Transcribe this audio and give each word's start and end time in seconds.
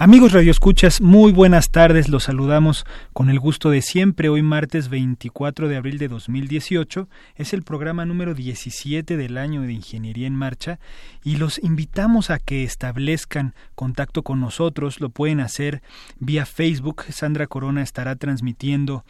Amigos 0.00 0.30
radioescuchas, 0.30 1.00
muy 1.00 1.32
buenas 1.32 1.72
tardes. 1.72 2.08
Los 2.08 2.22
saludamos 2.22 2.86
con 3.12 3.30
el 3.30 3.40
gusto 3.40 3.70
de 3.70 3.82
siempre. 3.82 4.28
Hoy 4.28 4.42
martes 4.42 4.90
24 4.90 5.66
de 5.66 5.76
abril 5.76 5.98
de 5.98 6.06
2018 6.06 7.08
es 7.34 7.52
el 7.52 7.64
programa 7.64 8.04
número 8.04 8.32
17 8.32 9.16
del 9.16 9.36
año 9.36 9.62
de 9.62 9.72
Ingeniería 9.72 10.28
en 10.28 10.36
Marcha 10.36 10.78
y 11.24 11.34
los 11.34 11.58
invitamos 11.58 12.30
a 12.30 12.38
que 12.38 12.62
establezcan 12.62 13.56
contacto 13.74 14.22
con 14.22 14.38
nosotros. 14.38 15.00
Lo 15.00 15.08
pueden 15.08 15.40
hacer 15.40 15.82
vía 16.20 16.46
Facebook. 16.46 17.02
Sandra 17.10 17.48
Corona 17.48 17.82
estará 17.82 18.14
transmitiendo 18.14 19.04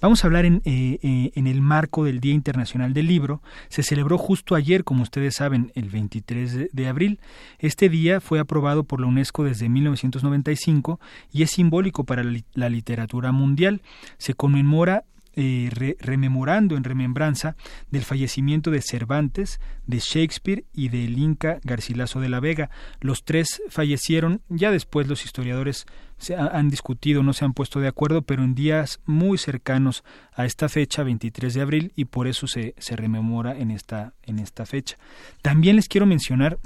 Vamos 0.00 0.24
a 0.24 0.26
hablar 0.26 0.44
en, 0.44 0.62
eh, 0.64 0.98
eh, 1.02 1.32
en 1.34 1.46
el 1.46 1.60
marco 1.60 2.04
del 2.04 2.20
Día 2.20 2.34
Internacional 2.34 2.92
del 2.94 3.06
Libro. 3.06 3.42
Se 3.68 3.82
celebró 3.82 4.18
justo 4.18 4.54
ayer, 4.54 4.84
como 4.84 5.02
ustedes 5.02 5.36
saben, 5.36 5.72
el 5.74 5.90
23 5.90 6.68
de 6.72 6.88
abril. 6.88 7.20
Este 7.58 7.88
día 7.88 8.20
fue 8.20 8.40
aprobado 8.40 8.84
por 8.84 9.00
la 9.00 9.06
UNESCO 9.06 9.44
desde 9.44 9.68
1995 9.68 11.00
y 11.32 11.42
es 11.42 11.50
simbólico 11.50 12.04
para 12.04 12.24
la 12.54 12.68
literatura 12.68 13.32
mundial. 13.32 13.82
Se 14.18 14.34
conmemora 14.34 15.04
eh, 15.36 15.96
rememorando 16.00 16.76
en 16.76 16.84
remembranza 16.84 17.56
del 17.90 18.04
fallecimiento 18.04 18.70
de 18.70 18.82
Cervantes, 18.82 19.60
de 19.86 19.98
Shakespeare 19.98 20.64
y 20.72 20.88
del 20.88 21.18
Inca 21.18 21.58
Garcilaso 21.64 22.20
de 22.20 22.28
la 22.28 22.40
Vega. 22.40 22.70
Los 23.00 23.24
tres 23.24 23.62
fallecieron, 23.68 24.42
ya 24.48 24.70
después 24.70 25.08
los 25.08 25.24
historiadores 25.24 25.86
se 26.18 26.36
han 26.36 26.70
discutido, 26.70 27.22
no 27.22 27.32
se 27.32 27.44
han 27.44 27.52
puesto 27.52 27.80
de 27.80 27.88
acuerdo, 27.88 28.22
pero 28.22 28.44
en 28.44 28.54
días 28.54 29.00
muy 29.04 29.36
cercanos 29.36 30.04
a 30.32 30.44
esta 30.44 30.68
fecha, 30.68 31.02
23 31.02 31.52
de 31.52 31.60
abril, 31.60 31.92
y 31.96 32.06
por 32.06 32.26
eso 32.26 32.46
se, 32.46 32.74
se 32.78 32.96
rememora 32.96 33.58
en 33.58 33.70
esta, 33.70 34.14
en 34.22 34.38
esta 34.38 34.64
fecha. 34.64 34.96
También 35.42 35.76
les 35.76 35.88
quiero 35.88 36.06
mencionar 36.06 36.58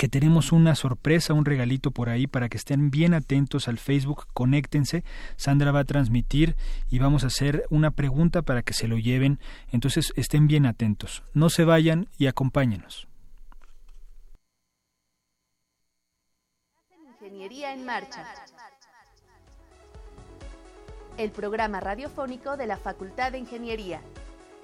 que 0.00 0.08
tenemos 0.08 0.50
una 0.50 0.76
sorpresa, 0.76 1.34
un 1.34 1.44
regalito 1.44 1.90
por 1.90 2.08
ahí 2.08 2.26
para 2.26 2.48
que 2.48 2.56
estén 2.56 2.90
bien 2.90 3.12
atentos 3.12 3.68
al 3.68 3.76
Facebook, 3.76 4.28
conéctense, 4.32 5.04
Sandra 5.36 5.72
va 5.72 5.80
a 5.80 5.84
transmitir 5.84 6.56
y 6.88 6.98
vamos 6.98 7.22
a 7.22 7.26
hacer 7.26 7.66
una 7.68 7.90
pregunta 7.90 8.40
para 8.40 8.62
que 8.62 8.72
se 8.72 8.88
lo 8.88 8.96
lleven, 8.96 9.38
entonces 9.72 10.14
estén 10.16 10.46
bien 10.46 10.64
atentos, 10.64 11.22
no 11.34 11.50
se 11.50 11.66
vayan 11.66 12.08
y 12.16 12.28
acompáñenos. 12.28 13.08
Ingeniería 17.20 17.74
en 17.74 17.84
Marcha. 17.84 18.24
El 21.18 21.30
programa 21.30 21.80
radiofónico 21.80 22.56
de 22.56 22.66
la 22.66 22.78
Facultad 22.78 23.32
de 23.32 23.38
Ingeniería. 23.38 24.00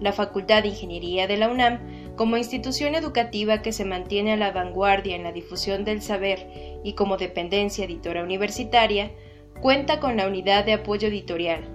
la 0.00 0.12
Facultad 0.12 0.62
de 0.62 0.68
Ingeniería 0.68 1.26
de 1.26 1.36
la 1.36 1.48
UNAM, 1.48 1.78
como 2.16 2.36
institución 2.36 2.94
educativa 2.94 3.62
que 3.62 3.72
se 3.72 3.84
mantiene 3.84 4.32
a 4.32 4.36
la 4.36 4.50
vanguardia 4.50 5.16
en 5.16 5.22
la 5.22 5.32
difusión 5.32 5.84
del 5.84 6.02
saber 6.02 6.80
y 6.82 6.94
como 6.94 7.16
dependencia 7.16 7.84
editora 7.84 8.22
universitaria, 8.22 9.12
cuenta 9.60 10.00
con 10.00 10.16
la 10.16 10.26
Unidad 10.26 10.64
de 10.64 10.72
Apoyo 10.72 11.08
Editorial, 11.08 11.68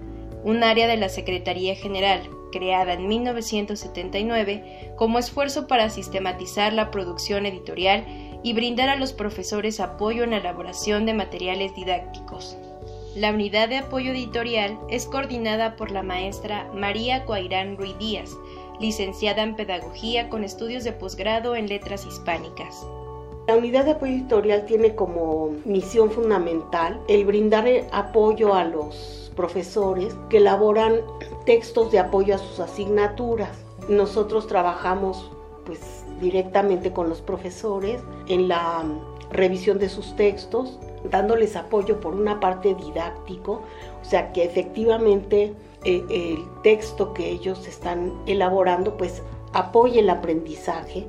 un 0.44 0.62
área 0.62 0.86
de 0.86 0.96
la 0.96 1.08
Secretaría 1.08 1.74
General, 1.74 2.28
creada 2.52 2.94
en 2.94 3.06
1979 3.08 4.92
como 4.96 5.18
esfuerzo 5.18 5.66
para 5.66 5.90
sistematizar 5.90 6.72
la 6.72 6.90
producción 6.90 7.46
editorial 7.46 8.04
y 8.42 8.52
brindar 8.52 8.88
a 8.88 8.96
los 8.96 9.12
profesores 9.12 9.80
apoyo 9.80 10.24
en 10.24 10.30
la 10.30 10.38
elaboración 10.38 11.06
de 11.06 11.14
materiales 11.14 11.74
didácticos. 11.74 12.56
La 13.16 13.30
unidad 13.30 13.70
de 13.70 13.78
apoyo 13.78 14.10
editorial 14.10 14.78
es 14.90 15.06
coordinada 15.06 15.76
por 15.76 15.90
la 15.90 16.02
maestra 16.02 16.70
María 16.74 17.24
Coairán 17.24 17.78
Ruiz 17.78 17.96
Díaz, 17.98 18.36
licenciada 18.78 19.42
en 19.42 19.56
Pedagogía 19.56 20.28
con 20.28 20.44
estudios 20.44 20.84
de 20.84 20.92
posgrado 20.92 21.56
en 21.56 21.66
Letras 21.66 22.04
Hispánicas. 22.04 22.86
La 23.48 23.56
unidad 23.56 23.86
de 23.86 23.92
apoyo 23.92 24.12
editorial 24.12 24.66
tiene 24.66 24.94
como 24.94 25.48
misión 25.64 26.10
fundamental 26.10 27.00
el 27.08 27.24
brindar 27.24 27.66
apoyo 27.90 28.52
a 28.52 28.64
los 28.64 29.32
profesores 29.34 30.14
que 30.28 30.36
elaboran 30.36 30.96
textos 31.46 31.90
de 31.92 32.00
apoyo 32.00 32.34
a 32.34 32.38
sus 32.38 32.60
asignaturas. 32.60 33.64
Nosotros 33.88 34.46
trabajamos 34.46 35.30
pues 35.64 36.04
directamente 36.20 36.92
con 36.92 37.08
los 37.08 37.22
profesores 37.22 38.02
en 38.28 38.48
la 38.48 38.84
revisión 39.30 39.78
de 39.78 39.88
sus 39.88 40.14
textos, 40.16 40.78
dándoles 41.10 41.56
apoyo 41.56 42.00
por 42.00 42.14
una 42.14 42.40
parte 42.40 42.74
didáctico, 42.74 43.62
o 44.00 44.04
sea 44.04 44.32
que 44.32 44.44
efectivamente 44.44 45.54
eh, 45.84 46.04
el 46.10 46.44
texto 46.62 47.12
que 47.12 47.30
ellos 47.30 47.66
están 47.66 48.12
elaborando 48.26 48.96
pues 48.96 49.22
apoye 49.52 50.00
el 50.00 50.10
aprendizaje, 50.10 51.06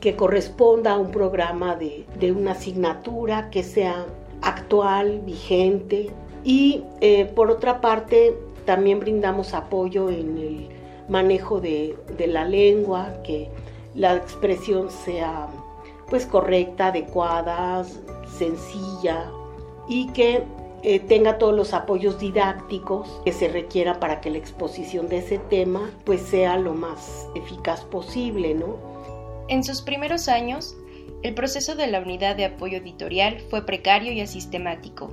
que 0.00 0.16
corresponda 0.16 0.92
a 0.92 0.98
un 0.98 1.10
programa 1.10 1.76
de, 1.76 2.32
una 2.32 2.52
asignatura 2.52 3.50
que 3.50 3.62
sea 3.62 4.06
actual, 4.42 5.20
vigente. 5.24 6.10
Y 6.44 6.84
eh, 7.00 7.24
por 7.34 7.50
otra 7.50 7.80
parte 7.80 8.36
también 8.64 9.00
brindamos 9.00 9.54
apoyo 9.54 10.08
en 10.10 10.38
el 10.38 10.68
manejo 11.08 11.60
de, 11.60 11.96
de 12.16 12.26
la 12.26 12.44
lengua, 12.44 13.14
que 13.24 13.48
la 13.94 14.16
expresión 14.16 14.90
sea 14.90 15.48
pues 16.12 16.26
correcta, 16.26 16.88
adecuada, 16.88 17.82
sencilla 18.36 19.30
y 19.88 20.08
que 20.08 20.44
eh, 20.82 21.00
tenga 21.00 21.38
todos 21.38 21.54
los 21.54 21.72
apoyos 21.72 22.18
didácticos 22.18 23.22
que 23.24 23.32
se 23.32 23.48
requieran 23.48 23.98
para 23.98 24.20
que 24.20 24.28
la 24.28 24.36
exposición 24.36 25.08
de 25.08 25.20
ese 25.20 25.38
tema 25.38 25.90
pues 26.04 26.20
sea 26.20 26.58
lo 26.58 26.74
más 26.74 27.26
eficaz 27.34 27.86
posible, 27.86 28.52
¿no? 28.52 28.76
En 29.48 29.64
sus 29.64 29.80
primeros 29.80 30.28
años, 30.28 30.76
el 31.22 31.32
proceso 31.32 31.76
de 31.76 31.86
la 31.86 32.00
unidad 32.00 32.36
de 32.36 32.44
apoyo 32.44 32.76
editorial 32.76 33.40
fue 33.48 33.64
precario 33.64 34.12
y 34.12 34.20
asistemático, 34.20 35.08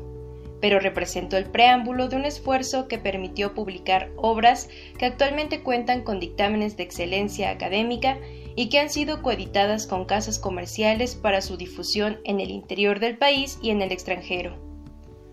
pero 0.59 0.81
representó 0.81 1.37
el 1.37 1.45
preámbulo 1.45 2.09
de 2.09 2.17
un 2.17 2.25
esfuerzo 2.25 2.89
que 2.89 2.97
permitió 2.97 3.53
publicar 3.53 4.11
obras 4.17 4.67
que 4.97 5.05
actualmente 5.05 5.63
cuentan 5.63 6.03
con 6.03 6.19
dictámenes 6.19 6.75
de 6.75 6.83
excelencia 6.83 7.51
académica 7.51 8.17
y 8.59 8.67
que 8.67 8.77
han 8.77 8.89
sido 8.89 9.21
coeditadas 9.21 9.87
con 9.87 10.03
casas 10.03 10.37
comerciales 10.37 11.15
para 11.15 11.39
su 11.39 11.55
difusión 11.55 12.19
en 12.25 12.41
el 12.41 12.51
interior 12.51 12.99
del 12.99 13.17
país 13.17 13.57
y 13.61 13.69
en 13.69 13.81
el 13.81 13.93
extranjero. 13.93 14.57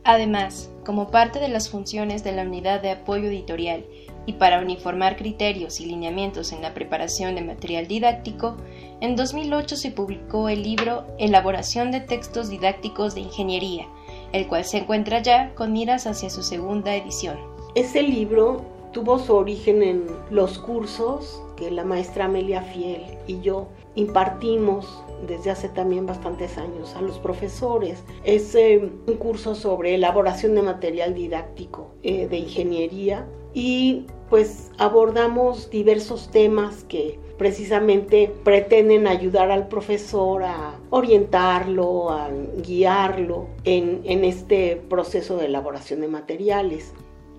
Además, 0.05 0.71
como 0.85 1.11
parte 1.11 1.41
de 1.41 1.49
las 1.49 1.69
funciones 1.69 2.23
de 2.23 2.31
la 2.31 2.43
unidad 2.43 2.81
de 2.83 2.93
apoyo 2.93 3.25
editorial 3.25 3.85
y 4.27 4.35
para 4.35 4.61
uniformar 4.61 5.17
criterios 5.17 5.81
y 5.81 5.87
lineamientos 5.87 6.53
en 6.53 6.63
la 6.63 6.73
preparación 6.73 7.35
de 7.35 7.43
material 7.43 7.89
didáctico, 7.89 8.59
en 9.01 9.17
2008 9.17 9.75
se 9.75 9.91
publicó 9.91 10.49
el 10.49 10.63
libro 10.63 11.09
Elaboración 11.19 11.91
de 11.91 12.03
textos 12.03 12.49
didácticos 12.49 13.17
de 13.17 13.23
ingeniería, 13.23 13.89
el 14.31 14.47
cual 14.47 14.65
se 14.65 14.79
encuentra 14.79 15.21
ya 15.21 15.53
con 15.57 15.73
miras 15.73 16.07
hacia 16.07 16.31
su 16.31 16.45
segunda 16.45 16.95
edición. 16.95 17.39
Ese 17.75 18.05
libro 18.05 18.76
tuvo 18.97 19.19
su 19.19 19.35
origen 19.35 19.83
en 19.83 20.07
los 20.31 20.59
cursos 20.59 21.43
que 21.55 21.71
la 21.71 21.85
maestra 21.85 22.25
Amelia 22.25 22.63
Fiel 22.63 23.03
y 23.27 23.43
yo 23.43 23.69
impartimos 23.95 25.05
desde 25.29 25.51
hace 25.51 25.69
también 25.69 26.07
bastantes 26.07 26.57
años 26.57 26.95
a 26.97 27.03
los 27.03 27.19
profesores. 27.19 28.03
Es 28.25 28.55
eh, 28.55 28.91
un 29.07 29.15
curso 29.17 29.55
sobre 29.55 29.97
elaboración 29.97 30.55
de 30.55 30.63
material 30.63 31.13
didáctico 31.13 31.91
eh, 32.03 32.27
de 32.27 32.39
ingeniería 32.39 33.27
y 33.53 34.07
pues 34.31 34.71
abordamos 34.79 35.69
diversos 35.69 36.31
temas 36.31 36.83
que 36.85 37.19
precisamente 37.37 38.33
pretenden 38.45 39.07
ayudar 39.07 39.51
al 39.51 39.69
profesor 39.69 40.43
a 40.43 40.75
orientarlo, 40.89 42.11
a 42.11 42.31
guiarlo 42.63 43.49
en, 43.65 44.01
en 44.05 44.25
este 44.25 44.77
proceso 44.89 45.37
de 45.37 45.47
elaboración 45.47 46.01
de 46.01 46.09
materiales. 46.09 46.95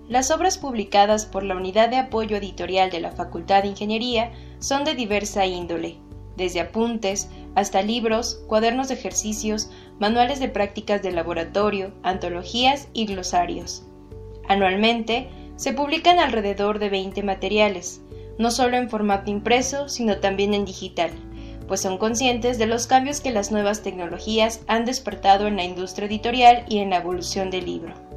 Las 0.08 0.30
obras 0.30 0.56
publicadas 0.56 1.26
por 1.26 1.42
la 1.42 1.54
Unidad 1.54 1.90
de 1.90 1.98
Apoyo 1.98 2.38
Editorial 2.38 2.90
de 2.90 2.98
la 2.98 3.12
Facultad 3.12 3.62
de 3.62 3.68
Ingeniería 3.68 4.32
son 4.58 4.84
de 4.84 4.94
diversa 4.94 5.44
índole, 5.44 5.98
desde 6.34 6.60
apuntes 6.60 7.28
hasta 7.54 7.82
libros, 7.82 8.42
cuadernos 8.46 8.88
de 8.88 8.94
ejercicios, 8.94 9.70
manuales 9.98 10.40
de 10.40 10.48
prácticas 10.48 11.02
de 11.02 11.12
laboratorio, 11.12 11.92
antologías 12.02 12.88
y 12.94 13.04
glosarios. 13.04 13.84
Anualmente, 14.48 15.28
se 15.56 15.74
publican 15.74 16.18
alrededor 16.18 16.78
de 16.78 16.88
20 16.88 17.22
materiales, 17.22 18.00
no 18.38 18.50
solo 18.50 18.78
en 18.78 18.88
formato 18.88 19.30
impreso, 19.30 19.90
sino 19.90 20.20
también 20.20 20.54
en 20.54 20.64
digital, 20.64 21.10
pues 21.66 21.82
son 21.82 21.98
conscientes 21.98 22.56
de 22.56 22.66
los 22.66 22.86
cambios 22.86 23.20
que 23.20 23.30
las 23.30 23.52
nuevas 23.52 23.82
tecnologías 23.82 24.62
han 24.68 24.86
despertado 24.86 25.46
en 25.46 25.56
la 25.56 25.64
industria 25.64 26.06
editorial 26.06 26.64
y 26.66 26.78
en 26.78 26.88
la 26.88 26.96
evolución 26.96 27.50
del 27.50 27.66
libro. 27.66 28.07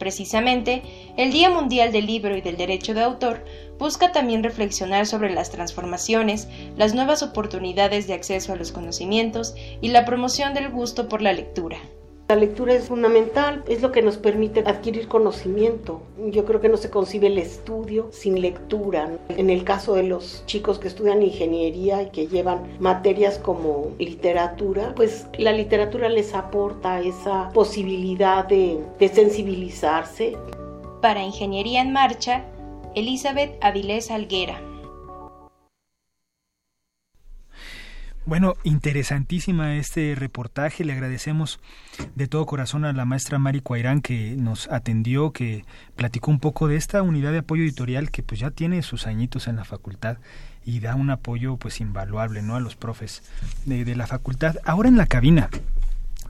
Precisamente, 0.00 0.82
el 1.18 1.30
Día 1.30 1.50
Mundial 1.50 1.92
del 1.92 2.06
Libro 2.06 2.34
y 2.34 2.40
del 2.40 2.56
Derecho 2.56 2.94
de 2.94 3.02
Autor 3.02 3.44
busca 3.78 4.12
también 4.12 4.42
reflexionar 4.42 5.06
sobre 5.06 5.28
las 5.28 5.50
transformaciones, 5.50 6.48
las 6.78 6.94
nuevas 6.94 7.22
oportunidades 7.22 8.06
de 8.06 8.14
acceso 8.14 8.54
a 8.54 8.56
los 8.56 8.72
conocimientos 8.72 9.54
y 9.82 9.88
la 9.88 10.06
promoción 10.06 10.54
del 10.54 10.70
gusto 10.70 11.06
por 11.06 11.20
la 11.20 11.34
lectura. 11.34 11.76
La 12.30 12.36
lectura 12.36 12.74
es 12.74 12.86
fundamental, 12.86 13.64
es 13.66 13.82
lo 13.82 13.90
que 13.90 14.02
nos 14.02 14.16
permite 14.16 14.60
adquirir 14.60 15.08
conocimiento. 15.08 16.00
Yo 16.26 16.44
creo 16.44 16.60
que 16.60 16.68
no 16.68 16.76
se 16.76 16.88
concibe 16.88 17.26
el 17.26 17.38
estudio 17.38 18.06
sin 18.12 18.40
lectura. 18.40 19.18
En 19.30 19.50
el 19.50 19.64
caso 19.64 19.94
de 19.94 20.04
los 20.04 20.44
chicos 20.46 20.78
que 20.78 20.86
estudian 20.86 21.24
ingeniería 21.24 22.02
y 22.04 22.10
que 22.10 22.28
llevan 22.28 22.62
materias 22.78 23.36
como 23.36 23.90
literatura, 23.98 24.92
pues 24.94 25.26
la 25.38 25.50
literatura 25.50 26.08
les 26.08 26.32
aporta 26.32 27.00
esa 27.00 27.48
posibilidad 27.48 28.44
de, 28.44 28.78
sensibilizarse. 29.12 30.36
Para 31.02 31.24
Ingeniería 31.24 31.82
en 31.82 31.92
Marcha, 31.92 32.44
Elizabeth 32.94 33.58
Avilés 33.60 34.08
Alguera. 34.12 34.69
Bueno, 38.26 38.54
interesantísima 38.64 39.76
este 39.76 40.14
reportaje. 40.14 40.84
Le 40.84 40.92
agradecemos 40.92 41.58
de 42.14 42.28
todo 42.28 42.46
corazón 42.46 42.84
a 42.84 42.92
la 42.92 43.04
maestra 43.04 43.38
Mari 43.38 43.60
Cuairán 43.60 44.02
que 44.02 44.36
nos 44.36 44.70
atendió, 44.70 45.32
que 45.32 45.64
platicó 45.96 46.30
un 46.30 46.38
poco 46.38 46.68
de 46.68 46.76
esta 46.76 47.02
unidad 47.02 47.32
de 47.32 47.38
apoyo 47.38 47.62
editorial 47.62 48.10
que 48.10 48.22
pues 48.22 48.40
ya 48.40 48.50
tiene 48.50 48.82
sus 48.82 49.06
añitos 49.06 49.48
en 49.48 49.56
la 49.56 49.64
facultad 49.64 50.18
y 50.64 50.80
da 50.80 50.94
un 50.94 51.10
apoyo 51.10 51.56
pues 51.56 51.80
invaluable 51.80 52.42
¿no? 52.42 52.56
a 52.56 52.60
los 52.60 52.76
profes 52.76 53.22
de, 53.64 53.96
la 53.96 54.06
facultad. 54.06 54.56
Ahora 54.64 54.88
en 54.88 54.98
la 54.98 55.06
cabina 55.06 55.48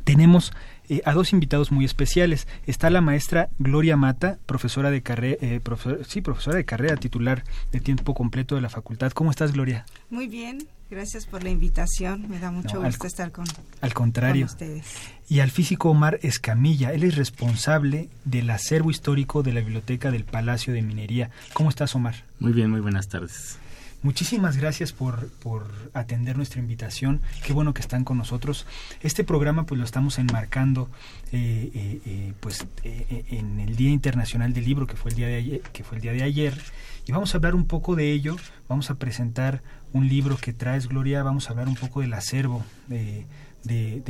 tenemos 0.04 0.52
eh, 0.88 1.02
a 1.04 1.12
dos 1.12 1.32
invitados 1.32 1.72
muy 1.72 1.84
especiales. 1.84 2.46
Está 2.66 2.88
la 2.90 3.00
maestra 3.00 3.48
Gloria 3.58 3.96
Mata, 3.96 4.38
profesora 4.46 4.90
de 4.90 5.02
carrera, 5.02 5.36
eh, 5.40 5.60
sí, 6.06 6.20
profesora 6.20 6.56
de 6.56 6.64
carrera 6.64 6.96
titular 6.96 7.42
de 7.72 7.80
tiempo 7.80 8.14
completo 8.14 8.54
de 8.54 8.60
la 8.60 8.68
facultad. 8.68 9.10
¿Cómo 9.10 9.30
estás, 9.30 9.52
Gloria? 9.52 9.84
Muy 10.08 10.28
bien, 10.28 10.68
gracias 10.90 11.26
por 11.26 11.42
la 11.44 11.50
invitación. 11.50 12.28
Me 12.28 12.38
da 12.38 12.50
mucho 12.50 12.82
gusto 12.82 13.06
estar 13.06 13.30
con, 13.32 13.46
al 13.80 13.94
contrario. 13.94 14.46
ustedes. 14.46 14.84
Y 15.28 15.40
al 15.40 15.50
físico 15.50 15.90
Omar 15.90 16.18
Escamilla, 16.22 16.92
él 16.92 17.04
es 17.04 17.16
responsable 17.16 18.08
del 18.24 18.50
acervo 18.50 18.90
histórico 18.90 19.42
de 19.42 19.52
la 19.52 19.60
biblioteca 19.60 20.10
del 20.10 20.24
Palacio 20.24 20.72
de 20.72 20.82
Minería. 20.82 21.30
¿Cómo 21.52 21.70
estás, 21.70 21.94
Omar? 21.94 22.16
Muy 22.40 22.52
bien, 22.52 22.70
muy 22.70 22.80
buenas 22.80 23.08
tardes. 23.08 23.58
Muchísimas 24.02 24.56
gracias 24.56 24.94
por, 24.94 25.28
por, 25.42 25.66
atender 25.92 26.34
nuestra 26.36 26.58
invitación. 26.58 27.20
Qué 27.44 27.52
bueno 27.52 27.74
que 27.74 27.82
están 27.82 28.02
con 28.02 28.16
nosotros. 28.16 28.66
Este 29.02 29.24
programa 29.24 29.66
pues 29.66 29.78
lo 29.78 29.84
estamos 29.84 30.18
enmarcando 30.18 30.88
eh, 31.32 31.70
eh, 31.74 32.00
eh, 32.06 32.32
pues 32.40 32.66
en 32.82 33.60
el 33.60 33.76
Día 33.76 33.90
Internacional 33.90 34.54
del 34.54 34.64
Libro 34.64 34.86
que 34.86 34.96
fue 34.96 35.10
el 35.10 35.16
día 35.18 35.26
de 35.26 35.36
ayer, 35.36 35.60
que 35.60 35.84
fue 35.84 35.98
el 35.98 36.02
día 36.02 36.12
de 36.12 36.22
ayer 36.22 36.58
y 37.06 37.12
vamos 37.12 37.34
a 37.34 37.38
hablar 37.38 37.54
un 37.54 37.66
poco 37.66 37.94
de 37.94 38.10
ello. 38.10 38.36
Vamos 38.68 38.88
a 38.88 38.94
presentar 38.94 39.62
un 39.92 40.08
libro 40.08 40.38
que 40.38 40.54
traes 40.54 40.88
Gloria. 40.88 41.22
Vamos 41.22 41.48
a 41.48 41.50
hablar 41.50 41.68
un 41.68 41.74
poco 41.74 42.00
del 42.00 42.14
acervo 42.14 42.64
de, 42.88 43.26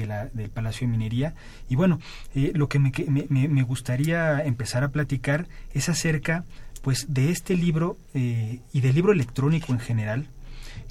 la, 0.07 0.27
del 0.27 0.51
Palacio 0.51 0.87
de 0.87 0.93
Minería. 0.93 1.35
Y 1.69 1.75
bueno, 1.75 1.99
lo 2.35 2.69
que 2.69 2.79
me, 2.79 2.93
me, 3.09 3.49
me 3.49 3.63
gustaría 3.65 4.45
empezar 4.45 4.85
a 4.85 4.91
platicar 4.91 5.49
es 5.73 5.89
acerca 5.89 6.45
pues 6.83 7.07
de 7.13 7.31
este 7.31 7.55
libro 7.55 7.99
eh, 8.15 8.61
y 8.73 8.81
del 8.81 8.95
libro 8.95 9.13
electrónico 9.13 9.73
en 9.73 9.81
general, 9.81 10.27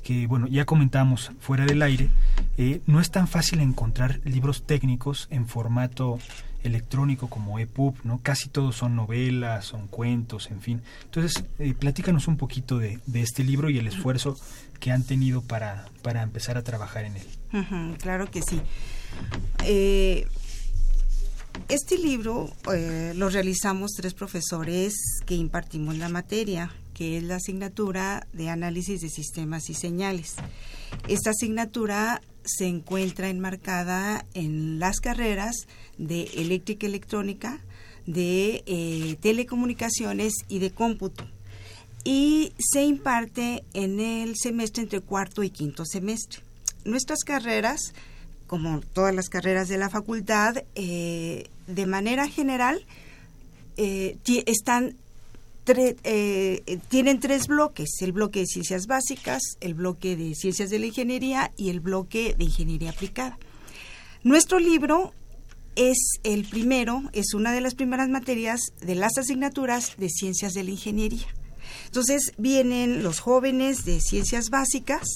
que 0.03 0.27
bueno, 0.27 0.47
ya 0.47 0.65
comentamos 0.65 1.31
fuera 1.39 1.65
del 1.65 1.81
aire, 1.81 2.09
eh, 2.57 2.81
no 2.87 2.99
es 2.99 3.11
tan 3.11 3.27
fácil 3.27 3.59
encontrar 3.59 4.19
libros 4.23 4.63
técnicos 4.63 5.27
en 5.31 5.47
formato 5.47 6.19
electrónico 6.63 7.29
como 7.29 7.57
EPUB, 7.57 7.95
¿no? 8.03 8.19
Casi 8.21 8.49
todos 8.49 8.75
son 8.75 8.95
novelas, 8.95 9.65
son 9.65 9.87
cuentos, 9.87 10.51
en 10.51 10.61
fin. 10.61 10.81
Entonces, 11.05 11.45
eh, 11.57 11.73
platícanos 11.73 12.27
un 12.27 12.35
poquito 12.35 12.77
de, 12.77 12.99
de, 13.05 13.21
este 13.21 13.43
libro 13.45 13.69
y 13.69 13.77
el 13.77 13.87
esfuerzo 13.87 14.35
que 14.79 14.91
han 14.91 15.03
tenido 15.03 15.41
para, 15.41 15.85
para 16.01 16.21
empezar 16.21 16.57
a 16.57 16.63
trabajar 16.63 17.05
en 17.05 17.15
él. 17.15 17.97
claro 17.97 18.29
que 18.29 18.41
sí. 18.41 18.61
Este 21.67 21.97
libro 21.97 22.49
eh, 22.73 23.13
lo 23.15 23.29
realizamos 23.29 23.91
tres 23.91 24.13
profesores 24.13 24.93
que 25.25 25.35
impartimos 25.35 25.97
la 25.97 26.09
materia, 26.09 26.73
que 26.93 27.17
es 27.17 27.23
la 27.23 27.35
asignatura 27.35 28.27
de 28.33 28.49
análisis 28.49 29.01
de 29.01 29.09
sistemas 29.09 29.69
y 29.69 29.73
señales. 29.73 30.35
Esta 31.07 31.31
asignatura 31.31 32.21
se 32.43 32.67
encuentra 32.67 33.29
enmarcada 33.29 34.25
en 34.33 34.79
las 34.79 34.99
carreras 34.99 35.67
de 35.97 36.23
eléctrica 36.35 36.87
electrónica, 36.87 37.59
de 38.05 38.63
eh, 38.65 39.17
telecomunicaciones 39.21 40.33
y 40.47 40.59
de 40.59 40.71
cómputo. 40.71 41.27
Y 42.03 42.53
se 42.57 42.83
imparte 42.83 43.63
en 43.73 43.99
el 43.99 44.35
semestre 44.35 44.83
entre 44.83 45.01
cuarto 45.01 45.43
y 45.43 45.49
quinto 45.49 45.85
semestre. 45.85 46.41
Nuestras 46.85 47.19
carreras, 47.23 47.93
como 48.49 48.81
todas 48.81 49.13
las 49.13 49.29
carreras 49.29 49.69
de 49.69 49.77
la 49.77 49.91
facultad, 49.91 50.63
eh, 50.73 51.47
de 51.67 51.85
manera 51.85 52.27
general, 52.27 52.83
eh, 53.77 54.17
están 54.47 54.95
eh, 55.71 56.79
tienen 56.87 57.19
tres 57.19 57.45
bloques, 57.45 57.89
el 58.01 58.11
bloque 58.11 58.39
de 58.39 58.47
ciencias 58.47 58.87
básicas, 58.87 59.43
el 59.61 59.75
bloque 59.75 60.15
de 60.15 60.33
ciencias 60.33 60.71
de 60.71 60.79
la 60.79 60.87
ingeniería 60.87 61.51
y 61.57 61.69
el 61.69 61.79
bloque 61.79 62.33
de 62.35 62.45
ingeniería 62.45 62.89
aplicada. 62.89 63.37
Nuestro 64.23 64.57
libro 64.57 65.13
es 65.75 66.19
el 66.23 66.45
primero, 66.45 67.03
es 67.13 67.35
una 67.35 67.51
de 67.51 67.61
las 67.61 67.75
primeras 67.75 68.09
materias 68.09 68.61
de 68.81 68.95
las 68.95 69.19
asignaturas 69.19 69.93
de 69.97 70.09
ciencias 70.09 70.53
de 70.53 70.63
la 70.63 70.71
ingeniería. 70.71 71.27
Entonces 71.85 72.33
vienen 72.39 73.03
los 73.03 73.19
jóvenes 73.19 73.85
de 73.85 74.01
ciencias 74.01 74.49
básicas 74.49 75.07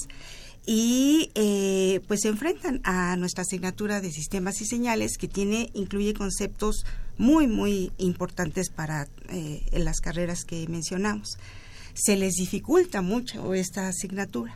y 0.66 1.32
eh, 1.36 2.02
pues 2.08 2.22
se 2.22 2.30
enfrentan 2.30 2.80
a 2.84 3.16
nuestra 3.18 3.42
asignatura 3.42 4.00
de 4.02 4.12
sistemas 4.12 4.62
y 4.62 4.66
señales 4.66 5.18
que 5.18 5.28
tiene 5.28 5.70
incluye 5.74 6.14
conceptos 6.14 6.86
muy, 7.18 7.48
muy 7.48 7.92
importantes 7.98 8.70
para 8.70 9.08
eh, 9.30 9.62
las 9.74 10.00
carreras 10.00 10.46
que 10.46 10.68
mencionamos. 10.68 11.38
Se 11.94 12.16
les 12.16 12.34
dificulta 12.36 13.02
mucho 13.02 13.54
esta 13.54 13.88
asignatura. 13.88 14.54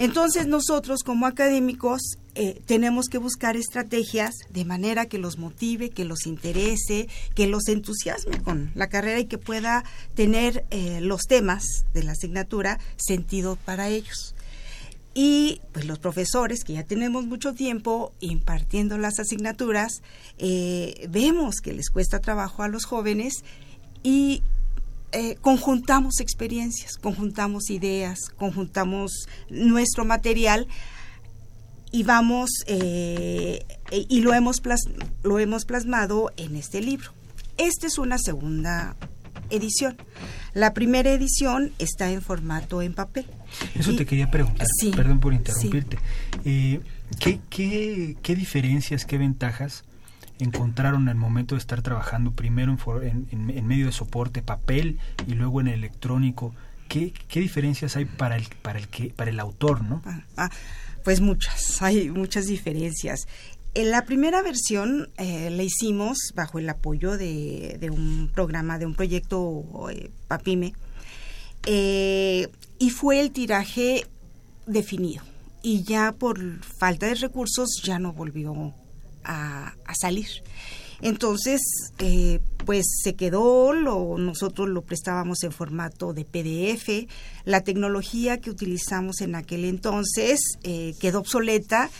Entonces 0.00 0.46
nosotros 0.46 1.02
como 1.04 1.26
académicos 1.26 2.00
eh, 2.34 2.58
tenemos 2.64 3.08
que 3.08 3.18
buscar 3.18 3.56
estrategias 3.56 4.34
de 4.48 4.64
manera 4.64 5.04
que 5.04 5.18
los 5.18 5.36
motive, 5.36 5.90
que 5.90 6.06
los 6.06 6.26
interese, 6.26 7.06
que 7.34 7.46
los 7.46 7.68
entusiasme 7.68 8.40
con 8.42 8.72
la 8.74 8.88
carrera 8.88 9.20
y 9.20 9.26
que 9.26 9.36
pueda 9.36 9.84
tener 10.14 10.64
eh, 10.70 11.00
los 11.02 11.22
temas 11.28 11.84
de 11.92 12.02
la 12.02 12.12
asignatura 12.12 12.78
sentido 12.96 13.56
para 13.56 13.90
ellos. 13.90 14.34
Y 15.12 15.60
pues 15.72 15.86
los 15.86 15.98
profesores, 15.98 16.62
que 16.62 16.74
ya 16.74 16.84
tenemos 16.84 17.26
mucho 17.26 17.52
tiempo 17.52 18.12
impartiendo 18.20 18.96
las 18.96 19.18
asignaturas, 19.18 20.02
eh, 20.38 21.08
vemos 21.10 21.56
que 21.56 21.72
les 21.72 21.90
cuesta 21.90 22.20
trabajo 22.20 22.62
a 22.62 22.68
los 22.68 22.84
jóvenes 22.84 23.42
y 24.04 24.42
eh, 25.12 25.34
conjuntamos 25.40 26.20
experiencias, 26.20 26.96
conjuntamos 26.96 27.70
ideas, 27.70 28.20
conjuntamos 28.36 29.26
nuestro 29.48 30.04
material 30.04 30.68
y 31.90 32.04
vamos 32.04 32.50
eh, 32.66 33.66
y 33.90 34.20
lo 34.20 34.32
hemos, 34.32 34.62
lo 35.24 35.38
hemos 35.40 35.64
plasmado 35.64 36.30
en 36.36 36.54
este 36.54 36.80
libro. 36.80 37.10
Esta 37.56 37.88
es 37.88 37.98
una 37.98 38.16
segunda 38.18 38.94
edición. 39.50 39.96
La 40.54 40.72
primera 40.72 41.10
edición 41.10 41.72
está 41.80 42.10
en 42.12 42.22
formato 42.22 42.80
en 42.80 42.94
papel. 42.94 43.26
Eso 43.74 43.94
te 43.94 44.06
quería 44.06 44.30
preguntar, 44.30 44.66
perdón 44.94 45.20
por 45.20 45.34
interrumpirte. 45.34 45.98
Eh, 46.44 46.80
¿qué, 47.18 47.40
qué, 47.50 48.34
diferencias, 48.34 49.04
qué 49.04 49.18
ventajas 49.18 49.84
encontraron 50.38 51.08
al 51.08 51.16
momento 51.16 51.54
de 51.54 51.58
estar 51.58 51.82
trabajando 51.82 52.32
primero 52.32 52.76
en, 53.02 53.26
en, 53.30 53.66
medio 53.66 53.86
de 53.86 53.92
soporte 53.92 54.42
papel 54.42 54.98
y 55.26 55.34
luego 55.34 55.60
en 55.60 55.68
electrónico? 55.68 56.54
¿Qué, 56.88 57.12
qué 57.28 57.40
diferencias 57.40 57.96
hay 57.96 58.04
para 58.04 58.36
el, 58.36 58.48
para 58.62 58.78
el, 58.78 58.88
que, 58.88 59.10
para 59.10 59.30
el 59.30 59.38
autor, 59.38 59.84
no? 59.84 60.02
Ah, 60.04 60.22
ah, 60.36 60.50
pues 61.04 61.20
muchas, 61.20 61.80
hay 61.82 62.10
muchas 62.10 62.46
diferencias. 62.46 63.26
En 63.72 63.92
la 63.92 64.04
primera 64.04 64.42
versión 64.42 65.10
eh, 65.16 65.48
la 65.50 65.62
hicimos 65.62 66.18
bajo 66.34 66.58
el 66.58 66.68
apoyo 66.68 67.16
de, 67.16 67.78
un 67.92 68.28
programa, 68.34 68.78
de 68.78 68.86
un 68.86 68.94
proyecto 68.94 69.64
eh, 69.90 70.10
PAPIME, 70.26 70.74
eh, 71.66 72.48
y 72.80 72.90
fue 72.90 73.20
el 73.20 73.30
tiraje 73.30 74.06
definido. 74.66 75.22
Y 75.62 75.84
ya 75.84 76.12
por 76.12 76.64
falta 76.64 77.06
de 77.06 77.14
recursos 77.14 77.68
ya 77.84 78.00
no 78.00 78.12
volvió 78.12 78.74
a, 79.22 79.74
salir. 80.00 80.28
Entonces, 81.02 81.60
pues 82.64 82.86
se 83.02 83.14
quedó, 83.14 83.74
lo, 83.74 84.16
nosotros 84.18 84.68
lo 84.68 84.82
prestábamos 84.82 85.42
en 85.44 85.52
formato 85.52 86.14
de 86.14 86.24
PDF. 86.24 87.06
La 87.44 87.60
tecnología 87.60 88.38
que 88.40 88.50
utilizamos 88.50 89.20
en 89.20 89.34
aquel 89.34 89.66
entonces 89.66 90.40
quedó 90.98 91.20
obsoleta 91.20 91.90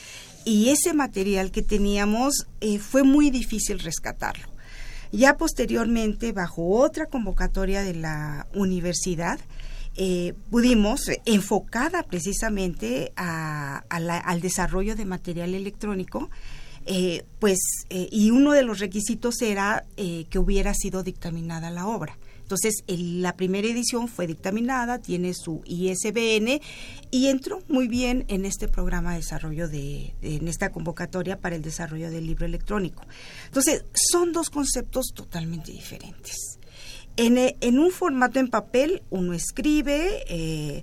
y 0.44 0.70
ese 0.70 0.94
material 0.94 1.50
que 1.50 1.62
teníamos 1.62 2.46
eh, 2.60 2.78
fue 2.78 3.02
muy 3.02 3.30
difícil 3.30 3.78
rescatarlo. 3.78 4.48
Ya 5.12 5.36
posteriormente, 5.36 6.32
bajo 6.32 6.68
otra 6.68 7.06
convocatoria 7.06 7.82
de 7.82 7.94
la 7.94 8.46
universidad, 8.54 9.40
eh, 9.96 10.34
pudimos, 10.50 11.10
enfocada 11.24 12.02
precisamente 12.04 13.12
al 13.16 14.40
desarrollo 14.40 14.96
de 14.96 15.04
material 15.04 15.54
electrónico, 15.54 16.30
eh, 16.86 17.24
pues, 17.38 17.58
y 17.90 18.30
uno 18.30 18.52
de 18.52 18.62
los 18.62 18.78
requisitos 18.78 19.42
era 19.42 19.84
que 19.96 20.38
hubiera 20.38 20.74
sido 20.74 21.02
dictaminada 21.02 21.70
la 21.70 21.86
obra. 21.86 22.16
Entonces, 22.50 22.82
la 22.88 23.36
primera 23.36 23.68
edición 23.68 24.08
fue 24.08 24.26
dictaminada, 24.26 24.98
tiene 24.98 25.34
su 25.34 25.62
ISBN 25.66 26.60
y 27.12 27.28
entró 27.28 27.62
muy 27.68 27.86
bien 27.86 28.24
en 28.26 28.44
este 28.44 28.66
programa 28.66 29.12
de 29.12 29.18
desarrollo 29.18 29.68
de, 29.68 30.16
en 30.20 30.48
esta 30.48 30.72
convocatoria 30.72 31.38
para 31.38 31.54
el 31.54 31.62
desarrollo 31.62 32.10
del 32.10 32.26
libro 32.26 32.46
electrónico. 32.46 33.04
Entonces, 33.46 33.84
son 33.94 34.32
dos 34.32 34.50
conceptos 34.50 35.12
totalmente 35.14 35.70
diferentes. 35.70 36.49
En, 37.16 37.38
eh, 37.38 37.56
un 37.62 37.90
formato 37.90 38.38
en 38.38 38.48
papel, 38.48 39.02
uno 39.10 39.34
escribe, 39.34 40.24
eh, 40.28 40.82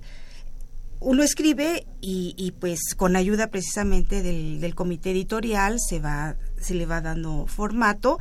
uno 1.00 1.22
escribe 1.22 1.86
y, 2.00 2.52
pues 2.60 2.94
con 2.96 3.16
ayuda 3.16 3.48
precisamente 3.48 4.22
del, 4.22 4.60
del 4.60 4.74
comité 4.74 5.12
editorial 5.12 5.78
se 5.80 6.00
va, 6.00 6.36
se 6.60 6.74
le 6.74 6.86
va 6.86 7.00
dando 7.00 7.46
formato 7.46 8.18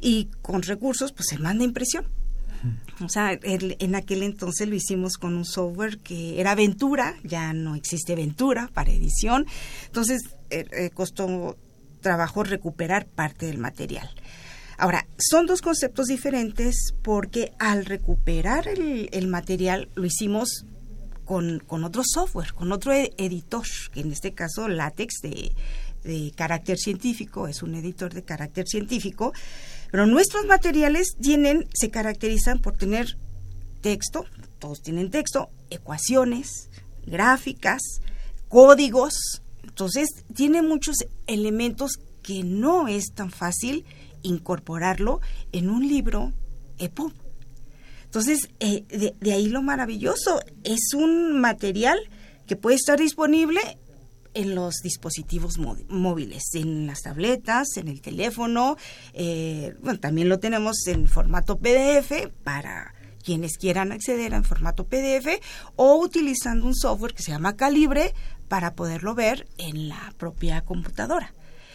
y 0.00 0.28
con 0.42 0.62
recursos 0.62 1.12
pues 1.12 1.28
se 1.28 1.38
manda 1.38 1.64
impresión. 1.64 2.04
O 3.00 3.08
sea, 3.08 3.36
en 3.42 3.94
aquel 3.96 4.22
entonces 4.22 4.68
lo 4.68 4.76
hicimos 4.76 5.16
con 5.16 5.34
un 5.34 5.44
software 5.44 5.98
que 5.98 6.40
era 6.40 6.54
Ventura, 6.54 7.16
ya 7.24 7.52
no 7.52 7.74
existe 7.74 8.14
Ventura 8.14 8.70
para 8.72 8.92
edición, 8.92 9.46
entonces 9.86 10.22
eh, 10.50 10.66
eh, 10.70 10.90
costó 10.90 11.56
trabajo 12.00 12.44
recuperar 12.44 13.06
parte 13.06 13.46
del 13.46 13.58
material. 13.58 14.08
Ahora, 14.82 15.06
son 15.16 15.46
dos 15.46 15.62
conceptos 15.62 16.06
diferentes 16.06 16.92
porque 17.02 17.52
al 17.60 17.84
recuperar 17.84 18.66
el, 18.66 19.28
material 19.28 19.88
lo 19.94 20.04
hicimos 20.04 20.64
con, 21.24 21.60
con, 21.60 21.84
otro 21.84 22.02
software, 22.04 22.52
con 22.52 22.72
otro 22.72 22.92
e, 22.92 23.12
editor, 23.16 23.64
que 23.92 24.00
en 24.00 24.10
este 24.10 24.32
caso 24.32 24.66
látex 24.66 25.20
de, 25.22 25.52
de 26.02 26.32
carácter 26.34 26.78
científico, 26.78 27.46
es 27.46 27.62
un 27.62 27.76
editor 27.76 28.12
de 28.12 28.24
carácter 28.24 28.66
científico, 28.66 29.32
pero 29.92 30.04
nuestros 30.06 30.46
materiales 30.46 31.14
tienen, 31.20 31.68
se 31.72 31.90
caracterizan 31.90 32.58
por 32.58 32.76
tener 32.76 33.16
texto, 33.82 34.24
todos 34.58 34.82
tienen 34.82 35.12
texto, 35.12 35.48
ecuaciones, 35.70 36.70
gráficas, 37.06 37.82
códigos. 38.48 39.42
Entonces, 39.62 40.08
tiene 40.34 40.60
muchos 40.60 40.96
elementos 41.28 42.00
que 42.22 42.42
no 42.44 42.88
es 42.88 43.12
tan 43.14 43.30
fácil 43.30 43.84
incorporarlo 44.22 45.20
en 45.52 45.70
un 45.70 45.86
libro 45.88 46.32
EPUB. 46.78 47.12
Entonces, 48.04 48.50
eh, 48.60 48.84
de, 49.20 49.32
ahí 49.32 49.46
lo 49.46 49.62
maravilloso, 49.62 50.40
es 50.64 50.92
un 50.94 51.40
material 51.40 51.98
que 52.46 52.56
puede 52.56 52.76
estar 52.76 52.98
disponible 52.98 53.60
en 54.34 54.54
los 54.54 54.76
dispositivos 54.82 55.58
móviles, 55.58 56.42
en 56.54 56.86
las 56.86 57.02
tabletas, 57.02 57.76
en 57.76 57.88
el 57.88 58.00
teléfono. 58.00 58.76
Eh, 59.14 59.74
bueno, 59.80 59.98
también 59.98 60.28
lo 60.28 60.38
tenemos 60.38 60.86
en 60.86 61.08
formato 61.08 61.58
PDF 61.58 62.28
para 62.44 62.94
quienes 63.22 63.56
quieran 63.56 63.92
acceder 63.92 64.34
en 64.34 64.44
formato 64.44 64.84
PDF 64.84 65.40
o 65.76 65.96
utilizando 65.96 66.66
un 66.66 66.74
software 66.74 67.14
que 67.14 67.22
se 67.22 67.30
llama 67.30 67.56
Calibre 67.56 68.14
para 68.48 68.74
poderlo 68.74 69.14
ver 69.14 69.46
en 69.58 69.88
la 69.88 70.12
propia 70.18 70.60
computadora. 70.62 71.32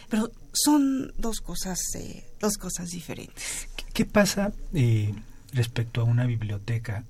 Pero 0.09 0.31
son 0.53 1.11
dos 1.17 1.41
cosas, 1.41 1.79
eh, 1.95 2.25
dos 2.39 2.57
cosas 2.57 2.89
diferentes. 2.89 3.67
¿Qué, 3.93 4.05
pasa 4.05 4.53
eh, 4.73 5.13
respecto 5.53 6.01
a 6.01 6.03
una 6.03 6.25
biblioteca 6.25 7.03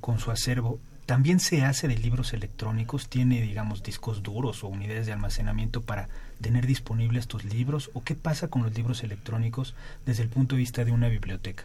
con 0.00 0.18
su 0.18 0.30
acervo? 0.30 0.78
también 1.06 1.40
se 1.40 1.62
hace 1.62 1.88
de 1.88 1.98
libros 1.98 2.32
electrónicos, 2.32 3.08
tiene, 3.08 3.42
digamos, 3.42 3.82
discos 3.82 4.22
duros 4.22 4.64
o 4.64 4.68
unidades 4.68 5.06
de 5.06 5.12
almacenamiento 5.12 5.82
para 5.82 6.08
tener 6.40 6.66
disponibles 6.66 7.26
tus 7.26 7.44
libros, 7.44 7.90
o 7.92 8.02
qué 8.02 8.14
pasa 8.14 8.48
con 8.48 8.62
los 8.62 8.74
libros 8.74 9.02
electrónicos 9.02 9.74
desde 10.06 10.22
el 10.22 10.28
punto 10.28 10.54
de 10.54 10.60
vista 10.60 10.84
de 10.84 10.92
una 10.92 11.08
biblioteca. 11.08 11.64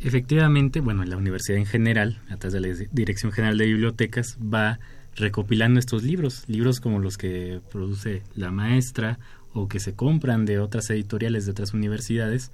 Efectivamente, 0.00 0.80
bueno, 0.80 1.04
la 1.04 1.16
universidad 1.16 1.58
en 1.58 1.66
general, 1.66 2.20
a 2.30 2.36
través 2.36 2.52
de 2.52 2.60
la 2.60 2.88
Dirección 2.92 3.32
General 3.32 3.58
de 3.58 3.66
Bibliotecas, 3.66 4.36
va 4.40 4.78
recopilando 5.16 5.80
estos 5.80 6.04
libros, 6.04 6.44
libros 6.46 6.78
como 6.78 7.00
los 7.00 7.18
que 7.18 7.60
produce 7.72 8.22
la 8.36 8.52
maestra 8.52 9.18
o 9.54 9.68
que 9.68 9.80
se 9.80 9.94
compran 9.94 10.44
de 10.44 10.58
otras 10.58 10.90
editoriales 10.90 11.44
de 11.44 11.52
otras 11.52 11.74
universidades, 11.74 12.50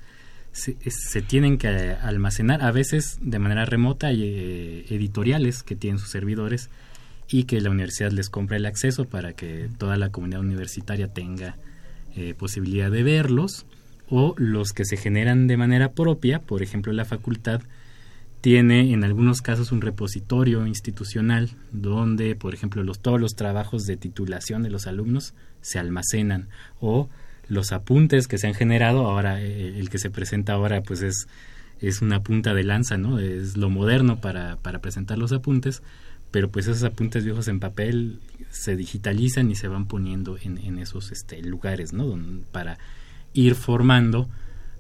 se, 0.53 1.23
tienen 1.23 1.59
que 1.59 1.69
almacenar 1.69 2.63
a 2.63 2.71
veces 2.71 3.19
de 3.21 3.41
manera 3.41 3.65
remota 3.65 4.13
y 4.13 4.23
eh, 4.23 4.87
editoriales 4.89 5.65
que 5.65 5.75
tienen 5.75 5.99
sus 5.99 6.11
servidores 6.11 6.71
y 7.29 7.45
que 7.45 7.61
la 7.61 7.71
universidad 7.71 8.13
les 8.13 8.31
compra 8.31 8.57
el 8.57 8.67
acceso 8.67 9.05
para 9.05 9.33
que 9.33 9.69
toda 9.79 9.97
la 9.97 10.11
comunidad 10.11 10.41
universitaria 10.41 11.09
tenga 11.09 11.57
eh, 12.15 12.35
posibilidad 12.35 12.91
de 12.91 13.03
verlos 13.03 13.67
o 14.09 14.35
los 14.37 14.73
que 14.73 14.85
se 14.85 14.97
generan 14.97 15.49
de 15.49 15.57
manera 15.57 15.93
propia, 15.93 16.39
por 16.41 16.63
ejemplo 16.63 16.93
la 16.93 17.05
facultad 17.05 17.63
tiene 18.45 18.93
en 18.93 19.05
algunos 19.05 19.41
casos 19.41 19.73
un 19.73 19.81
repositorio 19.81 20.67
institucional 20.67 21.49
donde, 21.73 22.37
por 22.37 22.53
ejemplo, 22.53 22.83
los, 22.83 23.01
todos 23.01 23.19
los 23.19 23.37
trabajos 23.37 23.87
de 23.87 23.97
titulación 23.97 24.63
de 24.63 24.69
los 24.69 24.87
alumnos 24.87 25.33
se 25.63 25.79
almacenan 25.79 26.51
o 26.79 27.09
los 27.49 27.73
apuntes 27.73 28.29
que 28.29 28.37
se 28.37 28.47
han 28.47 28.53
generado, 28.53 29.07
ahora 29.07 29.41
eh, 29.41 29.79
el 29.79 29.89
que 29.89 29.97
se 29.97 30.11
presenta 30.11 30.53
ahora 30.53 30.83
pues 30.83 31.01
es, 31.01 31.27
es 31.81 32.03
una 32.03 32.23
punta 32.23 32.53
de 32.53 32.65
lanza, 32.65 32.99
¿no? 32.99 33.19
Es 33.19 33.57
lo 33.57 33.71
moderno 33.71 34.21
para, 34.21 34.57
para 34.57 34.81
presentar 34.81 35.17
los 35.17 35.33
apuntes, 35.33 35.83
pero 36.31 36.51
pues 36.51 36.67
esos 36.67 36.83
apuntes 36.83 37.25
viejos 37.25 37.49
en 37.49 37.61
papel 37.61 38.21
se 38.51 38.77
digitalizan 38.77 39.51
y 39.51 39.55
se 39.55 39.69
van 39.69 39.87
poniendo 39.87 40.37
en, 40.37 40.59
en 40.59 40.79
esos 40.79 41.13
este, 41.13 41.41
lugares, 41.41 41.95
¿no? 41.95 42.15
para 42.53 42.77
ir 43.33 43.55
formando 43.55 44.29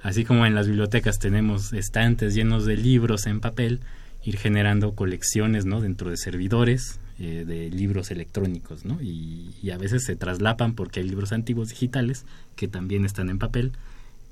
Así 0.05 0.27
como 0.27 0.45
en 0.45 0.55
las 0.55 0.67
bibliotecas 0.67 1.19
tenemos 1.19 1.73
estantes 1.73 2.35
llenos 2.35 2.67
de 2.67 2.77
libros 2.77 3.25
en 3.25 3.41
papel, 3.41 3.81
ir 4.23 4.37
generando 4.37 4.95
colecciones 4.95 5.65
¿no? 5.65 5.81
dentro 5.81 6.11
de 6.11 6.19
servidores 6.19 7.01
eh, 7.19 7.45
de 7.47 7.71
libros 7.71 8.11
electrónicos, 8.11 8.85
¿no? 8.85 9.01
Y, 9.01 9.71
a 9.73 9.79
veces 9.79 10.05
se 10.05 10.15
traslapan 10.15 10.75
porque 10.75 11.01
hay 11.01 11.09
libros 11.09 11.33
antiguos 11.33 11.71
digitales 11.71 12.27
que 12.55 12.69
también 12.69 13.07
están 13.07 13.31
en 13.31 13.39
papel 13.39 13.73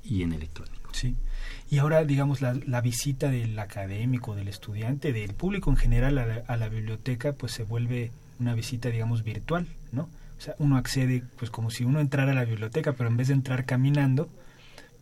y 0.03 0.21
en 0.21 0.33
electrónico. 0.33 0.91
Sí. 0.93 1.15
Y 1.71 1.79
ahora, 1.79 2.05
digamos, 2.05 2.41
la, 2.41 2.53
la 2.67 2.79
visita 2.81 3.31
del 3.31 3.57
académico, 3.57 4.35
del 4.35 4.49
estudiante, 4.49 5.11
del 5.11 5.33
público 5.33 5.71
en 5.71 5.77
general 5.77 6.19
a 6.19 6.25
la, 6.27 6.43
a 6.45 6.55
la, 6.55 6.69
biblioteca, 6.69 7.33
pues 7.33 7.51
se 7.51 7.63
vuelve 7.63 8.11
una 8.39 8.53
visita, 8.53 8.89
digamos, 8.89 9.23
virtual, 9.23 9.65
¿no? 9.91 10.03
O 10.37 10.41
sea, 10.41 10.53
uno 10.59 10.77
accede, 10.77 11.23
pues 11.39 11.49
como 11.49 11.71
si 11.71 11.83
uno 11.83 11.99
entrara 11.99 12.31
a 12.31 12.35
la 12.35 12.45
biblioteca, 12.45 12.93
pero 12.93 13.09
en 13.09 13.17
vez 13.17 13.29
de 13.29 13.33
entrar 13.33 13.65
caminando, 13.65 14.29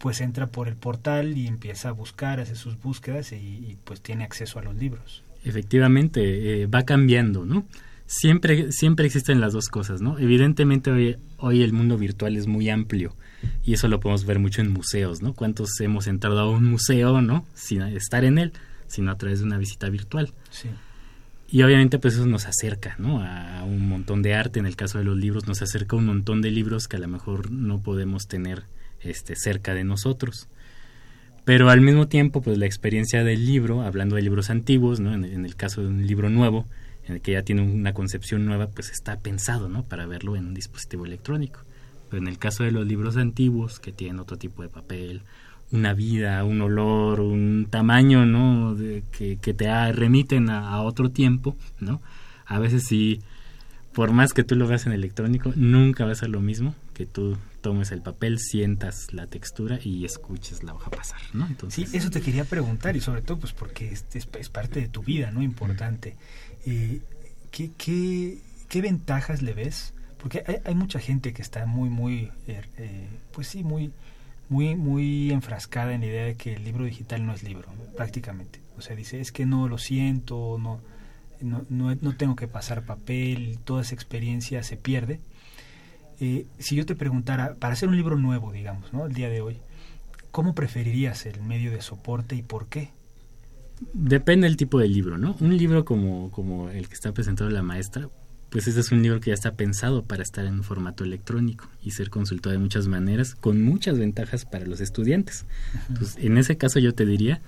pues 0.02 0.20
entra 0.20 0.48
por 0.48 0.68
el 0.68 0.76
portal 0.76 1.38
y 1.38 1.48
empieza 1.48 1.90
a 1.90 1.92
buscar, 1.92 2.40
hace 2.40 2.56
sus 2.56 2.82
búsquedas 2.82 3.32
y, 3.34 3.78
pues 3.84 4.02
tiene 4.02 4.24
acceso 4.24 4.58
a 4.60 4.64
los 4.64 4.76
libros. 4.76 5.24
Efectivamente, 5.46 6.64
eh, 6.64 6.66
va 6.66 6.84
cambiando, 6.84 7.46
¿no? 7.46 7.66
Siempre, 8.08 8.72
siempre 8.72 9.06
existen 9.06 9.40
las 9.40 9.54
dos 9.54 9.70
cosas, 9.70 10.02
¿no? 10.02 10.20
Evidentemente 10.20 10.92
hoy, 10.92 11.16
hoy 11.38 11.62
el 11.62 11.72
mundo 11.72 11.98
virtual 11.98 12.36
es 12.36 12.48
muy 12.48 12.70
amplio 12.70 13.16
y 13.64 13.74
eso 13.74 13.88
lo 13.88 14.00
podemos 14.00 14.26
ver 14.26 14.40
mucho 14.40 14.62
en 14.62 14.72
museos, 14.72 15.22
¿no? 15.22 15.34
¿Cuántos 15.34 15.80
hemos 15.80 16.08
entrado 16.08 16.40
a 16.40 16.50
un 16.50 16.66
museo, 16.66 17.22
¿no? 17.22 17.46
Sin 17.54 17.84
estar 17.84 18.26
en 18.26 18.38
él, 18.38 18.54
sino 18.88 19.12
a 19.12 19.18
través 19.18 19.40
de 19.40 19.46
una 19.46 19.58
visita 19.58 19.88
virtual. 19.90 20.34
Sí. 20.50 20.70
Y 21.50 21.62
obviamente 21.64 22.00
pues 22.00 22.16
eso 22.16 22.26
nos 22.26 22.48
acerca, 22.48 22.96
¿no? 22.98 23.22
A 23.22 23.64
un 23.64 23.88
montón 23.88 24.24
de 24.24 24.34
arte, 24.34 24.60
en 24.60 24.66
el 24.66 24.76
caso 24.76 24.98
de 24.98 25.04
los 25.04 25.18
libros 25.18 25.48
nos 25.48 25.62
acerca 25.62 25.96
un 25.96 26.06
montón 26.06 26.42
de 26.42 26.50
libros 26.50 26.88
que 26.88 26.98
a 26.98 27.00
lo 27.00 27.08
mejor 27.08 27.52
no 27.52 27.82
podemos 27.82 28.28
tener 28.28 28.64
este, 29.04 29.36
cerca 29.36 29.74
de 29.74 29.84
nosotros. 29.84 30.48
Pero 31.44 31.70
al 31.70 31.82
mismo 31.82 32.08
tiempo, 32.08 32.42
pues 32.42 32.58
la 32.58 32.66
experiencia 32.66 33.24
del 33.24 33.46
libro, 33.46 33.82
hablando 33.82 34.16
de 34.16 34.22
libros 34.22 34.50
antiguos, 34.50 35.00
¿no? 35.00 35.14
en, 35.14 35.46
el 35.46 35.56
caso 35.56 35.82
de 35.82 35.88
un 35.88 36.06
libro 36.06 36.30
nuevo, 36.30 36.66
en 37.08 37.16
el 37.16 37.22
que 37.22 37.32
ya 37.32 37.42
tiene 37.42 37.64
una 37.64 37.94
concepción 37.94 38.46
nueva, 38.46 38.68
pues 38.68 38.92
está 38.92 39.18
pensado 39.18 39.68
¿no? 39.68 39.84
para 39.84 40.06
verlo 40.06 40.36
en 40.36 40.48
un 40.48 40.54
dispositivo 40.54 41.06
electrónico. 41.06 41.62
Pero 42.10 42.22
en 42.22 42.28
el 42.28 42.38
caso 42.38 42.64
de 42.64 42.72
los 42.72 42.86
libros 42.86 43.18
antiguos, 43.18 43.80
que 43.80 43.92
tienen 43.92 44.20
otro 44.20 44.38
tipo 44.38 44.62
de 44.62 44.70
papel, 44.70 45.22
una 45.72 45.94
vida, 45.94 46.44
un 46.44 46.62
olor, 46.62 47.22
un 47.22 47.68
tamaño, 47.70 48.26
¿no? 48.26 48.78
que, 49.18 49.38
que, 49.42 49.54
te 49.54 49.92
remiten 49.94 50.50
a, 50.50 50.82
otro 50.82 51.10
tiempo, 51.10 51.56
¿no? 51.80 52.02
A 52.46 52.60
veces 52.60 52.84
sí, 52.86 53.22
por 53.94 54.12
más 54.12 54.34
que 54.34 54.44
tú 54.44 54.56
lo 54.56 54.68
veas 54.68 54.86
en 54.86 54.92
electrónico, 54.92 55.54
nunca 55.56 56.06
va 56.06 56.12
a 56.12 56.28
lo 56.28 56.42
mismo 56.42 56.76
que 56.94 57.06
tú 57.06 57.38
tomes 57.62 57.92
el 57.92 58.02
papel, 58.02 58.40
sientas 58.40 59.14
la 59.14 59.28
textura 59.28 59.80
y 59.82 60.04
escuches 60.04 60.64
la 60.64 60.74
hoja 60.74 60.90
pasar, 60.90 61.22
¿no? 61.34 61.48
Entonces, 61.48 61.90
sí, 61.90 61.98
eso 61.98 62.10
te 62.10 62.22
quería 62.22 62.44
preguntar 62.44 62.96
y 62.96 63.02
sobre 63.02 63.22
todo 63.22 63.40
pues 63.40 63.54
porque 63.54 63.92
es, 63.92 64.06
es, 64.14 64.50
parte 64.50 64.82
de 64.82 64.88
tu 64.88 65.04
vida, 65.04 65.32
¿no? 65.32 65.42
Importante. 65.42 66.16
Eh, 66.66 67.02
¿qué, 67.52 67.72
qué, 67.78 68.40
qué, 68.68 68.82
ventajas 68.82 69.42
le 69.42 69.54
ves? 69.54 69.94
Porque 70.20 70.44
hay, 70.66 70.76
mucha 70.76 71.00
gente 71.00 71.34
que 71.34 71.42
está 71.42 71.66
muy, 71.66 71.90
muy, 71.90 72.32
er, 72.48 72.68
eh, 72.78 73.08
pues 73.32 73.48
sí, 73.48 73.64
muy, 73.64 73.92
muy, 74.50 74.76
muy 74.76 75.32
enfrascada 75.32 75.94
en 75.94 76.02
la 76.02 76.08
idea 76.08 76.26
de 76.26 76.36
que 76.36 76.56
el 76.56 76.64
libro 76.64 76.86
digital 76.86 77.26
no 77.26 77.34
es 77.34 77.44
libro, 77.44 77.70
prácticamente. 77.96 78.60
O 78.78 78.82
sea, 78.82 78.96
dice, 78.96 79.22
es 79.22 79.32
que 79.32 79.46
no 79.46 79.68
lo 79.68 79.78
siento, 79.78 80.58
no, 80.60 80.82
no, 81.42 81.96
no 81.96 82.16
tengo 82.16 82.36
que 82.36 82.48
pasar 82.48 82.84
papel, 82.84 83.60
toda 83.64 83.84
esa 83.84 83.96
experiencia 83.96 84.64
se 84.64 84.78
pierde 84.78 85.20
eh, 86.22 86.46
si 86.60 86.76
yo 86.76 86.86
te 86.86 86.96
preguntara, 86.96 87.56
para 87.56 87.74
hacer 87.74 87.90
un 87.90 87.98
libro 87.98 88.16
nuevo, 88.16 88.52
digamos, 88.52 88.94
¿no? 88.94 89.08
El 89.08 89.14
día 89.14 89.28
de 89.28 89.42
hoy, 89.42 89.58
¿cómo 90.30 90.54
preferirías 90.54 91.26
el 91.26 91.42
medio 91.42 91.72
de 91.72 91.82
soporte 91.82 92.36
y 92.36 92.44
por 92.44 92.68
qué? 92.68 92.92
Depende 93.94 94.46
del 94.46 94.56
tipo 94.56 94.78
de 94.78 94.88
libro, 94.88 95.18
¿no? 95.18 95.36
Un 95.40 95.58
libro 95.58 95.84
como, 95.84 96.30
como 96.30 96.70
el 96.70 96.88
que 96.88 96.94
está 96.94 97.12
presentado 97.12 97.50
la 97.50 97.64
maestra, 97.64 98.08
pues 98.52 98.68
ese 98.68 98.82
es 98.82 98.92
un 98.92 99.02
libro 99.02 99.20
que 99.20 99.32
ya 99.32 99.34
está 99.34 99.56
pensado 99.56 100.04
para 100.04 100.22
estar 100.22 100.46
en 100.46 100.62
formato 100.64 101.04
electrónico 101.04 101.68
y 101.82 101.90
ser 101.90 102.12
consultado 102.12 102.54
de 102.54 102.60
muchas 102.60 102.88
maneras, 102.88 103.34
con 103.34 103.64
muchas 103.64 103.98
ventajas 103.98 104.46
para 104.46 104.68
los 104.68 104.80
estudiantes. 104.80 105.46
Entonces, 105.90 106.24
en 106.24 106.38
ese 106.38 106.56
caso 106.56 106.78
yo 106.78 106.94
te 106.94 107.08
diría, 107.08 107.42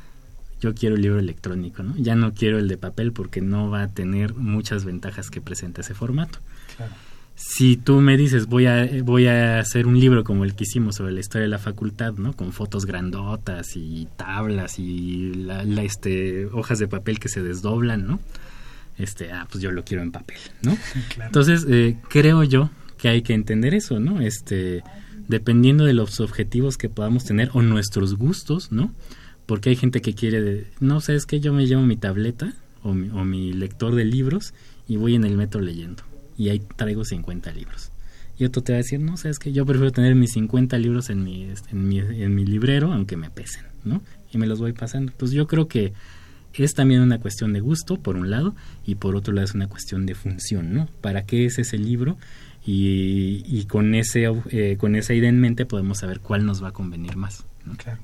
yo 0.62 0.74
quiero 0.74 0.96
el 0.96 1.04
libro 1.04 1.20
electrónico, 1.20 1.84
¿no? 1.84 1.96
Ya 1.98 2.16
no 2.16 2.34
quiero 2.34 2.58
el 2.58 2.68
de 2.68 2.78
papel 2.78 3.14
porque 3.14 3.40
no 3.40 3.70
va 3.70 3.84
a 3.84 3.88
tener 3.90 4.34
muchas 4.34 4.84
ventajas 4.84 5.30
que 5.30 5.42
presenta 5.42 5.82
ese 5.82 5.94
formato. 5.94 6.40
Claro 6.76 6.94
si 7.36 7.78
tú 7.78 8.00
me 8.00 8.16
dices 8.16 8.46
voy 8.46 8.68
a 8.68 8.88
voy 9.04 9.28
a 9.28 9.60
hacer 9.60 9.88
un 9.88 10.00
libro 10.00 10.24
como 10.24 10.44
el 10.44 10.54
que 10.54 10.66
hicimos 10.66 10.96
sobre 10.96 11.14
la 11.14 11.20
historia 11.20 11.44
de 11.44 11.50
la 11.50 11.58
facultad 11.58 12.14
no 12.14 12.34
con 12.34 12.54
fotos 12.54 12.86
grandotas 12.86 13.76
y 13.76 14.08
tablas 14.16 14.78
y 14.78 15.34
la, 15.34 15.64
este 15.84 16.46
hojas 16.48 16.80
de 16.80 16.88
papel 16.88 17.20
que 17.20 17.30
se 17.30 17.42
desdoblan 17.42 18.06
no 18.06 18.20
este 18.98 19.32
ah 19.32 19.48
pues 19.50 19.64
yo 19.64 19.72
lo 19.72 19.84
quiero 19.84 20.04
en 20.04 20.12
papel 20.12 20.38
no 20.62 20.78
entonces 21.26 21.66
eh, 21.70 21.98
creo 22.08 22.44
yo 22.44 22.70
que 22.98 23.10
hay 23.10 23.24
que 23.24 23.34
entender 23.34 23.74
eso 23.74 24.00
no 24.00 24.22
este 24.22 24.84
dependiendo 25.28 25.86
de 25.86 25.94
los 25.94 26.20
objetivos 26.20 26.78
que 26.78 26.90
podamos 26.90 27.26
tener 27.26 27.50
o 27.54 27.64
nuestros 27.64 28.16
gustos 28.16 28.72
no 28.72 28.94
porque 29.48 29.72
hay 29.72 29.76
gente 29.76 30.02
que 30.02 30.14
quiere 30.14 30.68
no 30.80 31.02
sé 31.02 31.16
es 31.16 31.26
que 31.26 31.40
yo 31.40 31.52
me 31.52 31.66
llevo 31.66 31.82
mi 31.82 31.98
tableta 31.98 32.54
o 32.84 32.94
mi, 32.94 33.10
o 33.10 33.26
mi 33.26 33.54
lector 33.54 33.96
de 33.96 34.06
libros 34.06 34.54
y 34.88 34.98
voy 34.98 35.16
en 35.16 35.24
el 35.24 35.36
metro 35.36 35.60
leyendo 35.60 36.04
y 36.38 36.50
ahí 36.50 36.62
traigo 36.76 37.06
50 37.06 37.52
libros. 37.52 37.92
Y 38.38 38.46
otro 38.46 38.64
te 38.64 38.74
va 38.74 38.78
a 38.78 38.82
decir, 38.82 39.00
no, 39.00 39.16
sabes 39.18 39.40
que 39.40 39.54
yo 39.54 39.66
prefiero 39.66 39.92
tener 39.92 40.16
mis 40.16 40.34
50 40.34 40.78
libros 40.78 41.10
en 41.10 41.24
mi, 41.24 41.52
en 41.72 41.88
mi, 41.88 42.00
en 42.00 42.34
mi 42.34 42.46
librero, 42.46 42.92
aunque 42.92 43.16
me 43.16 43.30
pesen, 43.30 43.64
¿no? 43.84 44.02
Y 44.32 44.38
me 44.38 44.48
los 44.48 44.60
voy 44.60 44.74
pasando. 44.74 45.12
Pues 45.18 45.32
yo 45.32 45.48
creo 45.48 45.68
que 45.68 45.94
es 46.54 46.74
también 46.74 47.02
una 47.02 47.20
cuestión 47.20 47.54
de 47.54 47.60
gusto, 47.60 47.98
por 47.98 48.16
un 48.16 48.30
lado, 48.30 48.56
y 48.86 48.96
por 48.96 49.16
otro 49.16 49.34
lado 49.34 49.46
es 49.46 49.54
una 49.54 49.68
cuestión 49.68 50.06
de 50.06 50.16
función, 50.16 50.74
¿no? 50.74 50.88
¿Para 51.02 51.26
qué 51.26 51.46
es 51.46 51.60
ese 51.60 51.78
libro? 51.78 52.18
Y, 52.66 53.44
y 53.46 53.66
con, 53.66 53.94
ese, 53.94 54.26
eh, 54.52 54.78
con 54.80 54.96
esa 54.96 55.14
idea 55.14 55.30
en 55.30 55.40
mente 55.40 55.66
podemos 55.66 56.00
saber 56.00 56.20
cuál 56.20 56.46
nos 56.46 56.64
va 56.64 56.70
a 56.70 56.72
convenir 56.72 57.16
más. 57.18 57.44
Claro. 57.78 58.00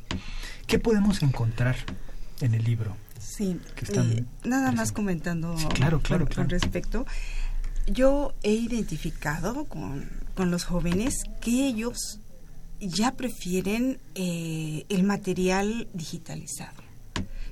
¿Qué 0.68 0.80
podemos 0.80 1.22
encontrar 1.24 1.76
en 2.42 2.54
el 2.54 2.63
libro? 2.63 2.96
Sí, 3.20 3.58
eh, 3.94 4.24
nada 4.44 4.72
más 4.72 4.92
comentando 4.92 5.56
claro, 5.74 6.02
claro, 6.02 6.28
con 6.34 6.50
respecto 6.50 7.06
yo 7.91 8.34
he 8.43 8.54
identificado 8.54 9.65
con, 9.65 10.10
los 10.38 10.63
jóvenes 10.63 11.15
que 11.41 11.67
ellos 11.67 12.21
ya 12.80 13.12
prefieren 13.12 13.99
eh, 14.15 14.86
el 14.88 15.04
material 15.04 15.89
digitalizado. 15.93 16.82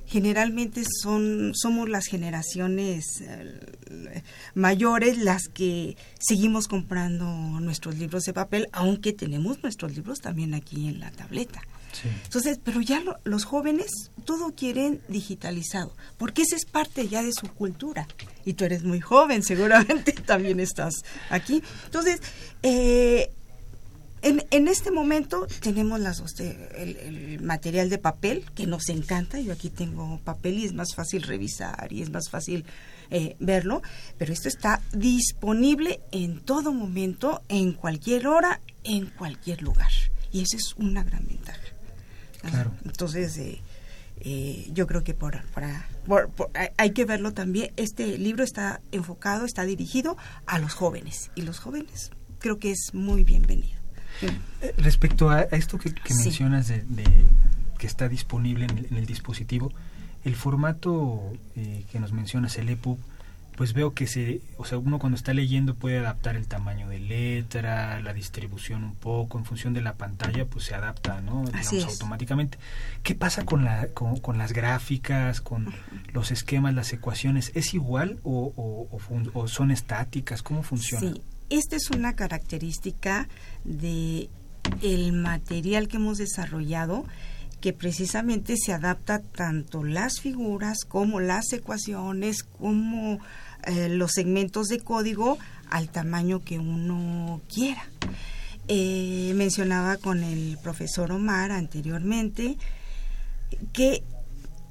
Generalmente 0.06 0.84
son, 1.02 1.52
somos 1.54 1.90
las 1.90 2.06
generaciones 2.06 3.04
eh, 3.20 4.22
mayores 4.54 5.18
las 5.18 5.48
que 5.48 5.98
seguimos 6.18 6.66
comprando 6.66 7.26
nuestros 7.60 7.98
libros 7.98 8.22
de 8.22 8.32
papel, 8.32 8.68
aunque 8.72 9.12
tenemos 9.12 9.62
nuestros 9.62 9.94
libros 9.94 10.20
también 10.20 10.54
aquí 10.54 10.88
en 10.88 10.98
la 11.00 11.10
tableta. 11.10 11.60
Entonces, 12.24 12.60
pero 12.62 12.80
ya 12.80 13.02
los 13.24 13.44
jóvenes 13.44 14.10
todo 14.24 14.54
quieren 14.54 15.00
digitalizado, 15.08 15.92
porque 16.16 16.42
esa 16.42 16.56
es 16.56 16.64
parte 16.64 17.08
ya 17.08 17.22
de 17.22 17.32
su 17.32 17.48
cultura. 17.48 18.06
Y 18.44 18.54
tú 18.54 18.64
eres 18.64 18.84
muy 18.84 19.00
joven, 19.00 19.42
seguramente 19.42 20.12
también 20.26 20.60
estás 20.60 20.94
aquí. 21.30 21.62
Entonces, 21.86 22.20
eh, 22.62 23.30
En, 24.20 24.42
en, 24.50 24.66
este 24.66 24.90
momento 24.90 25.46
tenemos 25.60 26.00
las 26.00 26.18
dos 26.18 26.34
el, 26.40 27.38
material 27.40 27.88
de 27.88 27.98
papel 27.98 28.44
que 28.56 28.66
nos 28.66 28.88
encanta. 28.88 29.38
Yo 29.38 29.52
aquí 29.52 29.70
tengo 29.70 30.18
papel 30.24 30.58
y 30.58 30.64
es 30.64 30.72
más 30.72 30.96
fácil 30.96 31.22
revisar 31.22 31.92
y 31.92 32.02
es 32.02 32.10
más 32.10 32.28
fácil 32.28 32.64
eh, 33.10 33.36
verlo. 33.38 33.80
Pero 34.18 34.32
esto 34.32 34.48
está 34.48 34.82
disponible 34.92 36.00
en 36.10 36.40
todo 36.40 36.72
momento, 36.72 37.42
en 37.48 37.74
cualquier 37.74 38.26
hora, 38.26 38.60
en 38.82 39.06
cualquier 39.06 39.62
lugar. 39.62 39.92
Y 40.32 40.42
esa 40.42 40.56
es 40.56 40.74
una 40.76 41.04
gran 41.04 41.24
ventaja. 41.26 41.77
Claro. 42.42 42.72
Entonces, 42.84 43.36
eh, 43.38 43.60
eh, 44.20 44.68
yo 44.72 44.86
creo 44.86 45.04
que 45.04 45.14
por, 45.14 45.42
para, 45.48 45.86
hay 46.76 46.90
que 46.90 47.04
verlo 47.04 47.32
también. 47.32 47.72
Este 47.76 48.18
libro 48.18 48.44
está 48.44 48.80
enfocado, 48.92 49.44
está 49.44 49.64
dirigido 49.64 50.16
a 50.46 50.58
los 50.58 50.74
jóvenes. 50.74 51.30
Y 51.34 51.42
los 51.42 51.58
jóvenes 51.60 52.10
creo 52.38 52.58
que 52.58 52.70
es 52.70 52.90
muy 52.92 53.24
bienvenido. 53.24 53.78
Eh, 54.22 54.74
respecto 54.78 55.30
a, 55.30 55.42
esto 55.42 55.78
que, 55.78 55.92
mencionas 56.24 56.68
de, 56.68 56.82
que 57.78 57.86
está 57.86 58.08
disponible 58.08 58.66
en 58.66 58.96
el, 58.96 59.06
dispositivo, 59.06 59.72
el 60.24 60.34
formato 60.34 61.22
eh, 61.54 61.84
que 61.92 62.00
nos 62.00 62.12
mencionas, 62.12 62.56
el 62.58 62.68
EPUB, 62.68 62.98
pues 63.58 63.72
veo 63.72 63.92
que 63.92 64.06
se, 64.06 64.40
o 64.56 64.64
sea, 64.64 64.78
uno 64.78 65.00
cuando 65.00 65.16
está 65.16 65.34
leyendo 65.34 65.74
puede 65.74 65.98
adaptar 65.98 66.36
el 66.36 66.46
tamaño 66.46 66.88
de 66.88 67.00
letra, 67.00 68.00
la 68.02 68.14
distribución 68.14 68.84
un 68.84 68.94
poco, 68.94 69.36
en 69.36 69.44
función 69.44 69.74
de 69.74 69.80
la 69.80 69.94
pantalla, 69.94 70.44
pues 70.44 70.66
se 70.66 70.76
adapta, 70.76 71.20
¿no? 71.22 71.44
Digamos, 71.44 71.84
automáticamente. 71.86 72.56
¿Qué 73.02 73.16
pasa 73.16 73.44
con, 73.44 73.64
la, 73.64 73.88
con, 73.88 74.38
las 74.38 74.52
gráficas, 74.52 75.40
con 75.40 75.74
los 76.12 76.30
esquemas, 76.30 76.72
las 76.72 76.92
ecuaciones? 76.92 77.50
¿Es 77.56 77.74
igual 77.74 78.20
o, 78.22 78.52
o, 78.56 79.00
o 79.34 79.48
son 79.48 79.72
estáticas? 79.72 80.44
¿Cómo 80.44 80.62
funciona? 80.62 81.12
Sí, 81.12 81.20
esta 81.50 81.74
es 81.74 81.90
una 81.90 82.14
característica 82.14 83.28
de 83.64 84.30
el 84.82 85.12
material 85.14 85.88
que 85.88 85.96
hemos 85.96 86.18
desarrollado 86.18 87.06
que 87.60 87.72
precisamente 87.72 88.54
se 88.56 88.72
adapta 88.72 89.20
tanto 89.20 89.82
las 89.82 90.20
figuras 90.20 90.84
como 90.86 91.18
las 91.18 91.52
ecuaciones 91.52 92.44
como 92.44 93.18
eh, 93.68 93.88
los 93.88 94.12
segmentos 94.12 94.68
de 94.68 94.80
código 94.80 95.38
al 95.70 95.88
tamaño 95.88 96.42
que 96.42 96.58
uno 96.58 97.40
quiera. 97.52 97.84
Eh, 98.66 99.32
mencionaba 99.34 99.96
con 99.96 100.22
el 100.22 100.58
profesor 100.62 101.12
Omar 101.12 101.52
anteriormente 101.52 102.58
que 103.72 104.02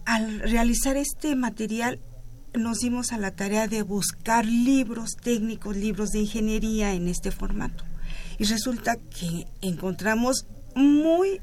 al 0.06 0.40
realizar 0.40 0.98
este 0.98 1.36
material 1.36 2.00
nos 2.54 2.80
dimos 2.80 3.12
a 3.12 3.18
la 3.18 3.32
tarea 3.32 3.68
de 3.68 3.82
buscar 3.82 4.46
libros 4.46 5.18
técnicos, 5.22 5.76
libros 5.76 6.12
de 6.12 6.20
ingeniería 6.20 6.94
en 6.94 7.08
este 7.08 7.32
formato. 7.32 7.84
Y 8.40 8.46
resulta 8.46 8.96
que 8.98 9.48
encontramos 9.62 10.46
muy, 10.76 11.42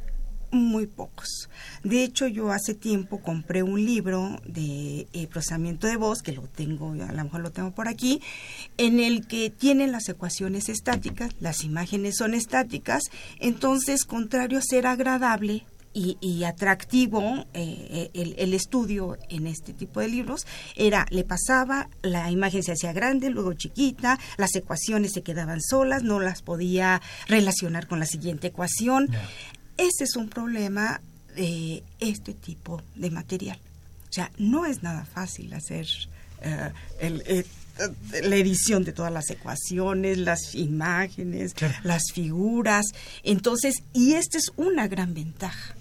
muy 0.55 0.87
pocos. 0.87 1.49
De 1.83 2.03
hecho, 2.03 2.27
yo 2.27 2.51
hace 2.51 2.75
tiempo 2.75 3.21
compré 3.21 3.63
un 3.63 3.85
libro 3.85 4.41
de 4.47 5.07
eh, 5.13 5.27
procesamiento 5.27 5.87
de 5.87 5.97
voz, 5.97 6.23
que 6.23 6.33
lo 6.33 6.43
tengo, 6.43 6.93
a 6.93 7.13
lo 7.13 7.25
mejor 7.25 7.41
lo 7.41 7.53
tengo 7.53 7.73
por 7.73 7.89
aquí, 7.89 8.21
en 8.77 9.01
el 9.01 9.27
que 9.27 9.51
tienen 9.51 9.93
las 9.93 10.09
ecuaciones 10.09 10.69
estáticas, 10.69 11.35
las 11.41 11.65
imágenes 11.65 12.17
son 12.17 12.35
estáticas, 12.35 13.03
entonces, 13.39 14.05
contrario 14.05 14.59
a 14.59 14.63
ser 14.63 14.87
agradable, 14.87 15.65
y, 15.95 16.43
atractivo 16.45 17.47
eh, 17.55 18.11
el, 18.15 18.35
el, 18.37 18.53
estudio 18.53 19.17
en 19.29 19.47
este 19.47 19.73
tipo 19.73 20.01
de 20.01 20.09
libros 20.09 20.45
era 20.75 21.07
le 21.11 21.23
pasaba 21.23 21.89
la 22.03 22.33
imagen 22.33 22.65
se 22.65 22.73
hacía 22.73 22.93
grande 22.93 23.31
luego 23.31 23.53
chiquita 23.53 24.19
las 24.37 24.55
ecuaciones 24.57 25.13
se 25.13 25.23
quedaban 25.23 25.61
solas 25.63 26.03
no 26.03 26.19
las 26.19 26.43
podía 26.43 27.01
relacionar 27.29 27.87
con 27.87 28.01
la 28.01 28.07
siguiente 28.07 28.49
ecuación 28.49 29.09
ese 29.77 30.05
es 30.05 30.17
un 30.17 30.29
problema 30.29 31.01
de 31.35 31.83
este 32.01 32.33
tipo 32.33 32.83
de 32.95 33.11
material 33.11 33.59
o 34.09 34.13
sea 34.13 34.31
no 34.39 34.67
es 34.67 34.83
nada 34.83 35.05
fácil 35.05 35.53
hacer 35.55 35.87
eh, 36.43 36.71
el, 37.01 37.23
eh, 37.27 37.45
la 38.23 38.37
edición 38.37 38.85
de 38.85 38.93
todas 38.93 39.13
las 39.13 39.31
ecuaciones, 39.31 40.19
las 40.19 40.55
imágenes, 40.55 41.55
las 41.83 42.03
figuras. 42.13 42.87
Entonces, 43.23 43.83
y 43.93 44.15
esta 44.15 44.39
es 44.39 44.53
una 44.57 44.87
gran 44.89 45.15
ventaja. 45.15 45.75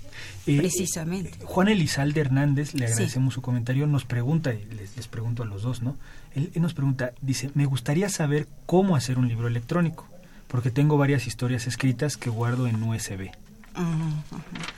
Precisamente. 0.45 1.37
Juan 1.45 1.69
Elizalde 1.69 2.19
Hernández, 2.19 2.73
le 2.73 2.85
agradecemos 2.85 3.33
su 3.33 3.41
comentario, 3.41 3.87
nos 3.87 4.03
pregunta, 4.03 4.53
y 4.53 4.65
les, 4.75 5.07
pregunto 5.07 5.43
a 5.43 5.45
los 5.45 5.61
dos, 5.61 5.81
¿no? 5.81 5.95
Él, 6.35 6.51
nos 6.55 6.73
pregunta, 6.73 7.13
dice, 7.21 7.49
me 7.53 7.65
gustaría 7.65 8.09
saber 8.09 8.47
cómo 8.65 8.97
hacer 8.97 9.17
un 9.17 9.29
libro 9.29 9.47
electrónico, 9.47 10.05
porque 10.49 10.69
tengo 10.69 10.97
varias 10.97 11.27
historias 11.27 11.65
escritas 11.65 12.17
que 12.17 12.29
guardo 12.29 12.67
en 12.67 12.83
USB. 12.83 13.29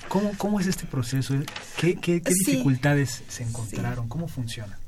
¿Cómo, 0.07 0.31
¿Cómo, 0.37 0.59
es 0.59 0.67
este 0.67 0.85
proceso? 0.85 1.35
¿Qué, 1.77 1.95
qué, 1.95 2.21
dificultades 2.21 3.23
se 3.27 3.43
encontraron? 3.43 4.07
¿Cómo 4.07 4.27
funciona? 4.27 4.79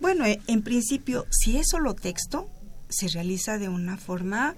Bueno, 0.00 0.26
eh, 0.26 0.40
en 0.46 0.62
principio, 0.62 1.26
si 1.30 1.56
es 1.56 1.68
solo 1.70 1.94
texto, 1.94 2.48
se 2.88 3.08
realiza 3.08 3.58
de 3.58 3.68
una 3.68 3.96
forma 3.96 4.54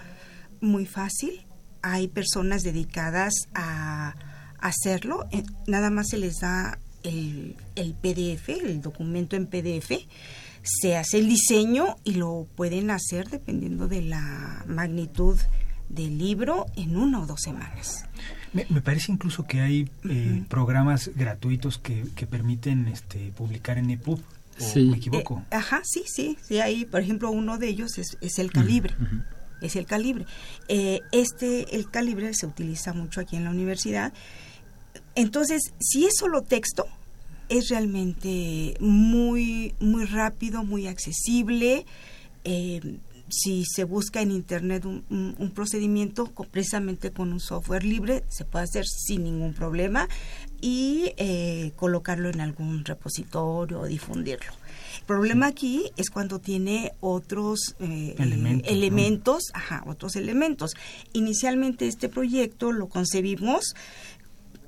muy 0.61 0.87
fácil. 0.87 1.47
Hay 1.83 2.09
personas 2.09 2.63
dedicadas 2.63 3.33
a 3.55 4.15
hacerlo, 4.61 5.27
eh, 5.31 5.45
nada 5.67 5.91
más 5.91 6.09
se 6.09 6.19
les 6.19 6.41
da 6.41 6.79
el, 7.05 7.57
el 7.77 7.95
PDF, 7.95 8.49
el 8.49 8.81
documento 8.81 9.37
en 9.37 9.47
PDF, 9.47 9.93
se 10.63 10.97
hace 10.97 11.19
el 11.19 11.29
diseño 11.29 11.97
y 12.05 12.15
lo 12.15 12.47
pueden 12.57 12.91
hacer 12.91 13.29
dependiendo 13.29 13.87
de 13.87 14.03
la 14.03 14.65
magnitud 14.67 15.39
del 15.89 16.19
libro 16.19 16.67
en 16.77 16.97
una 16.97 17.23
o 17.23 17.27
dos 17.27 17.41
semanas. 17.41 18.05
Me, 18.53 18.81
parece 18.81 19.13
incluso 19.13 19.47
que 19.47 19.61
hay 19.61 19.89
eh, 20.09 20.43
programas 20.49 21.11
gratuitos 21.15 21.79
que, 21.79 22.05
que 22.15 22.27
permiten 22.27 22.89
este, 22.89 23.33
publicar 23.37 23.79
en 23.79 23.91
EPUB. 23.91 24.21
¿o 24.61 24.77
¿Me 24.77 24.97
equivoco? 24.97 25.43
Eh, 25.51 25.55
ajá, 25.57 25.83
sí, 25.85 26.03
sí, 26.07 26.37
sí. 26.43 26.61
Hay, 26.61 26.85
por 26.85 27.01
ejemplo, 27.01 27.31
uno 27.31 27.59
de 27.59 27.69
ellos 27.69 27.99
es, 27.99 28.17
es 28.21 28.39
el 28.39 28.51
calibre. 28.51 28.95
Es 29.61 29.77
el 29.77 29.87
calibre. 29.87 30.25
este, 30.69 31.77
el 31.77 31.91
calibre 31.91 32.33
se 32.35 32.47
utiliza 32.47 32.93
mucho 32.93 33.21
aquí 33.21 33.37
en 33.37 33.45
la 33.45 33.51
universidad 33.51 34.13
entonces, 35.19 35.73
si 35.81 36.07
es 36.07 36.15
solo 36.17 36.43
texto, 36.43 36.87
es 37.49 37.71
realmente 37.71 38.77
muy, 38.79 39.75
muy 39.81 40.05
rápido, 40.05 40.63
muy 40.63 40.87
accesible. 40.87 41.87
Eh, 42.45 42.81
si 43.29 43.65
se 43.65 43.85
busca 43.85 44.21
en 44.21 44.31
Internet 44.31 44.85
un, 44.85 45.53
procedimiento 45.55 46.27
precisamente 46.51 47.11
con 47.11 47.33
un 47.33 47.41
software 47.41 47.85
libre, 47.85 48.25
se 48.29 48.45
puede 48.45 48.65
hacer 48.65 48.87
sin 48.87 49.25
ningún 49.25 49.55
problema 49.55 50.09
y 50.61 51.13
eh, 51.17 51.73
colocarlo 51.77 52.29
en 52.29 52.41
algún 52.41 52.85
repositorio 52.85 53.81
o 53.81 53.87
difundirlo. 53.87 54.53
El 55.01 55.05
problema 55.05 55.47
aquí 55.47 55.91
es 55.97 56.11
cuando 56.11 56.39
tiene 56.39 56.93
otros 57.01 57.75
eh, 57.81 58.15
elementos, 58.65 59.45
ajá, 59.55 59.83
otros 59.87 60.17
elementos. 60.17 60.75
Inicialmente 61.13 61.87
este 61.87 62.09
proyecto 62.09 62.73
lo 62.73 62.89
concebimos 62.89 63.75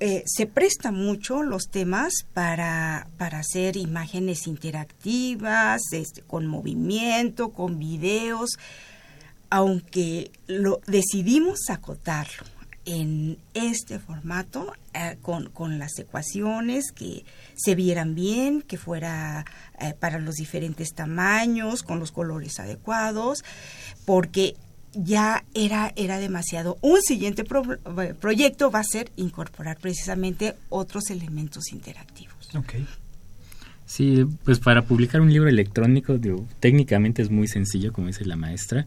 eh, 0.03 0.23
se 0.25 0.47
presta 0.47 0.91
mucho 0.91 1.43
los 1.43 1.69
temas 1.69 2.11
para, 2.33 3.07
para 3.19 3.37
hacer 3.37 3.77
imágenes 3.77 4.47
interactivas, 4.47 5.79
este, 5.91 6.23
con 6.23 6.47
movimiento, 6.47 7.49
con 7.49 7.77
videos, 7.77 8.57
aunque 9.51 10.31
lo 10.47 10.81
decidimos 10.87 11.69
acotarlo 11.69 12.47
en 12.85 13.37
este 13.53 13.99
formato 13.99 14.73
eh, 14.95 15.17
con, 15.21 15.51
con, 15.51 15.77
las 15.77 15.99
ecuaciones 15.99 16.91
que 16.91 17.23
se 17.53 17.75
vieran 17.75 18.15
bien, 18.15 18.63
que 18.63 18.79
fuera 18.79 19.45
eh, 19.79 19.93
para 19.99 20.17
los 20.17 20.33
diferentes 20.33 20.95
tamaños, 20.95 21.83
con 21.83 21.99
los 21.99 22.11
colores 22.11 22.59
adecuados, 22.59 23.43
porque 24.05 24.55
ya 24.93 25.43
era, 25.53 25.93
era 25.95 26.19
demasiado. 26.19 26.77
Un 26.81 27.01
siguiente 27.01 27.43
eh, 27.43 28.13
proyecto 28.19 28.71
va 28.71 28.79
a 28.79 28.83
ser 28.83 29.11
incorporar 29.15 29.77
precisamente 29.77 30.55
otros 30.69 31.09
elementos 31.09 31.71
interactivos. 31.71 32.35
Okay. 32.53 32.85
Sí, 33.85 34.25
pues 34.43 34.59
para 34.59 34.83
publicar 34.83 35.21
un 35.21 35.31
libro 35.31 35.49
electrónico, 35.49 36.19
técnicamente 36.59 37.21
es 37.21 37.29
muy 37.29 37.47
sencillo, 37.47 37.91
como 37.91 38.07
dice 38.07 38.25
la 38.25 38.35
maestra. 38.35 38.85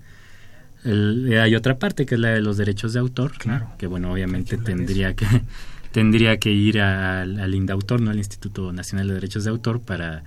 Eh, 0.84 1.40
hay 1.40 1.54
otra 1.54 1.78
parte 1.78 2.04
que 2.04 2.14
es 2.14 2.20
la 2.20 2.30
de 2.30 2.40
los 2.40 2.56
derechos 2.56 2.92
de 2.92 3.00
autor, 3.00 3.32
claro. 3.38 3.68
que 3.78 3.86
bueno, 3.86 4.12
obviamente 4.12 4.58
tendría 4.58 5.14
que 5.14 5.26
tendría 5.92 6.38
que 6.38 6.50
ir 6.50 6.80
al, 6.80 7.38
al 7.38 7.54
INDAUTOR, 7.54 8.00
¿no? 8.00 8.10
al 8.10 8.18
Instituto 8.18 8.72
Nacional 8.72 9.08
de 9.08 9.14
Derechos 9.14 9.44
de 9.44 9.50
Autor, 9.50 9.80
para 9.80 10.24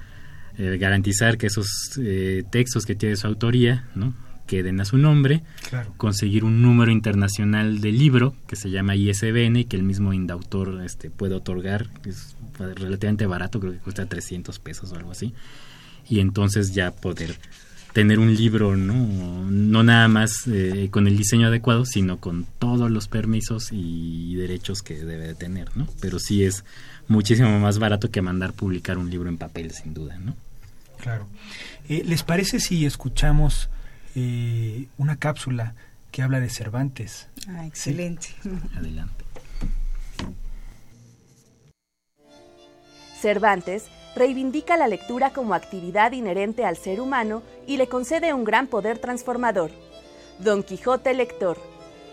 eh, 0.58 0.78
garantizar 0.80 1.38
que 1.38 1.48
esos 1.48 2.00
textos 2.50 2.86
que 2.86 2.96
tiene 2.96 3.16
su 3.16 3.28
autoría, 3.28 3.86
¿no? 3.94 4.14
Queden 4.48 4.82
a 4.82 4.86
su 4.86 4.98
nombre, 4.98 5.44
conseguir 5.98 6.44
un 6.44 6.62
número 6.64 6.92
internacional 6.92 7.82
de 7.82 7.92
libro 7.92 8.34
que 8.48 8.56
se 8.56 8.72
llama 8.72 8.96
ISBN 8.96 9.58
y 9.58 9.66
que 9.66 9.76
el 9.76 9.84
mismo 9.84 10.14
Indautor 10.14 10.82
este, 10.84 11.12
puede 11.12 11.36
otorgar, 11.36 11.88
es 12.06 12.36
relativamente 12.58 13.28
barato, 13.28 13.60
creo 13.60 13.74
que 13.74 13.80
cuesta 13.80 14.08
300 14.08 14.58
pesos 14.58 14.92
o 14.92 14.96
algo 14.96 15.12
así, 15.12 15.34
y 16.10 16.20
entonces 16.20 16.74
ya 16.74 16.92
poder 16.92 17.38
tener 17.94 18.20
un 18.20 18.36
libro, 18.36 18.78
¿no? 18.78 19.50
No 19.50 19.84
nada 19.84 20.08
más 20.08 20.48
eh, 20.48 20.88
con 20.92 21.08
el 21.08 21.18
diseño 21.18 21.48
adecuado, 21.48 21.84
sino 21.84 22.20
con 22.20 22.46
todos 22.60 22.92
los 22.92 23.08
permisos 23.08 23.70
y 23.72 24.36
derechos 24.36 24.84
que 24.84 25.04
debe 25.04 25.28
de 25.28 25.36
tener, 25.36 25.76
¿no? 25.76 25.88
Pero 26.00 26.20
sí 26.20 26.44
es 26.44 26.64
muchísimo 27.08 27.60
más 27.60 27.80
barato 27.80 28.12
que 28.12 28.22
mandar 28.22 28.54
publicar 28.54 28.98
un 28.98 29.10
libro 29.10 29.30
en 29.30 29.38
papel, 29.38 29.72
sin 29.72 29.94
duda, 29.94 30.18
¿no? 30.20 30.36
Claro. 31.00 31.28
Eh, 31.90 32.04
¿Les 32.06 32.24
parece 32.24 32.60
si 32.60 32.86
escuchamos 32.86 33.70
eh, 34.20 34.88
una 34.98 35.18
cápsula 35.18 35.76
que 36.12 36.24
habla 36.24 36.40
de 36.40 36.50
Cervantes? 36.50 37.28
Ah, 37.48 37.68
excelente. 37.68 38.30
Adelante. 38.76 39.24
Cervantes 43.22 43.86
reivindica 44.16 44.76
la 44.76 44.88
lectura 44.88 45.30
como 45.30 45.54
actividad 45.54 46.14
inherente 46.14 46.66
al 46.66 46.78
ser 46.78 47.00
humano 47.00 47.44
y 47.68 47.78
le 47.78 47.88
concede 47.88 48.34
un 48.34 48.44
gran 48.44 48.66
poder 48.66 48.98
transformador. 48.98 49.70
Don 50.40 50.64
Quijote 50.64 51.14
lector, 51.14 51.60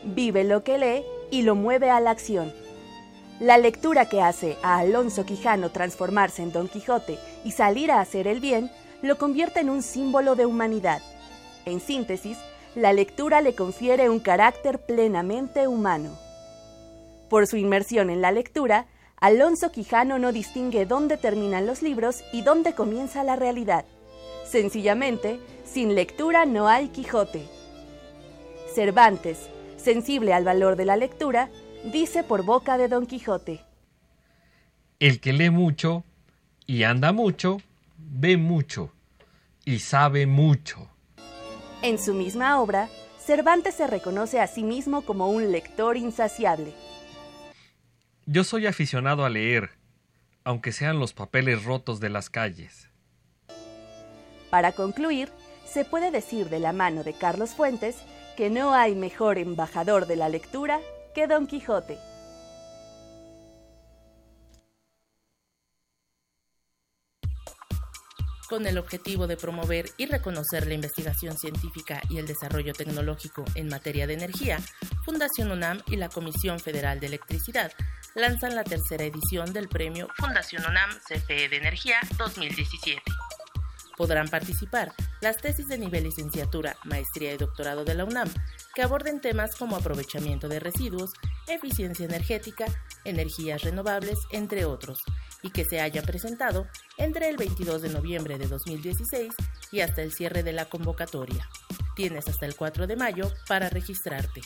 vive 0.04 0.44
lo 0.44 0.62
que 0.62 0.76
lee 0.76 1.04
y 1.30 1.40
lo 1.40 1.54
mueve 1.54 1.88
a 1.88 2.00
la 2.00 2.10
acción. 2.10 2.52
La 3.40 3.56
lectura 3.56 4.10
que 4.10 4.20
hace 4.20 4.58
a 4.62 4.78
Alonso 4.78 5.24
Quijano 5.24 5.70
transformarse 5.70 6.42
en 6.42 6.52
Don 6.52 6.68
Quijote 6.68 7.18
y 7.44 7.52
salir 7.52 7.90
a 7.90 8.00
hacer 8.00 8.26
el 8.26 8.40
bien, 8.40 8.70
lo 9.00 9.16
convierte 9.16 9.60
en 9.60 9.70
un 9.70 9.82
símbolo 9.82 10.34
de 10.34 10.44
humanidad. 10.44 11.00
En 11.66 11.80
síntesis, 11.80 12.38
la 12.74 12.92
lectura 12.92 13.40
le 13.40 13.54
confiere 13.54 14.10
un 14.10 14.20
carácter 14.20 14.80
plenamente 14.80 15.68
humano. 15.68 16.18
Por 17.30 17.46
su 17.46 17.56
inmersión 17.56 18.10
en 18.10 18.20
la 18.20 18.32
lectura, 18.32 18.86
Alonso 19.16 19.70
Quijano 19.72 20.18
no 20.18 20.32
distingue 20.32 20.86
dónde 20.86 21.16
terminan 21.16 21.66
los 21.66 21.82
libros 21.82 22.22
y 22.32 22.42
dónde 22.42 22.74
comienza 22.74 23.24
la 23.24 23.36
realidad. 23.36 23.84
Sencillamente, 24.44 25.40
sin 25.64 25.94
lectura 25.94 26.44
no 26.44 26.68
hay 26.68 26.88
Quijote. 26.88 27.46
Cervantes, 28.74 29.48
sensible 29.76 30.34
al 30.34 30.44
valor 30.44 30.76
de 30.76 30.84
la 30.84 30.96
lectura, 30.96 31.48
dice 31.92 32.22
por 32.22 32.44
boca 32.44 32.76
de 32.76 32.88
Don 32.88 33.06
Quijote. 33.06 33.60
El 35.00 35.20
que 35.20 35.32
lee 35.32 35.50
mucho 35.50 36.04
y 36.66 36.82
anda 36.82 37.12
mucho, 37.12 37.58
ve 37.96 38.36
mucho 38.36 38.90
y 39.64 39.78
sabe 39.78 40.26
mucho. 40.26 40.88
En 41.84 41.98
su 41.98 42.14
misma 42.14 42.62
obra, 42.62 42.88
Cervantes 43.18 43.74
se 43.74 43.86
reconoce 43.86 44.40
a 44.40 44.46
sí 44.46 44.62
mismo 44.62 45.02
como 45.02 45.28
un 45.28 45.52
lector 45.52 45.98
insaciable. 45.98 46.72
Yo 48.24 48.42
soy 48.42 48.66
aficionado 48.66 49.22
a 49.26 49.28
leer, 49.28 49.68
aunque 50.44 50.72
sean 50.72 50.98
los 50.98 51.12
papeles 51.12 51.64
rotos 51.64 52.00
de 52.00 52.08
las 52.08 52.30
calles. 52.30 52.88
Para 54.48 54.72
concluir, 54.72 55.28
se 55.66 55.84
puede 55.84 56.10
decir 56.10 56.48
de 56.48 56.58
la 56.58 56.72
mano 56.72 57.04
de 57.04 57.12
Carlos 57.12 57.50
Fuentes 57.50 57.96
que 58.34 58.48
no 58.48 58.72
hay 58.72 58.94
mejor 58.94 59.36
embajador 59.36 60.06
de 60.06 60.16
la 60.16 60.30
lectura 60.30 60.80
que 61.14 61.26
Don 61.26 61.46
Quijote. 61.46 61.98
Con 68.48 68.66
el 68.66 68.78
objetivo 68.78 69.26
de 69.26 69.36
promover 69.36 69.90
y 69.96 70.06
reconocer 70.06 70.66
la 70.66 70.74
investigación 70.74 71.36
científica 71.36 72.00
y 72.08 72.18
el 72.18 72.26
desarrollo 72.26 72.72
tecnológico 72.72 73.44
en 73.54 73.68
materia 73.68 74.06
de 74.06 74.14
energía, 74.14 74.58
Fundación 75.04 75.50
UNAM 75.50 75.82
y 75.86 75.96
la 75.96 76.08
Comisión 76.08 76.60
Federal 76.60 77.00
de 77.00 77.06
Electricidad 77.06 77.72
lanzan 78.14 78.54
la 78.54 78.64
tercera 78.64 79.04
edición 79.04 79.52
del 79.52 79.68
premio 79.68 80.08
Fundación 80.16 80.64
UNAM 80.68 80.90
CFE 81.08 81.48
de 81.48 81.56
Energía 81.56 81.96
2017. 82.18 83.02
Podrán 83.96 84.28
participar 84.28 84.92
las 85.20 85.36
tesis 85.36 85.68
de 85.68 85.78
nivel 85.78 86.04
licenciatura, 86.04 86.76
maestría 86.84 87.32
y 87.32 87.36
doctorado 87.36 87.84
de 87.84 87.94
la 87.94 88.04
UNAM, 88.04 88.28
que 88.74 88.82
aborden 88.82 89.20
temas 89.20 89.54
como 89.54 89.76
aprovechamiento 89.76 90.48
de 90.48 90.58
residuos, 90.58 91.12
eficiencia 91.46 92.04
energética, 92.04 92.66
energías 93.04 93.62
renovables, 93.62 94.18
entre 94.32 94.64
otros, 94.64 94.98
y 95.44 95.50
que 95.50 95.64
se 95.64 95.80
hayan 95.80 96.04
presentado 96.04 96.66
entre 96.96 97.28
el 97.28 97.36
22 97.36 97.82
de 97.82 97.90
noviembre 97.90 98.38
de 98.38 98.48
2016 98.48 99.32
y 99.70 99.80
hasta 99.80 100.02
el 100.02 100.10
cierre 100.10 100.42
de 100.42 100.54
la 100.54 100.64
convocatoria. 100.64 101.48
Tienes 101.94 102.26
hasta 102.26 102.46
el 102.46 102.56
4 102.56 102.88
de 102.88 102.96
mayo 102.96 103.30
para 103.46 103.68
registrarte. 103.68 104.40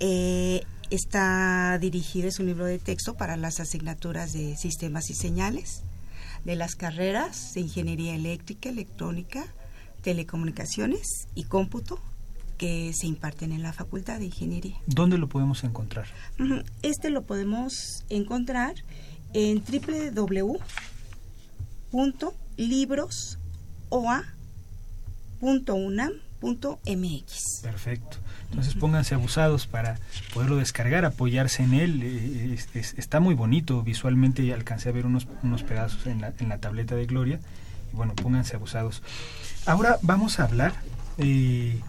Eh, 0.00 0.64
está 0.90 1.78
dirigido, 1.78 2.28
es 2.28 2.38
un 2.38 2.46
libro 2.46 2.66
de 2.66 2.78
texto 2.78 3.14
para 3.14 3.36
las 3.36 3.60
asignaturas 3.60 4.32
de 4.32 4.56
sistemas 4.56 5.10
y 5.10 5.14
señales, 5.14 5.82
de 6.44 6.56
las 6.56 6.74
carreras 6.74 7.54
de 7.54 7.62
ingeniería 7.62 8.14
eléctrica, 8.14 8.68
electrónica, 8.68 9.46
telecomunicaciones 10.02 11.28
y 11.34 11.44
cómputo 11.44 11.98
que 12.58 12.92
se 12.94 13.06
imparten 13.06 13.52
en 13.52 13.62
la 13.62 13.72
Facultad 13.72 14.18
de 14.18 14.26
Ingeniería. 14.26 14.76
¿Dónde 14.86 15.18
lo 15.18 15.28
podemos 15.28 15.64
encontrar? 15.64 16.06
Este 16.82 17.10
lo 17.10 17.22
podemos 17.22 18.04
encontrar 18.08 18.74
en 19.32 19.62
Perfecto. 27.62 28.18
Entonces 28.50 28.74
pónganse 28.74 29.14
abusados 29.14 29.66
para 29.66 29.98
poderlo 30.32 30.56
descargar, 30.56 31.04
apoyarse 31.04 31.62
en 31.62 31.74
él. 31.74 32.00
Eh, 32.02 32.54
es- 32.54 32.68
es- 32.74 32.94
está 32.98 33.18
muy 33.20 33.34
bonito 33.34 33.82
visualmente. 33.82 34.52
Alcancé 34.52 34.90
a 34.90 34.92
ver 34.92 35.06
unos, 35.06 35.26
unos 35.42 35.62
pedazos 35.62 36.06
en 36.06 36.20
la, 36.20 36.32
en 36.38 36.48
la 36.48 36.58
tableta 36.58 36.94
de 36.94 37.06
Gloria. 37.06 37.40
Bueno, 37.92 38.14
pónganse 38.14 38.56
abusados. 38.56 39.02
Ahora 39.66 39.98
vamos 40.02 40.38
a 40.40 40.44
hablar 40.44 40.74
eh, 41.18 41.80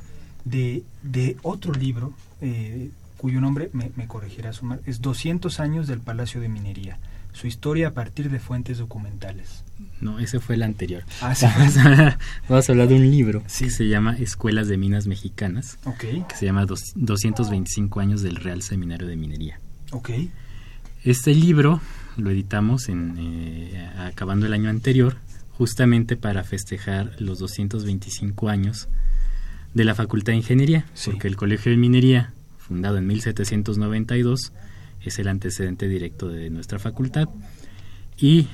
de, 0.45 0.83
de 1.03 1.37
otro 1.43 1.73
libro 1.73 2.13
eh, 2.41 2.89
cuyo 3.17 3.41
nombre, 3.41 3.69
me, 3.73 3.91
me 3.95 4.07
corregirá 4.07 4.53
Sumar, 4.53 4.79
es 4.85 5.01
200 5.01 5.59
años 5.59 5.87
del 5.87 5.99
Palacio 5.99 6.41
de 6.41 6.49
Minería. 6.49 6.97
Su 7.35 7.47
historia 7.47 7.89
a 7.89 7.91
partir 7.91 8.29
de 8.31 8.39
fuentes 8.39 8.77
documentales. 8.77 9.63
No, 9.99 10.19
ese 10.19 10.39
fue 10.39 10.55
el 10.55 10.63
anterior. 10.63 11.03
Ah, 11.21 11.35
sí. 11.35 11.45
Vamos 11.57 11.77
a 11.77 11.81
hablar, 11.83 12.17
vamos 12.47 12.69
a 12.69 12.71
hablar 12.71 12.87
de 12.87 12.95
un 12.95 13.11
libro 13.11 13.43
Sí. 13.47 13.65
que 13.65 13.71
se 13.71 13.87
llama 13.89 14.15
Escuelas 14.17 14.67
de 14.69 14.77
Minas 14.77 15.05
Mexicanas, 15.05 15.77
Ok, 15.85 15.99
que 16.29 16.35
se 16.37 16.45
llama 16.45 16.65
Dos- 16.65 16.93
225 16.95 17.99
años 17.99 18.21
del 18.21 18.37
Real 18.37 18.61
Seminario 18.61 19.07
de 19.07 19.15
Minería. 19.17 19.59
ok. 19.91 20.09
Este 21.03 21.35
libro 21.35 21.81
lo 22.17 22.31
editamos 22.31 22.87
en, 22.89 23.15
eh, 23.19 23.89
acabando 23.97 24.45
el 24.47 24.53
año 24.53 24.69
anterior, 24.69 25.17
justamente 25.51 26.15
para 26.17 26.43
festejar 26.43 27.11
los 27.19 27.37
225 27.39 28.49
años 28.49 28.87
de 29.73 29.83
la 29.83 29.93
Facultad 29.93 30.31
de 30.33 30.37
Ingeniería, 30.37 30.85
Sí. 30.93 31.11
porque 31.11 31.27
el 31.27 31.35
Colegio 31.35 31.69
de 31.71 31.77
Minería, 31.77 32.33
fundado 32.57 32.97
en 32.97 33.05
1792, 33.07 34.51
es 35.09 35.19
el 35.19 35.27
antecedente 35.27 35.87
directo 35.87 36.27
de 36.27 36.49
nuestra 36.49 36.79
facultad. 36.79 37.27
Y 38.17 38.47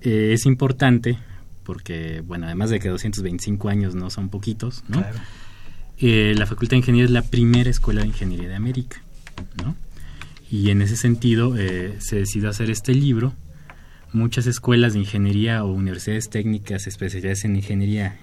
eh, 0.00 0.32
es 0.32 0.46
importante, 0.46 1.18
porque, 1.64 2.22
bueno, 2.26 2.46
además 2.46 2.70
de 2.70 2.80
que 2.80 2.88
225 2.88 3.68
años 3.68 3.94
no 3.94 4.10
son 4.10 4.28
poquitos, 4.28 4.82
¿no? 4.88 4.98
Claro. 4.98 5.18
Eh, 5.98 6.34
la 6.36 6.46
Facultad 6.46 6.72
de 6.72 6.78
Ingeniería 6.78 7.04
es 7.04 7.10
la 7.12 7.22
primera 7.22 7.70
escuela 7.70 8.00
de 8.00 8.08
ingeniería 8.08 8.48
de 8.48 8.56
América, 8.56 9.02
¿no? 9.62 9.76
Y 10.50 10.70
en 10.70 10.82
ese 10.82 10.96
sentido 10.96 11.56
eh, 11.56 11.96
se 12.00 12.16
decidió 12.16 12.50
hacer 12.50 12.70
este 12.70 12.94
libro. 12.94 13.32
Muchas 14.12 14.46
escuelas 14.46 14.92
de 14.92 14.98
ingeniería 14.98 15.64
o 15.64 15.72
universidades 15.72 16.28
técnicas 16.28 16.86
especializadas 16.86 17.44
en 17.44 17.56
ingeniería 17.56 18.18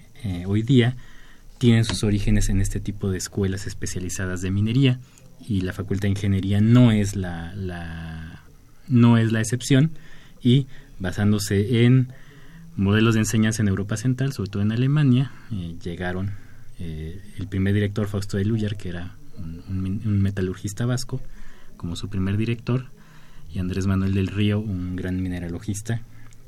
hoy 0.46 0.62
día 0.62 0.96
tienen 1.58 1.86
sus 1.86 2.04
orígenes 2.04 2.50
en 2.50 2.62
este 2.62 2.80
tipo 2.80 3.10
de 3.10 3.18
escuelas 3.18 3.66
especializadas 3.66 4.42
de 4.42 4.52
minería 4.52 5.00
y 5.48 5.62
la 5.62 5.74
Facultad 5.74 6.04
de 6.04 6.10
Ingeniería 6.10 6.62
no 6.62 6.92
es 6.92 7.16
la, 7.16 7.54
no 8.88 9.18
es 9.18 9.32
la 9.32 9.40
excepción 9.40 9.92
y 10.42 10.68
basándose 11.00 11.86
en 11.86 12.10
modelos 12.76 13.16
de 13.16 13.22
enseñanza 13.22 13.62
en 13.62 13.68
Europa 13.68 13.98
Central, 13.98 14.32
sobre 14.34 14.50
todo 14.50 14.62
en 14.64 14.72
Alemania, 14.72 15.32
eh, 15.52 15.76
llegaron 15.84 16.32
Eh, 16.80 17.22
el 17.38 17.48
primer 17.48 17.74
director, 17.74 18.08
Fausto 18.08 18.38
de 18.38 18.46
Luyar, 18.46 18.78
que 18.78 18.90
era 18.90 19.14
un, 19.38 20.22
metalurgista 20.22 20.86
vasco, 20.86 21.22
como 21.76 21.96
su 21.96 22.10
primer 22.10 22.38
director, 22.38 22.86
y 23.54 23.60
Andrés 23.60 23.86
Manuel 23.86 24.14
del 24.14 24.28
Río, 24.28 24.60
un 24.60 24.96
gran 24.96 25.22
mineralogista, 25.22 26.02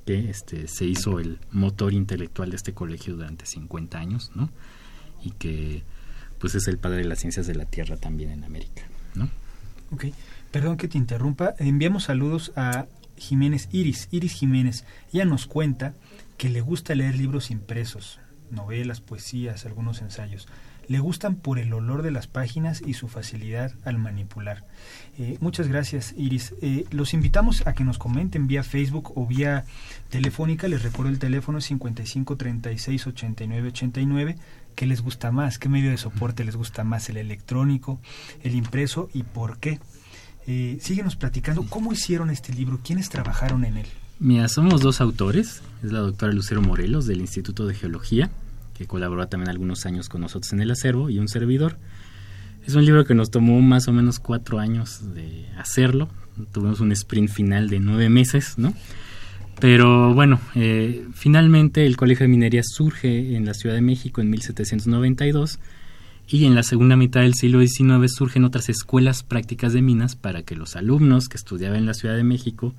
que 0.05 0.29
este, 0.29 0.67
se 0.67 0.85
hizo 0.85 1.19
el 1.19 1.37
motor 1.51 1.93
intelectual 1.93 2.49
de 2.49 2.55
este 2.55 2.73
colegio 2.73 3.15
durante 3.15 3.45
50 3.45 3.99
años, 3.99 4.31
¿no? 4.35 4.49
Y 5.23 5.31
que 5.31 5.83
pues 6.41 6.55
es 6.55 6.67
el 6.67 6.79
padre 6.79 6.97
de 6.97 7.05
las 7.05 7.19
ciencias 7.19 7.45
de 7.45 7.55
la 7.55 7.65
Tierra 7.65 7.95
también 7.95 8.31
en 8.31 8.43
América, 8.43 8.81
¿no? 9.13 9.29
Perdón 10.51 10.75
que 10.75 10.87
te 10.87 10.97
interrumpa, 10.97 11.53
enviamos 11.59 12.05
saludos 12.05 12.51
a 12.55 12.87
Jiménez 13.15 13.69
Iris, 13.71 14.07
Iris 14.11 14.33
Jiménez. 14.33 14.83
Ella 15.13 15.25
nos 15.25 15.45
cuenta 15.45 15.93
que 16.37 16.49
le 16.49 16.61
gusta 16.61 16.95
leer 16.95 17.15
libros 17.15 17.51
impresos, 17.51 18.19
novelas, 18.49 18.99
poesías, 18.99 19.65
algunos 19.65 20.01
ensayos. 20.01 20.47
Le 20.87 20.99
gustan 20.99 21.35
por 21.35 21.59
el 21.59 21.73
olor 21.73 22.01
de 22.01 22.11
las 22.11 22.27
páginas 22.27 22.81
y 22.85 22.93
su 22.93 23.07
facilidad 23.07 23.71
al 23.85 23.97
manipular. 23.97 24.65
Eh, 25.17 25.37
muchas 25.39 25.67
gracias, 25.67 26.13
Iris. 26.17 26.53
Eh, 26.61 26.85
los 26.91 27.13
invitamos 27.13 27.65
a 27.67 27.73
que 27.73 27.83
nos 27.83 27.97
comenten 27.97 28.47
vía 28.47 28.63
Facebook 28.63 29.13
o 29.15 29.25
vía 29.25 29.65
telefónica. 30.09 30.67
Les 30.67 30.83
recuerdo 30.83 31.11
el 31.11 31.19
teléfono 31.19 31.61
55 31.61 32.35
36 32.35 33.07
89 33.07 33.67
89. 33.69 34.35
¿Qué 34.75 34.85
les 34.85 35.01
gusta 35.01 35.31
más? 35.31 35.59
¿Qué 35.59 35.69
medio 35.69 35.91
de 35.91 35.97
soporte 35.97 36.43
les 36.43 36.55
gusta 36.55 36.83
más? 36.83 37.09
¿El 37.09 37.17
electrónico, 37.17 37.99
el 38.43 38.55
impreso 38.55 39.09
y 39.13 39.23
por 39.23 39.59
qué? 39.59 39.79
Eh, 40.47 40.79
síguenos 40.81 41.15
platicando 41.15 41.65
cómo 41.67 41.93
hicieron 41.93 42.29
este 42.29 42.53
libro, 42.53 42.79
quiénes 42.83 43.09
trabajaron 43.09 43.63
en 43.65 43.77
él. 43.77 43.85
Mira, 44.19 44.47
somos 44.47 44.81
dos 44.81 45.01
autores. 45.01 45.61
Es 45.83 45.91
la 45.91 45.99
doctora 45.99 46.31
Lucero 46.31 46.61
Morelos 46.61 47.05
del 47.05 47.21
Instituto 47.21 47.65
de 47.65 47.75
Geología, 47.75 48.29
que 48.81 48.87
colaboró 48.87 49.27
también 49.27 49.49
algunos 49.49 49.85
años 49.85 50.09
con 50.09 50.21
nosotros 50.21 50.51
en 50.53 50.61
el 50.61 50.71
acervo, 50.71 51.11
y 51.11 51.19
un 51.19 51.27
servidor. 51.27 51.77
Es 52.65 52.73
un 52.73 52.83
libro 52.83 53.05
que 53.05 53.13
nos 53.13 53.29
tomó 53.29 53.61
más 53.61 53.87
o 53.87 53.93
menos 53.93 54.19
cuatro 54.19 54.59
años 54.59 55.13
de 55.13 55.45
hacerlo. 55.55 56.09
Tuvimos 56.51 56.79
un 56.79 56.91
sprint 56.91 57.29
final 57.29 57.69
de 57.69 57.79
nueve 57.79 58.09
meses, 58.09 58.57
¿no? 58.57 58.73
Pero 59.59 60.15
bueno, 60.15 60.39
eh, 60.55 61.05
finalmente 61.13 61.85
el 61.85 61.95
Colegio 61.95 62.23
de 62.23 62.29
Minería 62.29 62.63
surge 62.63 63.35
en 63.35 63.45
la 63.45 63.53
Ciudad 63.53 63.75
de 63.75 63.81
México 63.81 64.19
en 64.19 64.31
1792 64.31 65.59
y 66.27 66.45
en 66.45 66.55
la 66.55 66.63
segunda 66.63 66.95
mitad 66.95 67.21
del 67.21 67.35
siglo 67.35 67.59
XIX 67.59 68.11
surgen 68.11 68.45
otras 68.45 68.69
escuelas 68.69 69.21
prácticas 69.21 69.73
de 69.73 69.83
minas 69.83 70.15
para 70.15 70.41
que 70.41 70.55
los 70.55 70.75
alumnos 70.75 71.29
que 71.29 71.37
estudiaban 71.37 71.77
en 71.77 71.85
la 71.85 71.93
Ciudad 71.93 72.15
de 72.15 72.23
México 72.23 72.73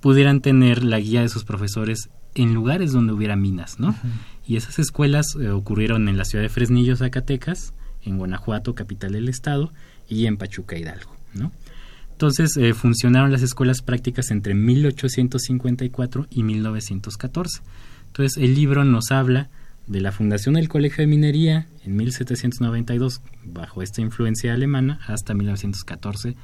pudieran 0.00 0.40
tener 0.42 0.84
la 0.84 1.00
guía 1.00 1.22
de 1.22 1.28
sus 1.28 1.42
profesores 1.42 2.10
en 2.34 2.54
lugares 2.54 2.92
donde 2.92 3.12
hubiera 3.12 3.36
minas, 3.36 3.78
¿no? 3.78 3.94
Y 4.46 4.56
esas 4.56 4.78
escuelas 4.78 5.26
eh, 5.40 5.50
ocurrieron 5.50 6.08
en 6.08 6.16
la 6.16 6.24
ciudad 6.24 6.42
de 6.42 6.48
Fresnillo, 6.48 6.96
Zacatecas, 6.96 7.72
en 8.04 8.18
Guanajuato, 8.18 8.74
capital 8.74 9.12
del 9.12 9.28
estado, 9.28 9.72
y 10.08 10.26
en 10.26 10.36
Pachuca, 10.36 10.76
Hidalgo, 10.76 11.14
¿no? 11.34 11.52
Entonces 12.12 12.56
eh, 12.58 12.74
funcionaron 12.74 13.32
las 13.32 13.42
escuelas 13.42 13.80
prácticas 13.80 14.30
entre 14.30 14.54
1854 14.54 16.26
y 16.30 16.42
1914. 16.42 17.62
Entonces 18.08 18.42
el 18.42 18.54
libro 18.54 18.84
nos 18.84 19.10
habla 19.10 19.48
de 19.86 20.00
la 20.00 20.12
fundación 20.12 20.56
del 20.56 20.68
Colegio 20.68 21.02
de 21.02 21.06
Minería 21.06 21.66
en 21.84 21.96
1792 21.96 23.22
bajo 23.44 23.80
esta 23.82 24.02
influencia 24.02 24.52
alemana 24.52 25.00
hasta 25.06 25.32
1914 25.32 26.36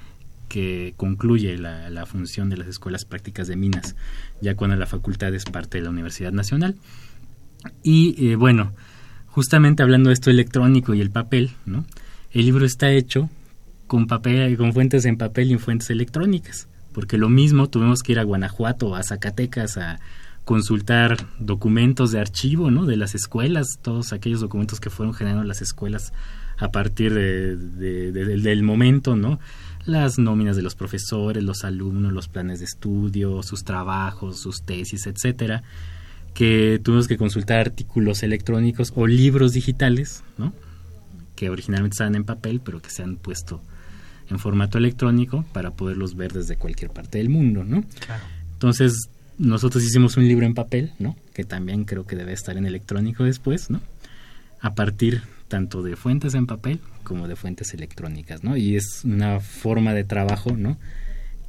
que 0.48 0.94
concluye 0.96 1.58
la, 1.58 2.06
función 2.06 2.48
de 2.50 2.56
las 2.56 2.68
escuelas 2.68 3.04
prácticas 3.04 3.48
de 3.48 3.56
minas, 3.56 3.96
ya 4.40 4.54
cuando 4.54 4.76
la 4.76 4.86
facultad 4.86 5.34
es 5.34 5.44
parte 5.44 5.78
de 5.78 5.84
la 5.84 5.90
Universidad 5.90 6.32
Nacional. 6.32 6.76
Y 7.82 8.28
eh, 8.28 8.36
bueno, 8.36 8.72
justamente 9.26 9.82
hablando 9.82 10.08
de 10.08 10.14
esto 10.14 10.30
electrónico 10.30 10.94
y 10.94 11.00
el 11.00 11.10
papel, 11.10 11.52
¿no? 11.64 11.84
el 12.32 12.44
libro 12.44 12.64
está 12.64 12.90
hecho 12.90 13.30
con 13.86 14.06
papel, 14.06 14.56
con 14.56 14.72
fuentes 14.72 15.04
en 15.04 15.16
papel 15.16 15.50
y 15.50 15.52
en 15.54 15.58
fuentes 15.58 15.90
electrónicas, 15.90 16.68
porque 16.92 17.18
lo 17.18 17.28
mismo 17.28 17.68
tuvimos 17.68 18.02
que 18.02 18.12
ir 18.12 18.18
a 18.18 18.24
Guanajuato, 18.24 18.94
a 18.94 19.02
Zacatecas, 19.02 19.76
a 19.78 20.00
consultar 20.44 21.26
documentos 21.38 22.12
de 22.12 22.20
archivo, 22.20 22.70
¿no? 22.70 22.86
De 22.86 22.96
las 22.96 23.14
escuelas, 23.14 23.78
todos 23.82 24.12
aquellos 24.12 24.40
documentos 24.40 24.80
que 24.80 24.90
fueron 24.90 25.12
generando 25.12 25.44
las 25.44 25.60
escuelas 25.60 26.12
a 26.56 26.70
partir 26.70 27.14
de, 27.14 27.56
del 27.56 28.62
momento, 28.62 29.16
¿no? 29.16 29.40
Las 29.86 30.18
nóminas 30.18 30.56
de 30.56 30.62
los 30.62 30.74
profesores, 30.74 31.42
los 31.42 31.64
alumnos, 31.64 32.12
los 32.12 32.28
planes 32.28 32.58
de 32.58 32.64
estudio, 32.64 33.42
sus 33.42 33.64
trabajos, 33.64 34.40
sus 34.40 34.62
tesis, 34.62 35.06
etcétera, 35.06 35.62
que 36.34 36.80
tuvimos 36.82 37.08
que 37.08 37.16
consultar 37.16 37.60
artículos 37.60 38.22
electrónicos 38.22 38.92
o 38.96 39.06
libros 39.06 39.52
digitales, 39.52 40.22
¿no? 40.38 40.52
Que 41.36 41.50
originalmente 41.50 41.94
estaban 41.94 42.16
en 42.16 42.24
papel, 42.24 42.60
pero 42.64 42.82
que 42.82 42.90
se 42.90 43.02
han 43.02 43.16
puesto 43.16 43.62
en 44.28 44.38
formato 44.38 44.76
electrónico 44.78 45.44
para 45.52 45.70
poderlos 45.70 46.16
ver 46.16 46.32
desde 46.32 46.56
cualquier 46.56 46.90
parte 46.90 47.18
del 47.18 47.28
mundo, 47.28 47.64
¿no? 47.64 47.84
Entonces, 48.54 49.08
nosotros 49.38 49.84
hicimos 49.84 50.16
un 50.16 50.26
libro 50.26 50.46
en 50.46 50.54
papel, 50.54 50.92
¿no? 50.98 51.16
Que 51.32 51.44
también 51.44 51.84
creo 51.84 52.06
que 52.06 52.16
debe 52.16 52.32
estar 52.32 52.56
en 52.56 52.66
electrónico 52.66 53.24
después, 53.24 53.70
¿no? 53.70 53.80
A 54.60 54.74
partir 54.74 55.22
tanto 55.48 55.82
de 55.82 55.96
fuentes 55.96 56.34
en 56.34 56.46
papel 56.46 56.80
como 57.04 57.28
de 57.28 57.36
fuentes 57.36 57.72
electrónicas, 57.74 58.42
¿no? 58.42 58.56
Y 58.56 58.76
es 58.76 59.04
una 59.04 59.40
forma 59.40 59.94
de 59.94 60.04
trabajo, 60.04 60.56
¿no? 60.56 60.76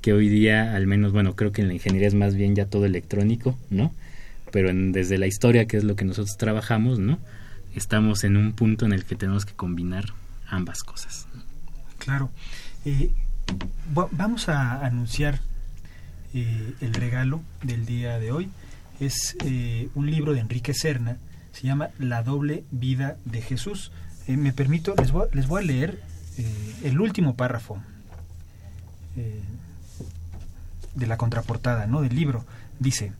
Que 0.01 0.13
hoy 0.13 0.29
día, 0.29 0.75
al 0.75 0.87
menos, 0.87 1.11
bueno, 1.11 1.35
creo 1.35 1.51
que 1.51 1.61
en 1.61 1.67
la 1.67 1.73
ingeniería 1.73 2.07
es 2.07 2.13
más 2.13 2.35
bien 2.35 2.55
ya 2.55 2.65
todo 2.65 2.85
electrónico, 2.85 3.57
¿no? 3.69 3.93
Pero 4.51 4.71
desde 4.73 5.17
la 5.17 5.27
historia, 5.27 5.65
que 5.65 5.77
es 5.77 5.83
lo 5.83 5.95
que 5.95 6.05
nosotros 6.05 6.37
trabajamos, 6.37 6.99
¿no? 6.99 7.19
Estamos 7.75 8.23
en 8.23 8.37
un 8.37 8.53
punto 8.53 8.85
en 8.85 8.93
el 8.93 9.05
que 9.05 9.15
tenemos 9.15 9.45
que 9.45 9.53
combinar 9.53 10.05
ambas 10.47 10.83
cosas. 10.83 11.27
Claro. 11.97 12.29
Eh, 12.85 13.11
vamos 14.11 14.49
a 14.49 14.85
anunciar 14.85 15.39
eh, 16.33 16.73
el 16.81 16.93
regalo 16.93 17.41
del 17.63 17.85
día 17.85 18.19
de 18.19 18.31
hoy. 18.31 18.49
Es 18.99 19.35
eh, 19.43 19.89
un 19.95 20.09
libro 20.09 20.33
de 20.33 20.39
Enrique 20.39 20.73
Serna, 20.73 21.17
se 21.57 21.65
llama 21.65 21.89
La 21.97 22.21
doble 22.21 22.63
vida 22.69 23.17
de 23.25 23.41
Jesús. 23.41 23.91
Eh, 24.27 24.37
me 24.37 24.53
permito, 24.53 24.93
les 24.95 25.11
voy, 25.11 25.61
a 25.63 25.65
leer 25.65 25.99
el 26.83 27.01
último 27.01 27.33
párrafo 27.33 27.81
de 30.93 31.07
la 31.07 31.17
contraportada 31.17 31.87
¿no? 31.87 32.01
del 32.01 32.15
libro. 32.15 32.45
Dice, 32.77 33.11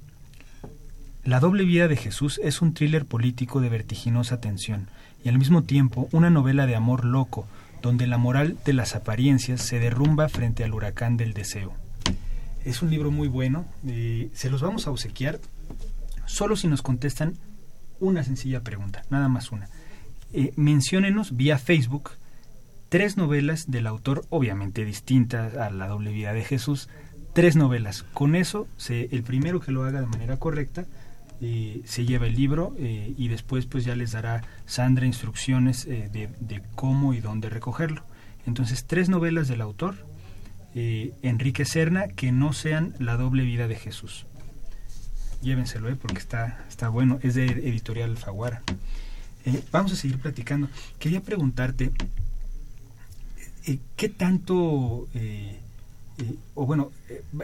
La 1.24 1.40
doble 1.40 1.66
vida 1.66 1.88
de 1.88 1.96
Jesús 1.96 2.40
es 2.44 2.62
un 2.62 2.76
thriller 2.76 3.06
político 3.06 3.60
de 3.60 3.70
vertiginosa 3.70 4.40
tensión 4.40 4.88
y 5.24 5.30
al 5.30 5.40
mismo 5.40 5.64
tiempo 5.64 6.08
una 6.12 6.30
novela 6.30 6.68
de 6.68 6.76
amor 6.76 7.06
loco, 7.06 7.48
donde 7.82 8.06
la 8.06 8.20
moral 8.20 8.56
de 8.66 8.74
las 8.74 8.96
apariencias 8.96 9.62
se 9.62 9.80
derrumba 9.80 10.30
frente 10.30 10.64
al 10.64 10.76
huracán 10.76 11.18
del 11.18 11.34
deseo. 11.34 11.74
Es 12.66 12.84
un 12.84 12.92
libro 12.92 13.10
muy 13.10 13.30
bueno. 13.30 13.66
Eh, 13.88 14.30
se 14.36 14.52
los 14.52 14.62
vamos 14.62 14.86
a 14.86 14.92
obsequiar 14.92 15.40
solo 16.28 16.56
si 16.56 16.68
nos 16.68 16.84
contestan 16.84 17.34
una 18.00 18.24
sencilla 18.24 18.62
pregunta, 18.62 19.04
nada 19.10 19.28
más 19.28 19.52
una. 19.52 19.68
Eh, 20.34 20.54
menciónenos 20.56 21.36
vía 21.36 21.58
Facebook 21.58 22.12
tres 22.90 23.18
novelas 23.18 23.70
del 23.70 23.88
autor, 23.88 24.26
obviamente 24.30 24.86
distintas 24.86 25.56
a 25.56 25.70
La 25.70 25.88
doble 25.88 26.12
vida 26.12 26.34
de 26.34 26.44
Jesús, 26.44 26.90
tres 27.34 27.56
novelas. 27.56 28.04
Con 28.14 28.36
eso, 28.36 28.68
el 28.90 29.24
primero 29.24 29.60
que 29.60 29.72
lo 29.72 29.84
haga 29.84 30.00
de 30.00 30.08
manera 30.08 30.38
correcta 30.38 30.86
eh, 31.42 31.82
se 31.86 32.06
lleva 32.06 32.28
el 32.28 32.36
libro 32.36 32.76
eh, 32.80 33.14
y 33.18 33.28
después 33.28 33.66
pues 33.66 33.84
ya 33.84 33.96
les 33.96 34.14
dará 34.14 34.44
Sandra 34.66 35.06
instrucciones 35.06 35.86
de, 35.86 36.30
de, 36.40 36.62
cómo 36.76 37.14
y 37.14 37.20
dónde 37.20 37.50
recogerlo. 37.50 38.04
Entonces, 38.46 38.86
tres 38.86 39.10
novelas 39.10 39.48
del 39.50 39.62
autor 39.62 39.96
eh, 40.80 41.14
Enrique 41.24 41.66
Serna 41.66 42.08
que 42.08 42.32
no 42.32 42.54
sean 42.54 42.94
La 43.00 43.18
doble 43.18 43.44
vida 43.44 43.68
de 43.68 43.76
Jesús. 43.76 44.28
Llévenselo, 45.42 45.90
eh, 45.90 45.96
porque 45.96 46.20
está, 46.20 46.66
está 46.68 46.90
bueno. 46.90 47.20
Es 47.22 47.36
de 47.36 47.46
Editorial 47.46 48.18
Faguara. 48.18 48.64
Eh, 49.46 49.64
vamos 49.72 49.94
a 49.94 49.96
seguir 49.96 50.20
platicando. 50.20 50.70
Quería 51.00 51.22
preguntarte, 51.22 51.92
¿qué 53.96 54.10
tanto... 54.10 55.08
o 56.56 56.66
bueno, 56.66 56.92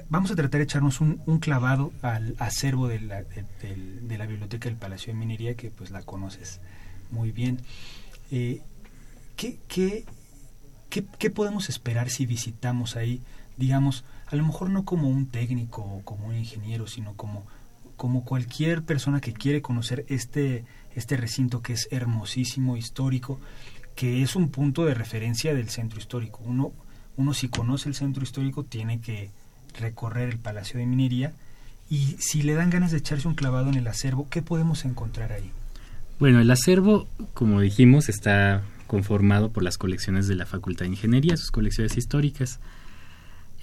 vamos 0.09 0.31
a 0.31 0.35
tratar 0.35 0.59
de 0.59 0.63
echarnos 0.63 0.99
un, 1.01 1.39
clavado 1.39 1.91
al 2.01 2.35
acervo 2.39 2.87
de 2.87 2.99
la, 3.01 3.21
de, 3.21 4.17
la, 4.17 4.25
Biblioteca 4.25 4.69
del 4.69 4.77
Palacio 4.77 5.13
de 5.13 5.19
Minería, 5.19 5.55
que 5.55 5.69
pues 5.69 5.91
la 5.91 6.01
conoces 6.01 6.59
muy 7.11 7.31
bien. 7.31 7.59
¿qué, 8.29 9.59
qué, 9.67 10.05
¿Qué, 10.93 11.31
podemos 11.31 11.69
esperar 11.69 12.11
si 12.11 12.27
visitamos 12.27 12.95
ahí? 12.95 13.19
Digamos, 13.57 14.03
a 14.27 14.35
lo 14.35 14.45
mejor 14.45 14.69
no 14.69 14.85
como 14.85 15.09
un 15.09 15.25
técnico 15.25 15.81
o 15.81 16.01
como 16.03 16.27
un 16.27 16.35
ingeniero, 16.35 16.85
sino 16.85 17.15
como, 17.15 17.47
como 18.03 18.25
cualquier 18.25 18.83
persona 18.83 19.21
que 19.21 19.31
quiere 19.31 19.61
conocer 19.61 20.03
este, 20.09 20.65
este 20.93 21.15
recinto 21.15 21.61
que 21.61 21.71
es 21.71 21.87
hermosísimo, 21.89 22.75
histórico, 22.75 23.39
que 23.95 24.21
es 24.21 24.35
un 24.35 24.49
punto 24.49 24.83
de 24.83 24.93
referencia 24.93 25.53
del 25.53 25.69
centro 25.69 25.99
histórico. 25.99 26.41
Uno, 26.43 26.73
uno 27.15 27.33
si 27.33 27.47
conoce 27.47 27.87
el 27.87 27.95
centro 27.95 28.21
histórico 28.21 28.65
tiene 28.65 28.99
que 28.99 29.31
recorrer 29.79 30.27
el 30.27 30.37
Palacio 30.37 30.81
de 30.81 30.85
Minería 30.85 31.31
y 31.89 32.17
si 32.19 32.41
le 32.41 32.55
dan 32.55 32.71
ganas 32.71 32.91
de 32.91 32.97
echarse 32.97 33.25
un 33.25 33.35
clavado 33.35 33.69
en 33.69 33.75
el 33.75 33.87
acervo, 33.87 34.27
¿qué 34.29 34.41
podemos 34.41 34.83
encontrar 34.83 35.31
ahí? 35.31 35.49
Bueno, 36.19 36.41
el 36.41 36.51
acervo, 36.51 37.07
como 37.33 37.61
dijimos, 37.61 38.09
está 38.09 38.63
conformado 38.85 39.53
por 39.53 39.63
las 39.63 39.77
colecciones 39.77 40.27
de 40.27 40.35
la 40.35 40.45
Facultad 40.45 40.83
de 40.83 40.91
Ingeniería, 40.91 41.37
sus 41.37 41.51
colecciones 41.51 41.95
históricas. 41.95 42.59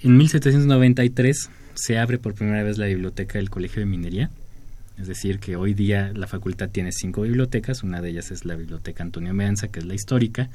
En 0.01 0.17
1793 0.17 1.51
se 1.81 1.97
abre 1.97 2.19
por 2.19 2.35
primera 2.35 2.61
vez 2.61 2.77
la 2.77 2.85
biblioteca 2.85 3.39
del 3.39 3.49
Colegio 3.49 3.79
de 3.79 3.87
Minería, 3.87 4.29
es 4.99 5.07
decir, 5.07 5.39
que 5.39 5.55
hoy 5.55 5.73
día 5.73 6.11
la 6.13 6.27
facultad 6.27 6.69
tiene 6.69 6.91
cinco 6.91 7.23
bibliotecas, 7.23 7.81
una 7.81 8.01
de 8.01 8.09
ellas 8.11 8.29
es 8.29 8.45
la 8.45 8.55
Biblioteca 8.55 9.01
Antonio 9.01 9.33
Meanza, 9.33 9.69
que 9.69 9.79
es 9.79 9.85
la 9.85 9.95
histórica, 9.95 10.49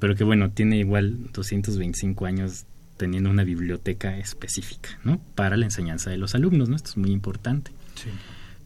pero 0.00 0.16
que 0.16 0.24
bueno, 0.24 0.50
tiene 0.50 0.78
igual 0.78 1.30
225 1.32 2.26
años 2.26 2.64
teniendo 2.96 3.30
una 3.30 3.44
biblioteca 3.44 4.18
específica, 4.18 4.98
¿no? 5.04 5.20
Para 5.36 5.56
la 5.56 5.66
enseñanza 5.66 6.10
de 6.10 6.16
los 6.16 6.34
alumnos, 6.34 6.68
¿no? 6.68 6.74
Esto 6.74 6.90
es 6.90 6.96
muy 6.96 7.12
importante. 7.12 7.70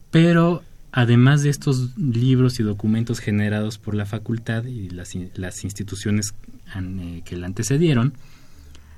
Pero 0.09 0.63
además 0.91 1.43
de 1.43 1.51
estos 1.51 1.95
libros 1.99 2.59
y 2.59 2.63
documentos 2.63 3.19
generados 3.19 3.77
por 3.77 3.93
la 3.93 4.07
facultad 4.07 4.65
y 4.65 4.89
las, 4.89 5.13
las 5.35 5.63
instituciones 5.63 6.33
eh, 6.75 7.21
que 7.23 7.37
la 7.37 7.45
antecedieron, 7.45 8.13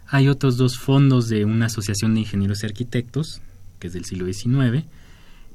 hay 0.10 0.30
otros 0.30 0.58
dos 0.58 0.78
fondos 0.78 1.28
de 1.28 1.46
una 1.46 1.66
asociación 1.66 2.14
de 2.14 2.22
ingenieros 2.22 2.64
y 2.64 2.66
arquitectos, 2.66 3.42
que 3.80 3.88
es 3.88 3.94
del 3.94 4.06
siglo 4.06 4.32
XIX, 4.32 4.86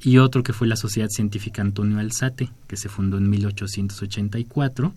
y 0.01 0.17
otro 0.17 0.43
que 0.43 0.53
fue 0.53 0.67
la 0.67 0.75
Sociedad 0.75 1.09
Científica 1.09 1.61
Antonio 1.61 1.99
Alzate, 1.99 2.49
que 2.67 2.77
se 2.77 2.89
fundó 2.89 3.17
en 3.17 3.29
1884, 3.29 4.93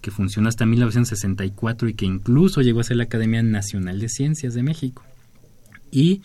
que 0.00 0.10
funcionó 0.10 0.48
hasta 0.48 0.66
1964 0.66 1.88
y 1.88 1.94
que 1.94 2.06
incluso 2.06 2.62
llegó 2.62 2.80
a 2.80 2.84
ser 2.84 2.96
la 2.96 3.04
Academia 3.04 3.42
Nacional 3.42 3.98
de 3.98 4.08
Ciencias 4.08 4.54
de 4.54 4.62
México. 4.62 5.04
Y 5.90 6.22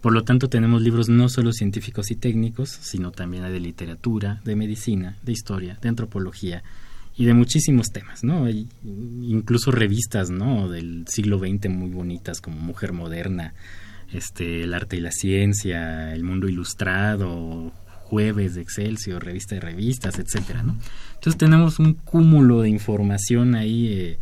por 0.00 0.12
lo 0.12 0.22
tanto 0.22 0.48
tenemos 0.48 0.82
libros 0.82 1.08
no 1.08 1.28
solo 1.28 1.52
científicos 1.52 2.10
y 2.10 2.16
técnicos, 2.16 2.70
sino 2.70 3.10
también 3.10 3.42
de 3.42 3.60
literatura, 3.60 4.40
de 4.44 4.54
medicina, 4.54 5.16
de 5.22 5.32
historia, 5.32 5.78
de 5.82 5.88
antropología 5.88 6.62
y 7.18 7.24
de 7.24 7.34
muchísimos 7.34 7.88
temas, 7.90 8.22
¿no? 8.22 8.48
Incluso 8.48 9.72
revistas, 9.72 10.30
¿no? 10.30 10.68
Del 10.68 11.04
siglo 11.08 11.40
XX 11.40 11.68
muy 11.68 11.90
bonitas 11.90 12.40
como 12.40 12.60
Mujer 12.60 12.92
Moderna, 12.92 13.54
este, 14.12 14.62
el 14.62 14.72
arte 14.72 14.96
y 14.96 15.00
la 15.00 15.10
ciencia, 15.10 16.14
el 16.14 16.22
mundo 16.22 16.48
ilustrado, 16.48 17.72
jueves 18.04 18.54
de 18.54 18.62
Excelsior, 18.62 19.24
revista 19.24 19.56
de 19.56 19.60
revistas, 19.62 20.20
etcétera, 20.20 20.62
¿no? 20.62 20.78
Entonces 21.14 21.36
tenemos 21.36 21.80
un 21.80 21.94
cúmulo 21.94 22.62
de 22.62 22.68
información 22.68 23.56
ahí, 23.56 23.88
eh, 23.88 24.18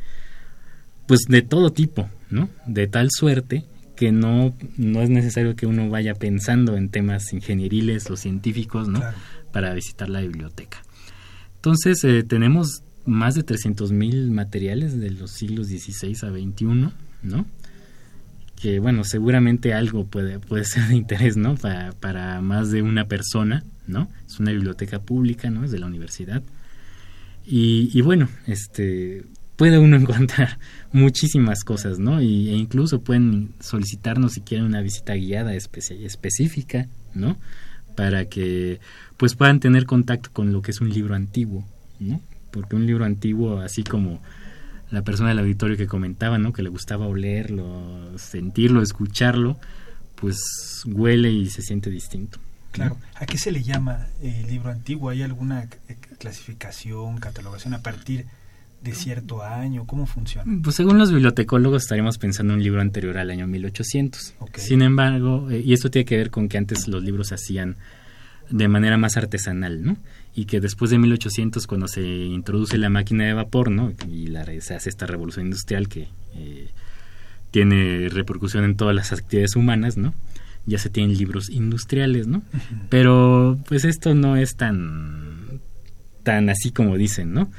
pues 1.06 1.20
de 1.28 1.42
todo 1.42 1.72
tipo, 1.72 2.08
¿no? 2.30 2.48
De 2.64 2.86
tal 2.86 3.10
suerte 3.10 3.66
que 3.94 4.10
no, 4.10 4.54
no 4.78 5.02
es 5.02 5.10
necesario 5.10 5.54
que 5.54 5.66
uno 5.66 5.90
vaya 5.90 6.14
pensando 6.14 6.78
en 6.78 6.88
temas 6.88 7.34
ingenieriles 7.34 8.10
o 8.10 8.16
científicos, 8.16 8.88
¿no? 8.88 9.02
Para 9.52 9.74
visitar 9.74 10.08
la 10.08 10.22
biblioteca. 10.22 10.82
Entonces 11.56 12.02
eh, 12.04 12.22
tenemos 12.22 12.84
más 13.06 13.34
de 13.34 13.44
300.000 13.44 14.30
materiales 14.30 14.98
de 14.98 15.10
los 15.10 15.30
siglos 15.30 15.68
XVI 15.68 16.12
a 16.22 16.30
XXI, 16.30 16.92
¿no? 17.22 17.46
que 18.60 18.80
bueno, 18.80 19.04
seguramente 19.04 19.74
algo 19.74 20.06
puede, 20.06 20.40
puede 20.40 20.64
ser 20.64 20.88
de 20.88 20.96
interés, 20.96 21.36
¿no? 21.36 21.56
Para, 21.56 21.92
para 21.92 22.40
más 22.40 22.70
de 22.70 22.82
una 22.82 23.06
persona, 23.06 23.62
¿no? 23.86 24.08
Es 24.26 24.40
una 24.40 24.52
biblioteca 24.52 24.98
pública, 25.00 25.50
¿no? 25.50 25.64
Es 25.64 25.70
de 25.70 25.78
la 25.78 25.86
universidad. 25.86 26.42
Y, 27.48 28.00
bueno, 28.00 28.28
este 28.48 29.24
puede 29.54 29.78
uno 29.78 29.96
encontrar 30.00 30.58
muchísimas 30.92 31.62
cosas, 31.62 31.98
¿no? 31.98 32.20
Y, 32.20 32.48
e 32.48 32.56
incluso 32.56 33.02
pueden 33.02 33.50
solicitarnos 33.60 34.32
si 34.32 34.40
quieren 34.40 34.66
una 34.66 34.80
visita 34.80 35.14
guiada 35.14 35.54
específica, 35.54 36.88
¿no? 37.14 37.38
Para 37.94 38.24
que 38.24 38.80
pues 39.16 39.34
puedan 39.34 39.60
tener 39.60 39.86
contacto 39.86 40.30
con 40.32 40.52
lo 40.52 40.60
que 40.60 40.72
es 40.72 40.80
un 40.80 40.90
libro 40.90 41.14
antiguo, 41.14 41.64
¿no? 42.00 42.20
Porque 42.56 42.74
un 42.76 42.86
libro 42.86 43.04
antiguo, 43.04 43.60
así 43.60 43.84
como 43.84 44.20
la 44.90 45.02
persona 45.02 45.30
del 45.30 45.40
auditorio 45.40 45.76
que 45.76 45.86
comentaba, 45.86 46.38
¿no? 46.38 46.52
Que 46.52 46.62
le 46.62 46.68
gustaba 46.68 47.06
olerlo, 47.06 48.18
sentirlo, 48.18 48.82
escucharlo, 48.82 49.58
pues 50.14 50.82
huele 50.86 51.30
y 51.30 51.50
se 51.50 51.62
siente 51.62 51.90
distinto. 51.90 52.38
Claro. 52.72 52.96
¿A 53.14 53.26
qué 53.26 53.38
se 53.38 53.52
le 53.52 53.62
llama 53.62 54.06
el 54.22 54.46
libro 54.46 54.70
antiguo? 54.70 55.10
¿Hay 55.10 55.22
alguna 55.22 55.68
clasificación, 56.18 57.18
catalogación 57.18 57.74
a 57.74 57.82
partir 57.82 58.26
de 58.82 58.94
cierto 58.94 59.42
año? 59.42 59.86
¿Cómo 59.86 60.06
funciona? 60.06 60.50
Pues 60.62 60.76
según 60.76 60.98
los 60.98 61.10
bibliotecólogos 61.10 61.82
estaríamos 61.82 62.18
pensando 62.18 62.52
en 62.52 62.58
un 62.58 62.64
libro 62.64 62.80
anterior 62.80 63.18
al 63.18 63.30
año 63.30 63.46
1800. 63.46 64.34
Sin 64.56 64.82
embargo, 64.82 65.50
eh, 65.50 65.62
y 65.64 65.72
esto 65.72 65.90
tiene 65.90 66.04
que 66.04 66.16
ver 66.16 66.30
con 66.30 66.48
que 66.48 66.58
antes 66.58 66.86
los 66.86 67.02
libros 67.02 67.32
hacían 67.32 67.76
de 68.50 68.68
manera 68.68 68.96
más 68.96 69.16
artesanal, 69.16 69.84
¿no? 69.84 69.96
y 70.36 70.44
que 70.44 70.60
después 70.60 70.90
de 70.90 70.98
1800 70.98 71.66
cuando 71.66 71.88
se 71.88 72.02
introduce 72.02 72.76
la 72.76 72.90
máquina 72.90 73.24
de 73.24 73.32
vapor 73.32 73.70
no 73.70 73.92
y 74.06 74.26
la, 74.26 74.44
se 74.60 74.74
hace 74.74 74.90
esta 74.90 75.06
revolución 75.06 75.46
industrial 75.46 75.88
que 75.88 76.08
eh, 76.34 76.68
tiene 77.50 78.10
repercusión 78.10 78.64
en 78.64 78.76
todas 78.76 78.94
las 78.94 79.12
actividades 79.12 79.56
humanas 79.56 79.96
no 79.96 80.14
ya 80.66 80.78
se 80.78 80.90
tienen 80.90 81.16
libros 81.16 81.48
industriales 81.48 82.26
no 82.26 82.42
pero 82.90 83.58
pues 83.66 83.86
esto 83.86 84.14
no 84.14 84.36
es 84.36 84.56
tan 84.56 85.62
tan 86.22 86.50
así 86.50 86.70
como 86.70 86.98
dicen 86.98 87.32
no 87.32 87.50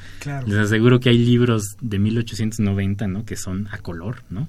les 0.45 0.57
aseguro 0.57 0.99
que 0.99 1.09
hay 1.09 1.17
libros 1.17 1.77
de 1.81 1.97
1890 1.97 3.07
no 3.07 3.25
que 3.25 3.37
son 3.37 3.67
a 3.71 3.79
color 3.79 4.21
no 4.29 4.47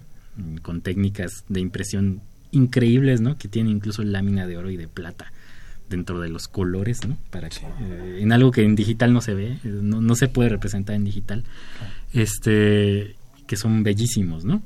con 0.60 0.82
técnicas 0.82 1.44
de 1.48 1.60
impresión 1.60 2.20
increíbles 2.50 3.22
no 3.22 3.38
que 3.38 3.48
tienen 3.48 3.72
incluso 3.72 4.02
lámina 4.02 4.46
de 4.46 4.58
oro 4.58 4.70
y 4.70 4.76
de 4.76 4.86
plata 4.86 5.32
dentro 5.88 6.20
de 6.20 6.28
los 6.28 6.48
colores, 6.48 7.06
¿no? 7.06 7.16
Para 7.30 7.48
que, 7.48 7.66
eh, 7.80 8.18
en 8.20 8.32
algo 8.32 8.50
que 8.50 8.62
en 8.62 8.74
digital 8.74 9.12
no 9.12 9.20
se 9.20 9.34
ve, 9.34 9.58
no, 9.64 10.00
no 10.00 10.14
se 10.14 10.28
puede 10.28 10.48
representar 10.48 10.96
en 10.96 11.04
digital, 11.04 11.44
este, 12.12 13.16
que 13.46 13.56
son 13.56 13.82
bellísimos, 13.82 14.44
¿no? 14.44 14.62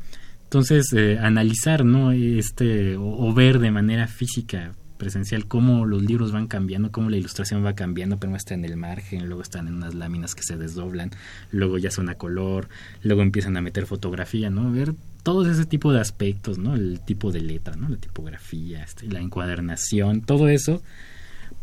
Entonces, 0.52 0.92
eh, 0.92 1.18
analizar, 1.18 1.82
¿no? 1.82 2.12
Este, 2.12 2.96
o, 2.98 3.32
ver 3.32 3.58
de 3.58 3.70
manera 3.70 4.06
física, 4.06 4.74
presencial, 4.98 5.46
cómo 5.46 5.86
los 5.86 6.02
libros 6.02 6.30
van 6.30 6.46
cambiando, 6.46 6.92
cómo 6.92 7.08
la 7.08 7.16
ilustración 7.16 7.64
va 7.64 7.74
cambiando, 7.74 8.18
pero 8.18 8.36
está 8.36 8.52
en 8.52 8.66
el 8.66 8.76
margen, 8.76 9.28
luego 9.28 9.40
están 9.40 9.66
en 9.66 9.76
unas 9.76 9.94
láminas 9.94 10.34
que 10.34 10.42
se 10.42 10.58
desdoblan, 10.58 11.10
luego 11.52 11.78
ya 11.78 11.90
son 11.90 12.10
a 12.10 12.16
color, 12.16 12.68
luego 13.02 13.22
empiezan 13.22 13.56
a 13.56 13.62
meter 13.62 13.86
fotografía, 13.86 14.50
¿no? 14.50 14.70
Ver 14.70 14.94
todos 15.22 15.48
ese 15.48 15.64
tipo 15.64 15.90
de 15.90 16.00
aspectos, 16.00 16.58
¿no? 16.58 16.74
El 16.74 17.00
tipo 17.00 17.32
de 17.32 17.40
letra, 17.40 17.74
¿no? 17.74 17.88
La 17.88 17.96
tipografía, 17.96 18.82
este, 18.82 19.06
la 19.08 19.20
encuadernación, 19.20 20.20
todo 20.20 20.50
eso 20.50 20.82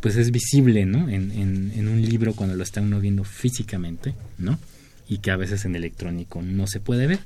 pues 0.02 0.16
es 0.16 0.32
visible, 0.32 0.86
¿no? 0.86 1.10
En, 1.10 1.32
en, 1.32 1.88
un 1.88 2.02
libro 2.02 2.34
cuando 2.34 2.56
lo 2.56 2.64
está 2.64 2.82
uno 2.82 3.00
viendo 3.00 3.24
físicamente, 3.24 4.14
¿no? 4.38 4.60
Y 5.08 5.20
que 5.20 5.32
a 5.32 5.36
veces 5.36 5.66
en 5.66 5.76
electrónico 5.76 6.42
no 6.42 6.68
se 6.68 6.80
puede 6.80 7.08
ver. 7.08 7.20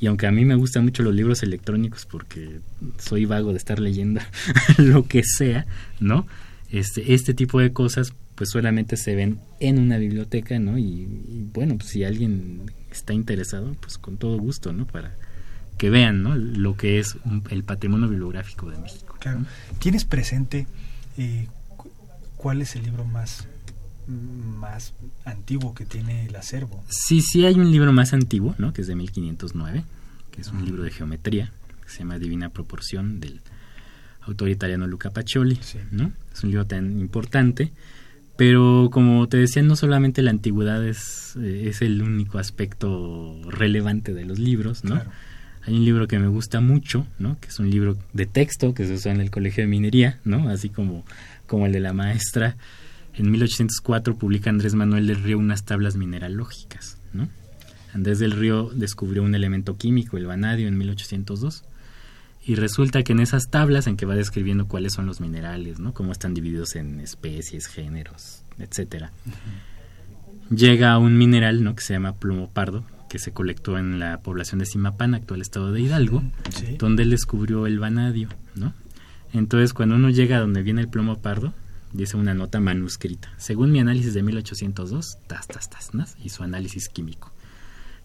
Y 0.00 0.06
aunque 0.06 0.26
a 0.26 0.32
mí 0.32 0.44
me 0.44 0.54
gustan 0.54 0.84
mucho 0.84 1.02
los 1.02 1.14
libros 1.14 1.42
electrónicos 1.42 2.06
porque 2.06 2.60
soy 2.98 3.26
vago 3.26 3.52
de 3.52 3.58
estar 3.58 3.78
leyendo 3.78 4.20
lo 4.78 5.06
que 5.06 5.22
sea, 5.22 5.66
¿no? 6.00 6.26
Este, 6.70 7.14
este 7.14 7.34
tipo 7.34 7.60
de 7.60 7.72
cosas 7.72 8.12
pues 8.34 8.50
solamente 8.50 8.96
se 8.96 9.14
ven 9.14 9.38
en 9.60 9.78
una 9.78 9.96
biblioteca, 9.98 10.58
¿no? 10.58 10.78
Y, 10.78 11.06
bueno, 11.52 11.76
pues 11.76 11.90
si 11.90 12.04
alguien 12.04 12.62
está 12.90 13.12
interesado, 13.12 13.76
pues 13.80 13.98
con 13.98 14.16
todo 14.16 14.38
gusto, 14.38 14.72
¿no? 14.72 14.86
Para 14.86 15.14
que 15.78 15.90
vean, 15.90 16.22
¿no? 16.22 16.34
Lo 16.34 16.76
que 16.76 16.98
es 16.98 17.16
el 17.50 17.64
patrimonio 17.64 18.08
bibliográfico 18.08 18.70
de 18.70 18.78
México. 18.78 19.16
Claro. 19.20 19.44
¿Tienes 19.78 20.04
presente 20.04 20.66
eh, 21.16 21.46
¿Cuál 22.44 22.60
es 22.60 22.76
el 22.76 22.82
libro 22.82 23.06
más 23.06 23.48
más 24.06 24.92
antiguo 25.24 25.72
que 25.72 25.86
tiene 25.86 26.26
el 26.26 26.36
acervo? 26.36 26.84
Sí, 26.90 27.22
sí 27.22 27.46
hay 27.46 27.54
un 27.54 27.70
libro 27.72 27.90
más 27.94 28.12
antiguo, 28.12 28.54
¿no? 28.58 28.74
Que 28.74 28.82
es 28.82 28.86
de 28.86 28.94
1509, 28.94 29.82
que 30.30 30.42
es 30.42 30.48
un 30.48 30.62
libro 30.62 30.82
de 30.82 30.90
geometría, 30.90 31.50
que 31.82 31.88
se 31.88 32.00
llama 32.00 32.18
Divina 32.18 32.50
Proporción 32.50 33.18
del 33.18 33.40
autor 34.20 34.50
italiano 34.50 34.86
Luca 34.86 35.08
Pacioli, 35.08 35.58
¿no? 35.90 36.12
Es 36.34 36.44
un 36.44 36.50
libro 36.50 36.66
tan 36.66 37.00
importante, 37.00 37.72
pero 38.36 38.90
como 38.92 39.26
te 39.26 39.38
decía, 39.38 39.62
no 39.62 39.74
solamente 39.74 40.20
la 40.20 40.30
antigüedad 40.30 40.86
es, 40.86 41.36
eh, 41.40 41.70
es 41.70 41.80
el 41.80 42.02
único 42.02 42.36
aspecto 42.36 43.40
relevante 43.48 44.12
de 44.12 44.26
los 44.26 44.38
libros, 44.38 44.84
¿no? 44.84 45.00
Hay 45.66 45.74
un 45.74 45.84
libro 45.86 46.06
que 46.08 46.18
me 46.18 46.28
gusta 46.28 46.60
mucho, 46.60 47.06
¿no? 47.18 47.40
Que 47.40 47.48
es 47.48 47.58
un 47.58 47.70
libro 47.70 47.96
de 48.12 48.26
texto 48.26 48.74
que 48.74 48.86
se 48.86 48.92
usa 48.92 49.12
en 49.12 49.22
el 49.22 49.30
Colegio 49.30 49.62
de 49.62 49.68
Minería, 49.68 50.18
¿no? 50.22 50.50
Así 50.50 50.68
como 50.68 51.06
como 51.46 51.66
el 51.66 51.72
de 51.72 51.80
la 51.80 51.92
maestra. 51.92 52.56
En 53.14 53.30
1804 53.30 54.16
publica 54.16 54.50
Andrés 54.50 54.74
Manuel 54.74 55.06
del 55.06 55.22
Río 55.22 55.38
unas 55.38 55.64
tablas 55.64 55.96
mineralógicas. 55.96 56.98
¿no? 57.12 57.28
Andrés 57.94 58.18
del 58.18 58.32
Río 58.32 58.70
descubrió 58.74 59.22
un 59.22 59.34
elemento 59.34 59.76
químico, 59.76 60.16
el 60.16 60.26
vanadio, 60.26 60.68
en 60.68 60.76
1802. 60.76 61.64
Y 62.46 62.56
resulta 62.56 63.02
que 63.02 63.12
en 63.12 63.20
esas 63.20 63.48
tablas 63.50 63.86
en 63.86 63.96
que 63.96 64.04
va 64.04 64.14
describiendo 64.14 64.66
cuáles 64.66 64.92
son 64.92 65.06
los 65.06 65.20
minerales, 65.20 65.78
¿no? 65.78 65.94
cómo 65.94 66.12
están 66.12 66.34
divididos 66.34 66.76
en 66.76 67.00
especies, 67.00 67.66
géneros, 67.66 68.42
etcétera, 68.58 69.12
llega 70.50 70.98
un 70.98 71.16
mineral 71.16 71.64
¿no? 71.64 71.74
que 71.74 71.82
se 71.82 71.94
llama 71.94 72.16
plomo 72.16 72.50
pardo, 72.50 72.84
que 73.08 73.18
se 73.18 73.32
colectó 73.32 73.78
en 73.78 73.98
la 73.98 74.18
población 74.18 74.58
de 74.58 74.66
Simapán, 74.66 75.14
actual 75.14 75.40
estado 75.40 75.72
de 75.72 75.80
Hidalgo, 75.80 76.22
donde 76.78 77.04
él 77.04 77.10
descubrió 77.10 77.66
el 77.66 77.78
vanadio, 77.78 78.28
¿no? 78.56 78.74
Entonces, 79.34 79.74
cuando 79.74 79.96
uno 79.96 80.10
llega 80.10 80.36
a 80.36 80.40
donde 80.40 80.62
viene 80.62 80.80
el 80.80 80.88
plomo 80.88 81.18
pardo, 81.18 81.52
dice 81.92 82.16
una 82.16 82.34
nota 82.34 82.60
manuscrita. 82.60 83.32
Según 83.36 83.72
mi 83.72 83.80
análisis 83.80 84.14
de 84.14 84.22
1802, 84.22 85.18
tas, 85.26 85.46
tas, 85.48 85.68
tas, 85.68 85.90
y 86.22 86.28
su 86.28 86.44
análisis 86.44 86.88
químico. 86.88 87.32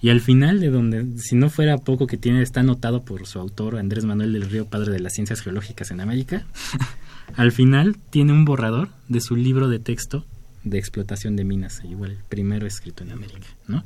Y 0.02 0.10
al 0.10 0.22
final, 0.22 0.60
de 0.60 0.70
donde, 0.70 1.06
si 1.20 1.36
no 1.36 1.50
fuera 1.50 1.78
poco 1.78 2.08
que 2.08 2.18
tiene, 2.18 2.42
está 2.42 2.62
anotado 2.62 3.04
por 3.04 3.28
su 3.28 3.40
autor 3.40 3.78
Andrés 3.78 4.06
Manuel 4.06 4.34
del 4.34 4.50
Río, 4.50 4.66
padre 4.66 4.92
de 4.92 5.00
las 5.00 5.14
ciencias 5.14 5.42
geológicas 5.42 5.92
en 5.92 6.02
América, 6.02 6.46
al 7.36 7.52
final 7.52 7.98
tiene 8.10 8.34
un 8.34 8.46
borrador 8.46 8.90
de 9.08 9.22
su 9.22 9.36
libro 9.36 9.70
de 9.70 9.80
texto 9.80 10.26
de 10.64 10.80
explotación 10.80 11.36
de 11.36 11.44
minas, 11.44 11.82
igual 11.84 12.12
el 12.12 12.18
primero 12.18 12.66
escrito 12.66 13.04
en 13.04 13.12
América, 13.12 13.48
¿no? 13.68 13.84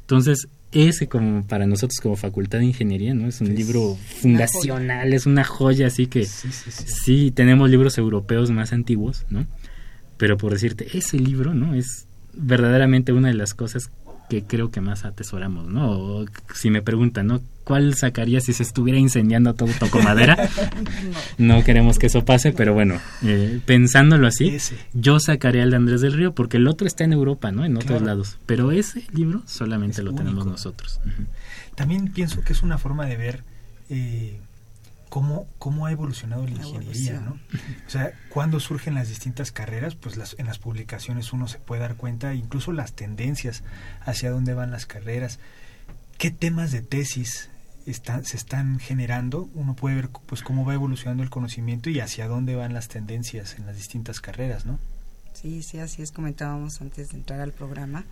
Entonces, 0.00 0.48
ese 0.72 1.08
como 1.08 1.46
para 1.46 1.66
nosotros 1.66 1.98
como 2.00 2.16
facultad 2.16 2.58
de 2.58 2.66
ingeniería, 2.66 3.14
¿no? 3.14 3.26
Es 3.26 3.40
un 3.40 3.54
libro 3.54 3.96
fundacional, 4.20 5.12
es 5.12 5.26
una 5.26 5.44
joya, 5.44 5.86
así 5.86 6.06
que 6.06 6.26
sí, 6.26 6.48
sí, 6.50 7.30
tenemos 7.30 7.70
libros 7.70 7.96
europeos 7.96 8.50
más 8.50 8.72
antiguos, 8.72 9.24
¿no? 9.30 9.46
Pero 10.18 10.36
por 10.36 10.52
decirte, 10.52 10.86
ese 10.96 11.18
libro, 11.18 11.54
¿no? 11.54 11.74
Es 11.74 12.06
verdaderamente 12.34 13.12
una 13.12 13.28
de 13.28 13.34
las 13.34 13.54
cosas 13.54 13.90
que 14.28 14.44
creo 14.44 14.70
que 14.70 14.80
más 14.80 15.04
atesoramos, 15.04 15.66
¿no? 15.66 16.24
si 16.54 16.70
me 16.70 16.82
preguntan, 16.82 17.26
¿no? 17.26 17.40
¿Cuál 17.64 17.94
sacaría 17.94 18.40
si 18.40 18.52
se 18.52 18.62
estuviera 18.62 18.98
incendiando 18.98 19.54
todo 19.54 19.70
toco 19.78 20.00
madera? 20.00 20.48
no. 21.38 21.62
queremos 21.64 21.98
que 21.98 22.06
eso 22.06 22.24
pase, 22.24 22.52
pero 22.52 22.72
bueno, 22.72 22.98
eh, 23.22 23.60
pensándolo 23.66 24.26
así, 24.26 24.56
yo 24.94 25.20
sacaría 25.20 25.62
el 25.62 25.70
de 25.70 25.76
Andrés 25.76 26.00
del 26.00 26.14
Río 26.14 26.32
porque 26.32 26.56
el 26.56 26.66
otro 26.66 26.86
está 26.86 27.04
en 27.04 27.12
Europa, 27.12 27.52
¿no? 27.52 27.64
En 27.64 27.76
otros 27.76 28.00
lados, 28.02 28.38
pero 28.46 28.72
ese 28.72 29.04
libro 29.12 29.42
solamente 29.46 30.02
lo 30.02 30.14
tenemos 30.14 30.46
nosotros. 30.46 31.00
También 31.74 32.12
pienso 32.12 32.42
que 32.42 32.52
es 32.52 32.62
una 32.62 32.78
forma 32.78 33.06
de 33.06 33.16
ver 33.16 33.42
eh, 33.90 34.38
cómo, 35.08 35.46
cómo 35.58 35.86
ha 35.86 35.92
evolucionado 35.92 36.44
la, 36.44 36.50
ingeniería, 36.50 37.20
¿no? 37.20 37.38
O 37.86 37.90
sea, 37.90 38.12
cuando 38.28 38.60
surgen 38.60 38.94
las 38.94 39.08
distintas 39.08 39.52
carreras, 39.52 39.94
pues 39.94 40.16
las, 40.16 40.36
en 40.38 40.46
las 40.46 40.58
publicaciones 40.58 41.32
uno 41.32 41.48
se 41.48 41.58
puede 41.58 41.82
dar 41.82 41.96
cuenta, 41.96 42.34
incluso 42.34 42.72
las 42.72 42.92
tendencias 42.92 43.62
hacia 44.00 44.30
dónde 44.30 44.54
van 44.54 44.70
las 44.70 44.86
carreras, 44.86 45.38
qué 46.18 46.30
temas 46.30 46.72
de 46.72 46.82
tesis 46.82 47.50
están, 47.86 48.24
se 48.24 48.36
están 48.36 48.78
generando, 48.78 49.48
uno 49.54 49.74
puede 49.74 49.96
ver 49.96 50.08
pues 50.26 50.42
cómo 50.42 50.64
va 50.64 50.74
evolucionando 50.74 51.22
el 51.22 51.30
conocimiento 51.30 51.90
y 51.90 52.00
hacia 52.00 52.28
dónde 52.28 52.54
van 52.54 52.74
las 52.74 52.88
tendencias 52.88 53.56
en 53.58 53.66
las 53.66 53.76
distintas 53.76 54.20
carreras, 54.20 54.66
¿no? 54.66 54.78
Sí, 55.32 55.62
sí, 55.62 55.78
así 55.78 56.02
es, 56.02 56.10
comentábamos 56.10 56.80
antes 56.80 57.10
de 57.10 57.16
entrar 57.16 57.40
al 57.40 57.52
programa, 57.52 58.04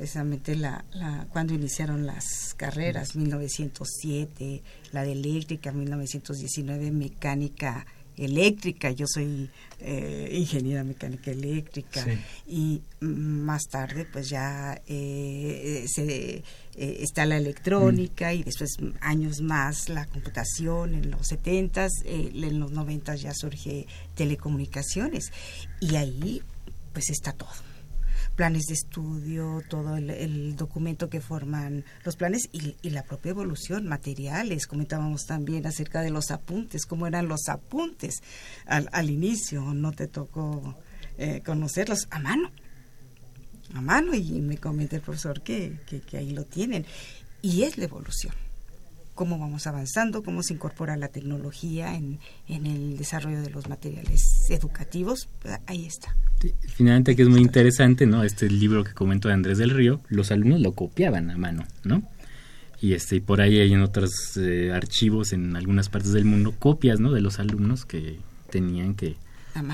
precisamente 0.00 0.56
la, 0.56 0.82
la, 0.94 1.26
cuando 1.30 1.52
iniciaron 1.52 2.06
las 2.06 2.54
carreras, 2.56 3.16
1907, 3.16 4.62
la 4.92 5.02
de 5.02 5.12
eléctrica, 5.12 5.72
1919, 5.72 6.90
mecánica 6.90 7.84
eléctrica, 8.16 8.92
yo 8.92 9.04
soy 9.06 9.50
eh, 9.80 10.30
ingeniera 10.32 10.84
mecánica 10.84 11.30
eléctrica. 11.30 12.06
Y 12.48 12.80
más 13.00 13.64
tarde 13.64 14.06
pues 14.10 14.30
ya 14.30 14.80
eh, 14.86 15.84
se, 15.86 16.36
eh, 16.36 16.42
está 16.76 17.26
la 17.26 17.36
electrónica 17.36 18.32
y 18.32 18.42
después 18.42 18.78
años 19.02 19.42
más 19.42 19.90
la 19.90 20.06
computación 20.06 20.94
en 20.94 21.10
los 21.10 21.26
70 21.26 21.88
en 22.06 22.58
los 22.58 22.72
90 22.72 23.16
ya 23.16 23.34
surge 23.34 23.86
telecomunicaciones. 24.14 25.30
Y 25.78 25.96
ahí 25.96 26.40
pues 26.94 27.10
está 27.10 27.34
todo 27.34 27.69
planes 28.40 28.68
de 28.68 28.72
estudio, 28.72 29.62
todo 29.68 29.98
el, 29.98 30.56
documento 30.56 31.10
que 31.10 31.20
forman 31.20 31.84
los 32.06 32.16
planes 32.16 32.48
y, 32.52 32.88
la 32.88 33.02
propia 33.02 33.32
evolución, 33.32 33.86
materiales. 33.86 34.66
Comentábamos 34.66 35.26
también 35.26 35.66
acerca 35.66 36.00
de 36.00 36.08
los 36.08 36.30
apuntes, 36.30 36.86
cómo 36.86 37.06
eran 37.06 37.28
los 37.28 37.50
apuntes 37.50 38.22
al, 38.64 39.10
inicio. 39.10 39.74
No 39.74 39.92
te 39.92 40.06
tocó 40.06 40.74
eh, 41.18 41.42
conocerlos 41.44 42.08
a 42.10 42.18
mano, 42.18 42.50
a 43.74 43.82
mano, 43.82 44.14
y 44.14 44.40
me 44.40 44.56
comenta 44.56 44.96
el 44.96 45.02
profesor 45.02 45.42
que, 45.42 45.76
que 46.08 46.16
ahí 46.16 46.30
lo 46.30 46.44
tienen. 46.44 46.86
Y 47.42 47.64
es 47.64 47.76
la 47.76 47.84
evolución 47.84 48.32
cómo 49.20 49.38
vamos 49.38 49.66
avanzando, 49.66 50.22
cómo 50.22 50.42
se 50.42 50.54
incorpora 50.54 50.96
la 50.96 51.08
tecnología 51.08 51.94
en, 51.94 52.20
en 52.48 52.64
el 52.64 52.96
desarrollo 52.96 53.42
de 53.42 53.50
los 53.50 53.68
materiales 53.68 54.22
educativos. 54.48 55.28
Ahí 55.66 55.84
está. 55.84 56.16
finalmente 56.68 57.14
que 57.14 57.20
es 57.20 57.28
muy 57.28 57.42
interesante, 57.42 58.06
¿no? 58.06 58.24
Este 58.24 58.48
libro 58.48 58.82
que 58.82 58.94
comentó 58.94 59.28
Andrés 59.28 59.58
del 59.58 59.72
Río, 59.72 60.00
los 60.08 60.30
alumnos 60.30 60.62
lo 60.62 60.72
copiaban 60.72 61.30
a 61.30 61.36
mano, 61.36 61.66
¿no? 61.84 62.02
Y 62.80 62.94
este 62.94 63.16
y 63.16 63.20
por 63.20 63.42
ahí 63.42 63.58
hay 63.58 63.74
en 63.74 63.82
otros 63.82 64.38
eh, 64.38 64.72
archivos 64.72 65.34
en 65.34 65.54
algunas 65.54 65.90
partes 65.90 66.12
del 66.12 66.24
mundo 66.24 66.54
copias, 66.58 66.98
¿no? 66.98 67.12
De 67.12 67.20
los 67.20 67.38
alumnos 67.40 67.84
que 67.84 68.20
tenían 68.48 68.94
que 68.94 69.16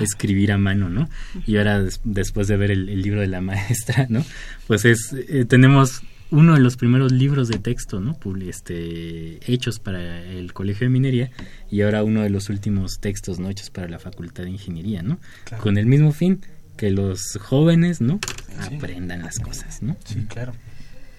escribir 0.01 0.51
a 0.51 0.57
mano, 0.57 0.89
¿no? 0.89 1.07
Y 1.45 1.55
ahora 1.55 1.85
después 2.03 2.49
de 2.49 2.57
ver 2.57 2.71
el, 2.71 3.01
libro 3.01 3.21
de 3.21 3.27
la 3.27 3.39
maestra, 3.49 4.07
¿no? 4.09 4.25
Pues 4.67 4.83
es 4.83 5.13
eh, 5.13 5.45
tenemos 5.45 6.01
uno 6.31 6.53
de 6.55 6.59
los 6.59 6.75
primeros 6.75 7.11
libros 7.11 7.47
de 7.47 7.59
texto, 7.59 7.99
¿no? 7.99 8.17
Este, 8.41 9.39
hechos 9.51 9.79
para 9.79 10.21
el 10.23 10.53
Colegio 10.53 10.85
de 10.85 10.89
Minería 10.89 11.31
y 11.71 11.81
ahora 11.81 12.03
uno 12.03 12.21
de 12.21 12.29
los 12.29 12.49
últimos 12.49 12.99
textos, 12.99 13.39
¿no? 13.39 13.49
Hechos 13.49 13.69
para 13.69 13.87
la 13.87 13.99
Facultad 13.99 14.43
de 14.43 14.51
Ingeniería, 14.51 15.01
¿no? 15.01 15.19
Con 15.61 15.77
el 15.77 15.85
mismo 15.85 16.11
fin 16.11 16.41
que 16.75 16.91
los 16.91 17.37
jóvenes, 17.41 18.01
¿no? 18.01 18.19
Aprendan 18.59 19.23
las 19.23 19.39
cosas, 19.39 19.81
¿no? 19.81 19.95
Sí, 20.05 20.25
claro, 20.25 20.53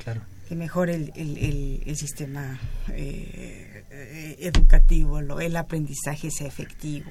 claro. 0.05 0.21
Que 0.49 0.55
mejore 0.55 0.95
el, 0.95 1.13
el, 1.15 1.83
el, 1.85 1.97
sistema 1.97 2.59
eh, 2.91 3.85
eh, 3.91 4.37
educativo, 4.41 5.21
lo, 5.21 5.41
el 5.41 5.57
aprendizaje 5.57 6.31
sea 6.31 6.47
efectivo, 6.47 7.11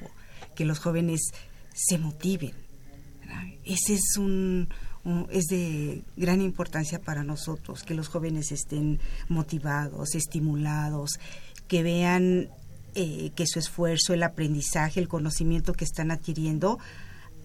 que 0.56 0.64
los 0.64 0.80
jóvenes 0.80 1.20
se 1.72 1.98
motiven. 1.98 2.52
Ese 3.64 3.94
es 3.94 4.16
un 4.16 4.68
es 5.30 5.46
de 5.46 6.02
gran 6.16 6.40
importancia 6.40 6.98
para 6.98 7.24
nosotros 7.24 7.82
que 7.82 7.94
los 7.94 8.08
jóvenes 8.08 8.52
estén 8.52 9.00
motivados, 9.28 10.14
estimulados, 10.14 11.18
que 11.66 11.82
vean 11.82 12.48
eh, 12.94 13.30
que 13.34 13.46
su 13.46 13.58
esfuerzo, 13.58 14.14
el 14.14 14.22
aprendizaje, 14.22 15.00
el 15.00 15.08
conocimiento 15.08 15.72
que 15.72 15.84
están 15.84 16.10
adquiriendo, 16.10 16.78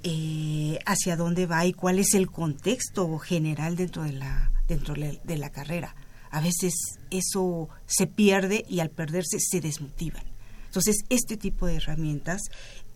eh, 0.03 0.79
hacia 0.85 1.15
dónde 1.15 1.45
va 1.45 1.65
y 1.65 1.73
cuál 1.73 1.99
es 1.99 2.13
el 2.13 2.29
contexto 2.29 3.17
general 3.19 3.75
dentro 3.75 4.03
de 4.03 4.13
la 4.13 4.51
dentro 4.67 4.93
de 4.95 5.37
la 5.37 5.49
carrera. 5.49 5.95
A 6.31 6.41
veces 6.41 6.73
eso 7.11 7.69
se 7.85 8.07
pierde 8.07 8.65
y 8.67 8.79
al 8.79 8.89
perderse 8.89 9.37
se 9.39 9.61
desmotivan. 9.61 10.23
Entonces, 10.65 11.03
este 11.09 11.37
tipo 11.37 11.67
de 11.67 11.75
herramientas 11.75 12.41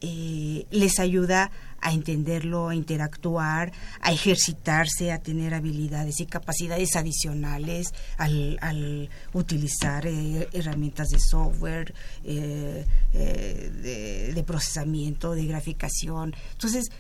eh, 0.02 0.66
les 0.72 1.00
ayuda 1.00 1.52
a 1.80 1.92
entenderlo, 1.92 2.70
a 2.70 2.76
interactuar, 2.76 3.72
a 4.02 4.12
ejercitarse, 4.12 5.12
a 5.12 5.20
tener 5.20 5.54
habilidades 5.54 6.20
y 6.20 6.26
capacidades 6.26 6.96
adicionales 6.96 7.94
al, 8.18 9.10
utilizar 9.34 10.06
eh, 10.08 10.48
herramientas 10.54 11.10
de 11.10 11.20
software, 11.20 11.94
eh, 12.24 12.86
de, 13.14 14.44
procesamiento, 14.44 15.34
de 15.34 15.46
graficación. 15.46 16.36
Entonces, 16.54 16.92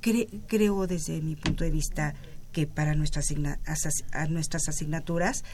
creo 0.00 0.86
desde 0.86 1.20
mi 1.20 1.36
punto 1.36 1.64
de 1.64 1.70
vista 1.70 2.14
que 2.52 2.66
para 2.66 2.94
nuestras, 2.94 3.26
nuestras 4.28 4.68
asignaturas 4.68 5.44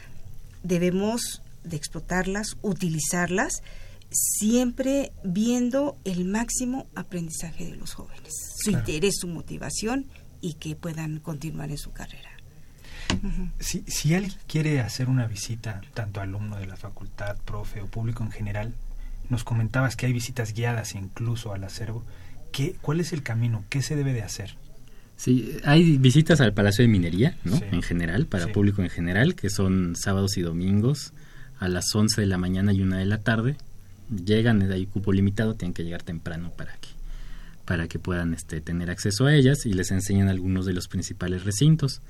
debemos 0.62 1.42
de 1.64 1.76
explotarlas, 1.76 2.56
utilizarlas, 2.62 3.62
siempre 4.10 5.12
viendo 5.24 5.96
el 6.04 6.24
máximo 6.24 6.86
aprendizaje 6.94 7.66
de 7.66 7.76
los 7.76 7.94
jóvenes, 7.94 8.32
su 8.56 8.70
interés, 8.70 9.16
su 9.20 9.28
motivación 9.28 10.06
y 10.40 10.54
que 10.54 10.76
puedan 10.76 11.18
continuar 11.20 11.70
en 11.70 11.78
su 11.78 11.92
carrera. 11.92 12.30
si, 13.58 13.84
si 13.86 14.14
alguien 14.14 14.34
quiere 14.46 14.80
hacer 14.80 15.08
una 15.08 15.26
visita, 15.26 15.80
tanto 15.94 16.20
alumno 16.20 16.56
de 16.56 16.66
la 16.66 16.76
facultad, 16.76 17.36
profe 17.44 17.80
o 17.80 17.86
público 17.86 18.22
en 18.22 18.30
general, 18.30 18.74
nos 19.28 19.44
comentabas 19.44 19.96
que 19.96 20.06
hay 20.06 20.12
visitas 20.12 20.54
guiadas 20.54 20.94
incluso 20.94 21.52
al 21.52 21.64
acervo. 21.64 22.04
¿Qué, 22.52 22.76
¿Cuál 22.80 23.00
es 23.00 23.12
el 23.12 23.22
camino? 23.22 23.64
¿Qué 23.68 23.82
se 23.82 23.94
debe 23.94 24.12
de 24.12 24.22
hacer? 24.22 24.56
Sí, 25.16 25.56
hay 25.64 25.98
visitas 25.98 26.40
al 26.40 26.54
Palacio 26.54 26.82
de 26.82 26.88
Minería, 26.88 27.36
¿no? 27.44 27.60
En 27.72 27.82
general, 27.82 28.26
para 28.26 28.52
público 28.52 28.82
en 28.82 28.88
general, 28.88 29.34
que 29.34 29.50
son 29.50 29.96
sábados 29.96 30.38
y 30.38 30.42
domingos 30.42 31.12
a 31.58 31.68
las 31.68 31.92
11 31.92 32.20
de 32.20 32.26
la 32.28 32.38
mañana 32.38 32.72
y 32.72 32.82
una 32.82 32.98
de 32.98 33.04
la 33.04 33.18
tarde 33.18 33.56
llegan, 34.10 34.70
hay 34.70 34.86
cupo 34.86 35.12
limitado, 35.12 35.54
tienen 35.54 35.74
que 35.74 35.84
llegar 35.84 36.02
temprano 36.02 36.50
para 36.56 36.72
que 36.76 36.88
para 37.64 37.86
que 37.86 37.98
puedan 37.98 38.32
este, 38.32 38.62
tener 38.62 38.90
acceso 38.90 39.26
a 39.26 39.34
ellas 39.34 39.66
y 39.66 39.74
les 39.74 39.90
enseñan 39.90 40.28
algunos 40.28 40.64
de 40.64 40.72
los 40.72 40.88
principales 40.88 41.44
recintos. 41.44 42.00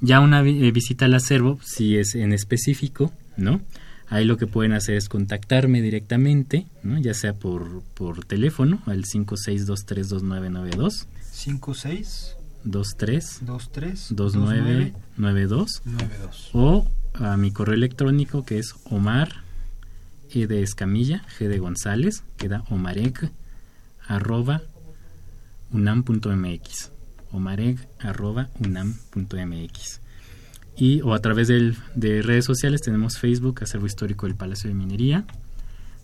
Ya 0.00 0.18
una 0.18 0.40
eh, 0.40 0.72
visita 0.72 1.04
al 1.04 1.14
acervo, 1.14 1.60
si 1.62 1.96
es 1.96 2.16
en 2.16 2.32
específico, 2.32 3.12
¿no? 3.36 3.60
Ahí 4.08 4.24
lo 4.24 4.38
que 4.38 4.48
pueden 4.48 4.72
hacer 4.72 4.96
es 4.96 5.08
contactarme 5.08 5.82
directamente, 5.82 6.66
¿no? 6.82 6.98
ya 6.98 7.14
sea 7.14 7.34
por, 7.34 7.84
por 7.94 8.24
teléfono 8.24 8.82
al 8.86 9.04
56232992. 9.04 11.06
56 11.30 12.34
23 12.64 13.38
23 13.42 14.08
2992 14.10 15.82
o 16.52 16.84
a 17.14 17.36
mi 17.36 17.52
correo 17.52 17.74
electrónico 17.74 18.44
que 18.44 18.58
es 18.58 18.74
omar 18.84 19.44
e 20.32 20.46
de 20.46 20.62
Escamilla, 20.62 21.24
G 21.38 21.48
de 21.48 21.58
González, 21.58 22.22
queda 22.36 22.64
omarec, 22.70 23.30
arroba 24.06 24.62
unam.mx 25.72 26.92
omareg.unam.mx 27.30 30.00
y 30.78 31.00
o 31.02 31.12
a 31.12 31.18
través 31.18 31.48
de 31.48 32.22
redes 32.22 32.44
sociales 32.44 32.80
tenemos 32.80 33.18
Facebook, 33.18 33.62
Acervo 33.62 33.86
Histórico 33.86 34.26
del 34.26 34.36
Palacio 34.36 34.68
de 34.68 34.74
Minería. 34.74 35.24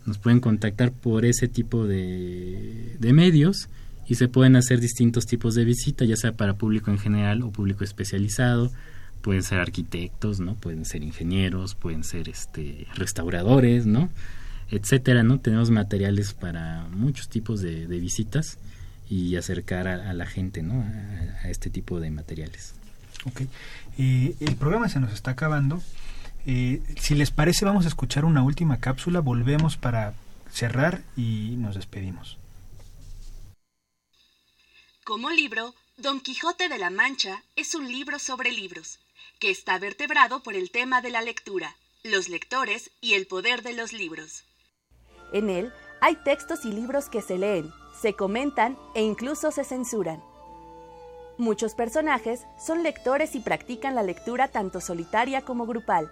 Nos 0.04 0.18
pueden 0.18 0.40
contactar 0.40 0.92
por 0.92 1.24
ese 1.24 1.46
tipo 1.46 1.86
de, 1.86 2.96
de 2.98 3.12
medios 3.12 3.68
y 4.08 4.16
se 4.16 4.26
pueden 4.26 4.56
hacer 4.56 4.80
distintos 4.80 5.26
tipos 5.26 5.54
de 5.54 5.64
visita, 5.64 6.04
ya 6.04 6.16
sea 6.16 6.32
para 6.32 6.54
público 6.54 6.90
en 6.90 6.98
general 6.98 7.42
o 7.42 7.52
público 7.52 7.84
especializado. 7.84 8.72
Pueden 9.24 9.42
ser 9.42 9.58
arquitectos, 9.58 10.38
¿no? 10.38 10.54
Pueden 10.54 10.84
ser 10.84 11.02
ingenieros, 11.02 11.74
pueden 11.74 12.04
ser 12.04 12.28
este 12.28 12.86
restauradores, 12.94 13.86
¿no? 13.86 14.08
etcétera, 14.70 15.22
¿no? 15.22 15.38
Tenemos 15.38 15.70
materiales 15.70 16.34
para 16.34 16.86
muchos 16.90 17.28
tipos 17.28 17.60
de, 17.60 17.86
visitas 17.86 18.58
y 19.08 19.36
acercar 19.36 19.86
a, 19.86 20.12
la 20.12 20.26
gente, 20.26 20.62
¿no? 20.62 20.84
A, 21.42 21.48
este 21.48 21.70
tipo 21.70 22.00
de 22.00 22.10
materiales. 22.10 22.74
Ok. 23.26 23.42
Eh, 23.98 24.34
el 24.40 24.56
programa 24.56 24.88
se 24.88 25.00
nos 25.00 25.12
está 25.12 25.32
acabando. 25.32 25.82
Eh, 26.46 26.82
si 27.00 27.14
les 27.14 27.30
parece, 27.30 27.64
vamos 27.64 27.84
a 27.84 27.88
escuchar 27.88 28.24
una 28.24 28.42
última 28.42 28.78
cápsula. 28.78 29.20
Volvemos 29.20 29.76
para 29.76 30.14
cerrar 30.50 31.02
y 31.16 31.54
nos 31.58 31.74
despedimos. 31.74 32.38
Como 35.04 35.30
libro, 35.30 35.74
Don 35.98 36.20
Quijote 36.20 36.68
de 36.68 36.78
la 36.78 36.90
Mancha 36.90 37.42
es 37.56 37.74
un 37.74 37.86
libro 37.86 38.18
sobre 38.18 38.50
libros, 38.52 38.98
está 39.50 39.78
vertebrado 39.78 40.42
por 40.42 40.54
el 40.54 40.70
tema 40.70 41.00
de 41.00 41.10
la 41.10 41.22
lectura, 41.22 41.74
los 42.02 42.28
lectores 42.28 42.90
y 43.00 43.14
el 43.14 43.26
poder 43.26 43.62
de 43.62 43.72
los 43.72 43.92
libros. 43.92 44.44
En 45.32 45.50
él 45.50 45.72
hay 46.00 46.16
textos 46.16 46.64
y 46.64 46.72
libros 46.72 47.08
que 47.08 47.22
se 47.22 47.38
leen, 47.38 47.72
se 48.00 48.14
comentan 48.14 48.78
e 48.94 49.02
incluso 49.02 49.50
se 49.50 49.64
censuran. 49.64 50.22
Muchos 51.36 51.74
personajes 51.74 52.46
son 52.64 52.82
lectores 52.82 53.34
y 53.34 53.40
practican 53.40 53.94
la 53.94 54.02
lectura 54.02 54.48
tanto 54.48 54.80
solitaria 54.80 55.42
como 55.42 55.66
grupal. 55.66 56.10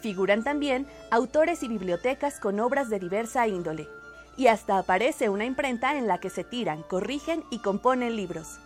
Figuran 0.00 0.42
también 0.42 0.86
autores 1.10 1.62
y 1.62 1.68
bibliotecas 1.68 2.40
con 2.40 2.58
obras 2.58 2.90
de 2.90 2.98
diversa 2.98 3.46
índole. 3.46 3.86
Y 4.36 4.48
hasta 4.48 4.78
aparece 4.78 5.28
una 5.28 5.44
imprenta 5.44 5.96
en 5.96 6.06
la 6.06 6.18
que 6.18 6.30
se 6.30 6.42
tiran, 6.42 6.82
corrigen 6.82 7.44
y 7.50 7.58
componen 7.58 8.16
libros. 8.16 8.58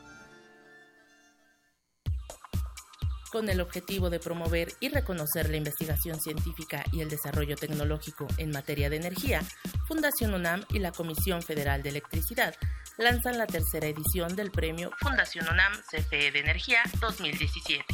Con 3.34 3.48
el 3.48 3.60
objetivo 3.60 4.10
de 4.10 4.20
promover 4.20 4.74
y 4.78 4.90
reconocer 4.90 5.50
la 5.50 5.56
investigación 5.56 6.20
científica 6.20 6.84
y 6.92 7.00
el 7.00 7.10
desarrollo 7.10 7.56
tecnológico 7.56 8.28
en 8.38 8.52
materia 8.52 8.88
de 8.88 8.94
energía, 8.94 9.42
Fundación 9.88 10.34
UNAM 10.34 10.64
y 10.68 10.78
la 10.78 10.92
Comisión 10.92 11.42
Federal 11.42 11.82
de 11.82 11.88
Electricidad 11.88 12.54
lanzan 12.96 13.36
la 13.36 13.48
tercera 13.48 13.88
edición 13.88 14.36
del 14.36 14.52
premio 14.52 14.92
Fundación 15.00 15.48
UNAM 15.50 15.72
CFE 15.90 16.30
de 16.30 16.38
Energía 16.38 16.78
2017. 17.00 17.84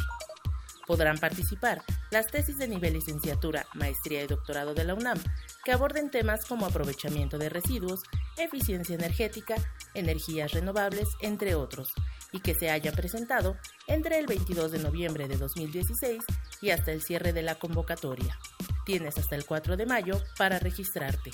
Podrán 0.85 1.17
participar 1.17 1.81
las 2.11 2.27
tesis 2.27 2.59
de 2.59 2.67
nivel 2.67 2.93
licenciatura, 2.93 3.65
maestría 3.73 4.21
y 4.21 4.27
doctorado 4.27 4.75
de 4.75 4.83
la 4.83 4.93
UNAM 4.93 5.17
que 5.65 5.71
aborden 5.71 6.11
temas 6.11 6.45
como 6.45 6.67
aprovechamiento 6.67 7.39
de 7.39 7.49
residuos, 7.49 8.01
eficiencia 8.37 8.93
energética, 8.93 9.55
energías 9.95 10.51
renovables, 10.51 11.07
entre 11.19 11.55
otros, 11.55 11.89
y 12.31 12.39
que 12.39 12.53
se 12.53 12.69
haya 12.69 12.91
presentado 12.91 13.57
entre 13.87 14.19
el 14.19 14.27
22 14.27 14.71
de 14.71 14.79
noviembre 14.79 15.27
de 15.27 15.37
2016 15.37 16.21
y 16.61 16.69
hasta 16.69 16.91
el 16.91 17.01
cierre 17.01 17.33
de 17.33 17.41
la 17.41 17.55
convocatoria. 17.55 18.37
Tienes 18.85 19.17
hasta 19.17 19.35
el 19.35 19.45
4 19.45 19.77
de 19.77 19.85
mayo 19.85 20.21
para 20.37 20.59
registrarte. 20.59 21.31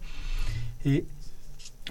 Eh, 0.83 1.05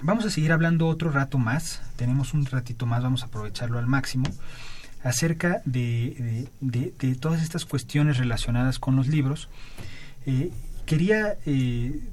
vamos 0.03 0.25
a 0.25 0.29
seguir 0.29 0.51
hablando 0.51 0.87
otro 0.87 1.09
rato 1.09 1.37
más, 1.37 1.81
tenemos 1.95 2.33
un 2.33 2.45
ratito 2.45 2.85
más, 2.85 3.01
vamos 3.01 3.23
a 3.23 3.27
aprovecharlo 3.27 3.79
al 3.79 3.87
máximo, 3.87 4.25
acerca 5.01 5.61
de, 5.63 6.49
todas 7.21 7.41
estas 7.41 7.63
cuestiones 7.63 8.17
relacionadas 8.17 8.77
con 8.77 8.97
los 8.97 9.07
libros. 9.07 9.47
Eh, 10.25 10.51
quería 10.85 11.37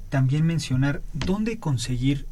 también 0.09 0.45
mencionar 0.45 1.01
dónde 1.11 1.59
conseguir 1.59 2.25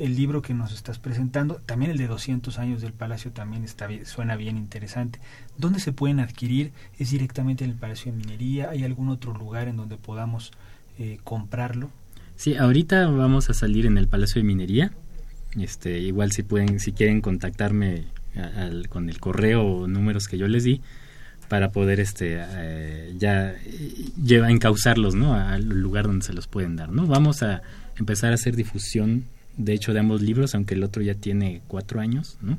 el 0.00 0.16
libro 0.16 0.42
que 0.42 0.54
nos 0.54 0.72
estás 0.72 0.98
presentando, 0.98 1.56
también 1.66 1.90
el 1.90 1.98
de 1.98 2.06
200 2.06 2.58
años 2.58 2.80
del 2.80 2.92
Palacio 2.92 3.30
también 3.30 3.64
está 3.64 3.88
suena 4.04 4.36
bien 4.36 4.56
interesante. 4.56 5.20
¿Dónde 5.58 5.80
se 5.80 5.92
pueden 5.92 6.20
adquirir? 6.20 6.72
¿Es 6.98 7.10
directamente 7.10 7.64
en 7.64 7.70
el 7.70 7.76
Palacio 7.76 8.10
de 8.10 8.18
Minería? 8.18 8.70
¿Hay 8.70 8.84
algún 8.84 9.08
otro 9.08 9.32
lugar 9.32 9.68
en 9.68 9.76
donde 9.76 9.96
podamos 9.96 10.52
eh, 10.98 11.18
comprarlo? 11.24 11.90
Sí, 12.36 12.56
ahorita 12.56 13.06
vamos 13.08 13.50
a 13.50 13.54
salir 13.54 13.86
en 13.86 13.98
el 13.98 14.08
Palacio 14.08 14.40
de 14.40 14.46
Minería. 14.46 14.92
Este, 15.58 15.98
igual 15.98 16.32
si 16.32 16.42
pueden, 16.42 16.80
si 16.80 16.92
quieren 16.92 17.20
contactarme 17.20 18.06
con 18.88 19.08
el 19.08 19.18
correo 19.18 19.64
o 19.64 19.88
números 19.88 20.28
que 20.28 20.38
yo 20.38 20.46
les 20.46 20.64
di 20.64 20.80
para 21.48 21.72
poder 21.72 21.98
este 21.98 22.38
eh, 22.38 23.14
ya 23.18 23.56
lleva 24.22 24.50
encauzarlos 24.50 25.16
no 25.16 25.34
al 25.34 25.64
lugar 25.64 26.06
donde 26.06 26.24
se 26.24 26.32
los 26.32 26.46
pueden 26.46 26.76
dar 26.76 26.90
no 26.90 27.06
vamos 27.06 27.42
a 27.42 27.62
empezar 27.98 28.30
a 28.30 28.36
hacer 28.36 28.54
difusión 28.54 29.24
de 29.60 29.74
hecho 29.74 29.92
de 29.92 30.00
ambos 30.00 30.22
libros, 30.22 30.54
aunque 30.54 30.74
el 30.74 30.82
otro 30.82 31.02
ya 31.02 31.14
tiene 31.14 31.60
cuatro 31.68 32.00
años, 32.00 32.38
¿no? 32.40 32.58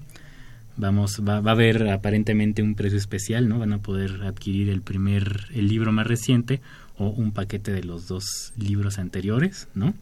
Vamos, 0.77 1.21
va, 1.27 1.41
va, 1.41 1.51
a 1.51 1.53
haber 1.53 1.89
aparentemente 1.89 2.63
un 2.63 2.75
precio 2.75 2.97
especial, 2.97 3.49
¿no? 3.49 3.59
Van 3.59 3.73
a 3.73 3.79
poder 3.79 4.23
adquirir 4.23 4.69
el 4.69 4.81
primer, 4.81 5.47
el 5.53 5.67
libro 5.67 5.91
más 5.91 6.07
reciente 6.07 6.61
o 6.97 7.09
un 7.09 7.31
paquete 7.31 7.71
de 7.71 7.83
los 7.83 8.07
dos 8.07 8.53
libros 8.57 8.97
anteriores, 8.97 9.67
¿no? 9.75 9.93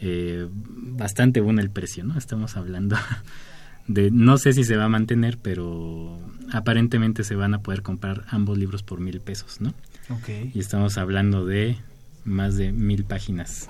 Eh, 0.00 0.46
bastante 0.52 1.40
bueno 1.40 1.60
el 1.60 1.70
precio, 1.70 2.04
¿no? 2.04 2.16
Estamos 2.16 2.56
hablando 2.56 2.96
de, 3.88 4.10
no 4.10 4.38
sé 4.38 4.52
si 4.52 4.64
se 4.64 4.76
va 4.76 4.84
a 4.84 4.88
mantener, 4.88 5.38
pero 5.38 6.18
aparentemente 6.52 7.24
se 7.24 7.34
van 7.34 7.54
a 7.54 7.62
poder 7.62 7.82
comprar 7.82 8.24
ambos 8.28 8.56
libros 8.56 8.82
por 8.82 9.00
mil 9.00 9.20
pesos, 9.20 9.60
¿no? 9.60 9.74
Okay. 10.20 10.52
Y 10.54 10.60
estamos 10.60 10.96
hablando 10.96 11.44
de 11.44 11.76
más 12.24 12.56
de 12.56 12.72
mil 12.72 13.04
páginas 13.04 13.68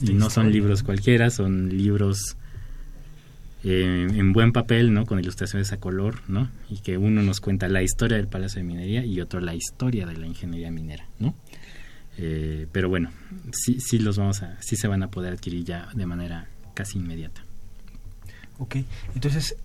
y 0.00 0.14
no 0.14 0.30
son 0.30 0.52
libros 0.52 0.82
cualquiera, 0.82 1.30
son 1.30 1.76
libros 1.76 2.36
eh, 3.64 4.08
en 4.10 4.32
buen 4.32 4.52
papel, 4.52 4.92
¿no? 4.92 5.06
Con 5.06 5.18
ilustraciones 5.18 5.72
a 5.72 5.78
color, 5.78 6.20
¿no? 6.28 6.50
Y 6.68 6.78
que 6.78 6.98
uno 6.98 7.22
nos 7.22 7.40
cuenta 7.40 7.68
la 7.68 7.82
historia 7.82 8.16
del 8.18 8.28
Palacio 8.28 8.60
de 8.60 8.64
Minería 8.64 9.04
y 9.04 9.20
otro 9.20 9.40
la 9.40 9.54
historia 9.54 10.06
de 10.06 10.16
la 10.16 10.26
ingeniería 10.26 10.70
minera, 10.70 11.06
¿no? 11.18 11.34
Eh, 12.18 12.66
pero 12.72 12.88
bueno, 12.88 13.10
sí, 13.52 13.80
sí 13.80 13.98
los 13.98 14.18
vamos 14.18 14.42
a, 14.42 14.60
sí 14.60 14.76
se 14.76 14.86
van 14.86 15.02
a 15.02 15.08
poder 15.08 15.32
adquirir 15.32 15.64
ya 15.64 15.88
de 15.94 16.06
manera 16.06 16.46
casi 16.74 16.98
inmediata. 16.98 17.42
Ok, 18.58 18.76
entonces 19.14 19.56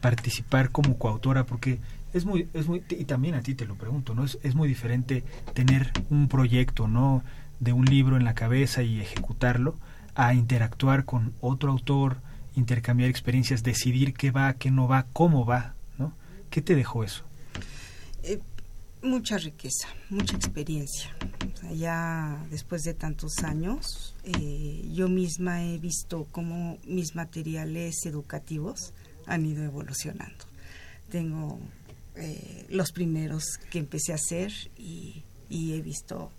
participar 0.00 0.70
como 0.70 0.98
coautora? 0.98 1.44
Porque 1.44 1.78
es 2.12 2.24
muy, 2.24 2.48
es 2.54 2.66
muy, 2.66 2.82
y 2.90 3.04
también 3.04 3.34
a 3.34 3.42
ti 3.42 3.54
te 3.54 3.66
lo 3.66 3.76
pregunto, 3.76 4.14
¿no? 4.14 4.24
Es, 4.24 4.38
es 4.42 4.54
muy 4.54 4.68
diferente 4.68 5.24
tener 5.54 5.92
un 6.10 6.28
proyecto, 6.28 6.88
¿no? 6.88 7.22
De 7.60 7.72
un 7.72 7.84
libro 7.84 8.16
en 8.16 8.24
la 8.24 8.34
cabeza 8.34 8.82
y 8.82 9.00
ejecutarlo, 9.00 9.76
a 10.14 10.34
interactuar 10.34 11.04
con 11.04 11.32
otro 11.40 11.70
autor, 11.70 12.18
intercambiar 12.56 13.10
experiencias, 13.10 13.62
decidir 13.62 14.14
qué 14.14 14.30
va, 14.30 14.54
qué 14.54 14.70
no 14.70 14.88
va, 14.88 15.06
cómo 15.12 15.44
va, 15.44 15.74
¿no? 15.98 16.12
¿Qué 16.50 16.62
te 16.62 16.74
dejó 16.74 17.04
eso? 17.04 17.24
Eh, 18.22 18.40
mucha 19.02 19.38
riqueza, 19.38 19.88
mucha 20.08 20.36
experiencia. 20.36 21.10
ya 21.72 22.44
después 22.50 22.82
de 22.82 22.94
tantos 22.94 23.38
años, 23.44 24.14
eh, 24.24 24.88
yo 24.92 25.08
misma 25.08 25.64
he 25.64 25.78
visto 25.78 26.26
cómo 26.32 26.78
mis 26.84 27.14
materiales 27.14 28.04
educativos 28.04 28.92
han 29.26 29.46
ido 29.46 29.62
evolucionando. 29.62 30.44
Tengo 31.10 31.60
eh, 32.16 32.66
los 32.68 32.92
primeros 32.92 33.58
que 33.70 33.78
empecé 33.78 34.12
a 34.12 34.16
hacer 34.16 34.52
y, 34.76 35.24
he 35.50 35.80
visto 35.82 36.30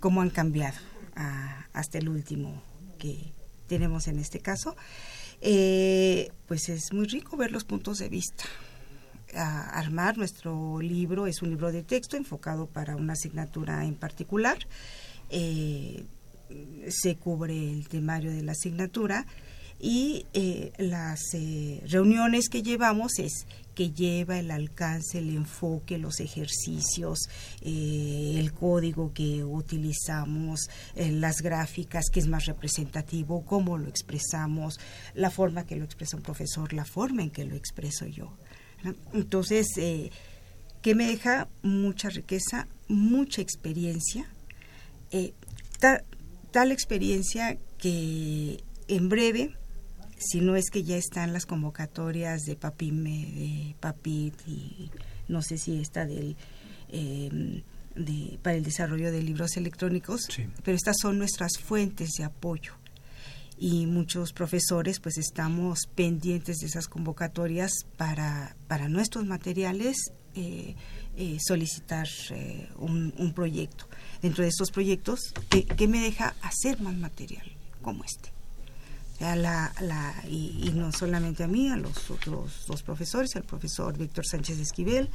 cómo 0.00 0.22
han 0.22 0.30
cambiado 0.30 0.78
hasta 1.72 1.98
el 1.98 2.08
último 2.08 2.62
que 2.98 3.32
tenemos 3.66 4.08
en 4.08 4.18
este 4.18 4.40
caso. 4.40 4.76
Eh, 5.40 6.30
pues 6.46 6.68
es 6.68 6.92
muy 6.92 7.06
rico 7.06 7.36
ver 7.36 7.52
los 7.52 7.64
puntos 7.64 7.98
de 7.98 8.08
vista. 8.08 8.44
armar 9.34 10.16
nuestro 10.16 10.80
libro 10.80 11.26
es 11.26 11.42
un 11.42 11.50
libro 11.50 11.70
de 11.70 11.82
texto 11.82 12.16
enfocado 12.16 12.66
para 12.66 12.96
una 12.96 13.12
asignatura 13.12 13.84
en 13.84 13.94
particular. 13.94 14.58
Eh, 15.28 16.04
se 16.88 17.16
cubre 17.16 17.54
el 17.54 17.88
temario 17.88 18.30
de 18.30 18.42
la 18.42 18.52
asignatura 18.52 19.26
y 19.78 20.24
las 20.78 21.20
reuniones 21.86 22.48
que 22.48 22.62
llevamos 22.62 23.18
es 23.18 23.46
que 23.78 23.92
lleva 23.92 24.40
el 24.40 24.50
alcance, 24.50 25.20
el 25.20 25.30
enfoque, 25.30 25.98
los 25.98 26.18
ejercicios, 26.18 27.28
eh, 27.62 28.34
el 28.36 28.52
código 28.52 29.12
que 29.14 29.44
utilizamos, 29.44 30.68
las 30.96 31.42
gráficas, 31.42 32.06
que 32.12 32.18
es 32.18 32.26
más 32.26 32.46
representativo, 32.46 33.44
cómo 33.44 33.78
lo 33.78 33.88
expresamos, 33.88 34.80
la 35.14 35.30
forma 35.30 35.64
que 35.64 35.76
lo 35.76 35.84
expresa 35.84 36.16
un 36.16 36.24
profesor, 36.24 36.72
la 36.72 36.84
forma 36.84 37.22
en 37.22 37.30
que 37.30 37.44
lo 37.44 37.54
expreso 37.54 38.04
yo. 38.06 38.36
Entonces, 39.12 39.68
que 40.82 40.94
me 40.96 41.06
deja 41.06 41.46
mucha 41.62 42.08
riqueza, 42.08 42.66
mucha 42.88 43.42
experiencia, 43.42 44.28
tal 46.50 46.72
experiencia 46.72 47.56
que 47.78 48.64
en 48.88 49.08
breve 49.08 49.57
si 50.18 50.40
no 50.40 50.56
es 50.56 50.70
que 50.70 50.82
ya 50.82 50.96
están 50.96 51.32
las 51.32 51.46
convocatorias 51.46 52.42
de 52.42 52.56
Papime, 52.56 53.26
de 53.34 53.76
Papit 53.80 54.34
y 54.46 54.90
no 55.28 55.42
sé 55.42 55.58
si 55.58 55.80
está 55.80 56.04
del 56.06 56.36
em, 56.88 57.62
de, 57.94 58.38
para 58.42 58.56
el 58.56 58.64
desarrollo 58.64 59.10
de 59.10 59.22
libros 59.22 59.56
electrónicos, 59.56 60.28
pero 60.64 60.76
estas 60.76 60.96
son 61.00 61.18
nuestras 61.18 61.58
fuentes 61.58 62.10
de 62.18 62.24
apoyo 62.24 62.74
y 63.58 63.86
muchos 63.86 64.32
profesores 64.32 65.00
pues 65.00 65.18
estamos 65.18 65.80
pendientes 65.94 66.58
de 66.58 66.66
esas 66.66 66.86
convocatorias 66.86 67.72
para, 67.96 68.56
para 68.68 68.88
nuestros 68.88 69.26
materiales 69.26 70.12
eh, 70.34 70.76
eh, 71.16 71.38
solicitar 71.40 72.06
eh, 72.30 72.68
un, 72.76 73.32
proyecto. 73.34 73.88
Dentro 74.22 74.44
de 74.44 74.50
estos 74.50 74.70
proyectos, 74.70 75.34
¿qué 75.50 75.88
me 75.88 76.00
deja 76.00 76.34
hacer 76.42 76.80
más 76.80 76.94
material 76.94 77.44
como 77.82 78.04
este? 78.04 78.37
La, 79.20 79.72
la, 79.80 80.14
y, 80.28 80.70
no 80.74 80.92
solamente 80.92 81.42
a 81.42 81.48
mí, 81.48 81.68
a 81.68 81.76
los 81.76 82.10
otros 82.10 82.64
dos 82.66 82.82
profesores, 82.82 83.34
al 83.36 83.42
profesor 83.42 83.96
Víctor 83.98 84.24
Sánchez 84.24 84.58
Esquivel, 84.58 85.10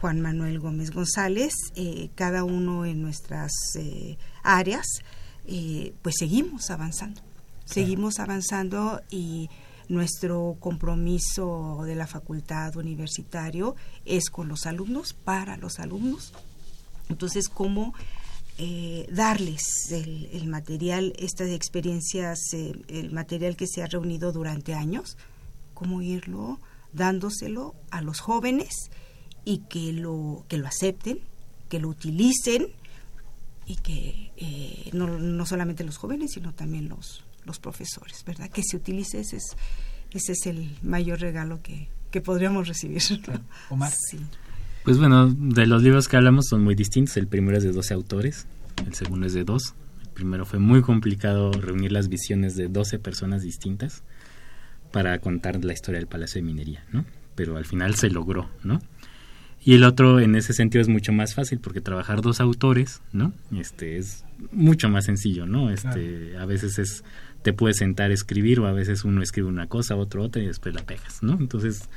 Juan 0.00 0.20
Manuel 0.20 0.60
Gómez 0.60 0.92
González, 0.92 1.52
eh, 1.74 2.10
cada 2.14 2.44
uno 2.44 2.86
en 2.86 3.02
nuestras 3.02 3.52
eh, 3.76 4.16
áreas, 4.42 4.86
eh, 5.46 5.92
pues 6.02 6.14
seguimos 6.18 6.70
avanzando, 6.70 7.20
seguimos 7.64 8.18
avanzando 8.18 9.02
y 9.10 9.50
nuestro 9.88 10.56
compromiso 10.60 11.82
de 11.84 11.96
la 11.96 12.06
facultad 12.06 12.76
universitario 12.76 13.74
es 14.04 14.30
con 14.30 14.46
los 14.48 14.66
alumnos, 14.66 15.12
para 15.12 15.56
los 15.56 15.80
alumnos. 15.80 16.32
Entonces, 17.08 17.48
¿cómo 17.48 17.92
eh, 18.62 19.06
darles 19.10 19.62
el, 19.90 20.46
material, 20.46 21.14
estas 21.18 21.48
experiencias, 21.48 22.52
eh, 22.52 22.74
el 22.88 23.10
material 23.10 23.56
que 23.56 23.66
se 23.66 23.82
ha 23.82 23.86
reunido 23.86 24.32
durante 24.32 24.74
años, 24.74 25.16
cómo 25.72 26.02
irlo 26.02 26.60
dándoselo 26.92 27.74
a 27.90 28.02
los 28.02 28.20
jóvenes 28.20 28.90
y 29.46 29.60
que 29.70 29.94
lo, 29.94 30.44
que 30.46 30.58
lo 30.58 30.66
acepten, 30.66 31.20
que 31.70 31.80
lo 31.80 31.88
utilicen 31.88 32.66
y 33.64 33.76
que 33.76 34.30
eh, 34.36 34.90
no, 34.92 35.06
no, 35.06 35.46
solamente 35.46 35.82
los 35.82 35.96
jóvenes, 35.96 36.32
sino 36.32 36.52
también 36.52 36.90
los, 36.90 37.24
los 37.46 37.60
profesores, 37.60 38.22
¿verdad? 38.26 38.50
Que 38.50 38.62
se 38.62 38.76
utilice, 38.76 39.20
ese 39.20 39.38
es, 39.38 39.56
ese 40.10 40.32
es 40.32 40.44
el 40.44 40.76
mayor 40.82 41.18
regalo 41.20 41.62
que, 41.62 41.88
que 42.10 42.20
podríamos 42.20 42.68
recibir. 42.68 43.00
Omar. 43.70 43.90
Sí. 44.10 44.18
Pues 44.84 44.98
bueno, 44.98 45.28
de 45.28 45.66
los 45.66 45.82
libros 45.82 46.08
que 46.08 46.16
hablamos 46.16 46.46
son 46.48 46.62
muy 46.62 46.74
distintos. 46.74 47.16
El 47.16 47.26
primero 47.26 47.58
es 47.58 47.64
de 47.64 47.72
12 47.72 47.94
autores, 47.94 48.46
el 48.86 48.94
segundo 48.94 49.26
es 49.26 49.34
de 49.34 49.44
dos. 49.44 49.74
El 50.02 50.08
primero 50.08 50.46
fue 50.46 50.58
muy 50.58 50.82
complicado 50.82 51.52
reunir 51.52 51.92
las 51.92 52.08
visiones 52.08 52.56
de 52.56 52.68
12 52.68 52.98
personas 52.98 53.42
distintas 53.42 54.02
para 54.90 55.18
contar 55.20 55.62
la 55.64 55.72
historia 55.72 55.98
del 55.98 56.08
Palacio 56.08 56.40
de 56.40 56.46
Minería, 56.46 56.84
¿no? 56.92 57.04
Pero 57.34 57.56
al 57.56 57.64
final 57.64 57.94
se 57.94 58.10
logró, 58.10 58.48
¿no? 58.64 58.80
Y 59.62 59.74
el 59.74 59.84
otro 59.84 60.20
en 60.20 60.34
ese 60.34 60.54
sentido 60.54 60.80
es 60.80 60.88
mucho 60.88 61.12
más 61.12 61.34
fácil 61.34 61.60
porque 61.60 61.82
trabajar 61.82 62.22
dos 62.22 62.40
autores, 62.40 63.02
¿no? 63.12 63.34
Este 63.54 63.98
es 63.98 64.24
mucho 64.52 64.88
más 64.88 65.04
sencillo, 65.04 65.46
¿no? 65.46 65.70
Este 65.70 66.38
a 66.38 66.46
veces 66.46 66.78
es 66.78 67.04
te 67.42 67.52
puedes 67.52 67.76
sentar 67.76 68.10
a 68.10 68.14
escribir 68.14 68.60
o 68.60 68.66
a 68.66 68.72
veces 68.72 69.04
uno 69.04 69.22
escribe 69.22 69.48
una 69.48 69.66
cosa, 69.66 69.96
otro 69.96 70.22
otra 70.22 70.42
y 70.42 70.46
después 70.46 70.74
la 70.74 70.82
pegas, 70.82 71.22
¿no? 71.22 71.34
Entonces 71.34 71.88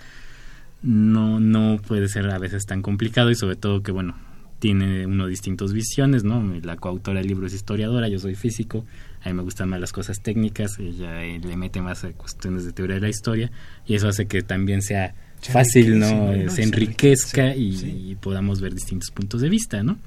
no, 0.84 1.40
no 1.40 1.80
puede 1.86 2.10
ser 2.10 2.30
a 2.30 2.38
veces 2.38 2.66
tan 2.66 2.82
complicado 2.82 3.32
y 3.32 3.36
sobre 3.36 3.56
todo 3.56 3.82
que, 3.82 3.92
bueno, 3.92 4.16
tiene 4.60 5.06
uno 5.06 5.28
distintas 5.28 5.74
visiones, 5.74 6.24
¿no? 6.24 6.42
La 6.62 6.78
coautora 6.78 7.20
del 7.20 7.28
libro 7.28 7.48
es 7.48 7.54
historiadora, 7.54 8.08
yo 8.08 8.20
soy 8.20 8.36
físico, 8.36 8.86
a 9.22 9.30
mí 9.30 9.36
me 9.36 9.42
gustan 9.42 9.68
más 9.68 9.82
las 9.82 9.92
cosas 9.92 10.22
técnicas, 10.22 10.80
ella 10.80 11.24
eh, 11.24 11.40
le 11.40 11.58
mete 11.58 11.82
más 11.82 12.04
a 12.04 12.12
cuestiones 12.12 12.64
de 12.64 12.72
teoría 12.72 12.96
de 12.96 13.02
la 13.02 13.10
historia 13.10 13.52
y 13.86 13.96
eso 13.96 14.08
hace 14.08 14.26
que 14.26 14.42
también 14.42 14.82
sea 14.82 15.16
fácil, 15.42 16.00
¿no? 16.00 16.50
Se 16.50 16.64
enriquezca 16.64 17.56
y, 17.56 18.18
podamos 18.22 18.62
ver 18.62 18.74
distintos 18.74 19.12
puntos 19.12 19.42
de 19.42 19.50
vista, 19.50 19.84
¿no? 19.84 19.98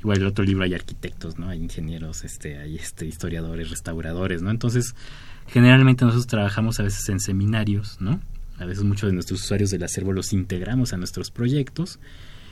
Igual 0.00 0.18
el 0.18 0.26
otro 0.26 0.42
libro 0.44 0.64
hay 0.64 0.72
arquitectos, 0.72 1.38
¿no? 1.38 1.50
Hay 1.50 1.60
ingenieros, 1.60 2.24
este, 2.24 2.56
hay 2.56 2.76
este, 2.76 3.04
historiadores, 3.04 3.68
restauradores, 3.68 4.40
¿no? 4.40 4.50
Entonces, 4.50 4.94
generalmente 5.48 6.04
nosotros 6.06 6.28
trabajamos 6.28 6.80
a 6.80 6.84
veces 6.84 7.06
en 7.10 7.20
seminarios, 7.20 7.98
¿no? 8.00 8.20
A 8.58 8.64
veces 8.64 8.84
muchos 8.84 9.08
de 9.08 9.14
nuestros 9.14 9.42
usuarios 9.42 9.70
del 9.70 9.84
acervo 9.84 10.12
los 10.12 10.32
integramos 10.32 10.92
a 10.92 10.96
nuestros 10.96 11.30
proyectos 11.30 11.98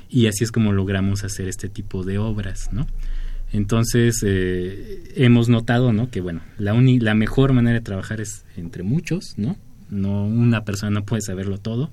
y 0.08 0.26
así 0.26 0.44
es 0.44 0.52
como 0.52 0.72
logramos 0.72 1.24
hacer 1.24 1.48
este 1.48 1.68
tipo 1.68 2.04
de 2.04 2.18
obras, 2.18 2.68
¿no? 2.72 2.86
Entonces 3.52 4.22
eh, 4.24 5.12
hemos 5.16 5.48
notado, 5.48 5.92
¿no? 5.92 6.10
Que 6.10 6.20
bueno, 6.20 6.40
la, 6.58 6.74
la 6.74 7.14
mejor 7.14 7.52
manera 7.52 7.74
de 7.74 7.84
trabajar 7.84 8.20
es 8.20 8.44
entre 8.56 8.82
muchos, 8.82 9.34
¿no? 9.36 9.56
No 9.88 10.24
una 10.26 10.64
persona 10.64 10.90
no 10.90 11.04
puede 11.04 11.22
saberlo 11.22 11.58
todo 11.58 11.90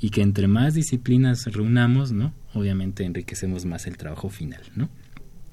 y 0.00 0.10
que 0.10 0.22
entre 0.22 0.48
más 0.48 0.74
disciplinas 0.74 1.44
reunamos, 1.46 2.12
¿no? 2.12 2.32
Obviamente 2.54 3.04
enriquecemos 3.04 3.66
más 3.66 3.86
el 3.86 3.96
trabajo 3.96 4.30
final, 4.30 4.62
¿no? 4.74 4.88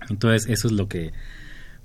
Entonces 0.09 0.49
eso 0.49 0.67
es 0.67 0.73
lo 0.73 0.87
que 0.87 1.11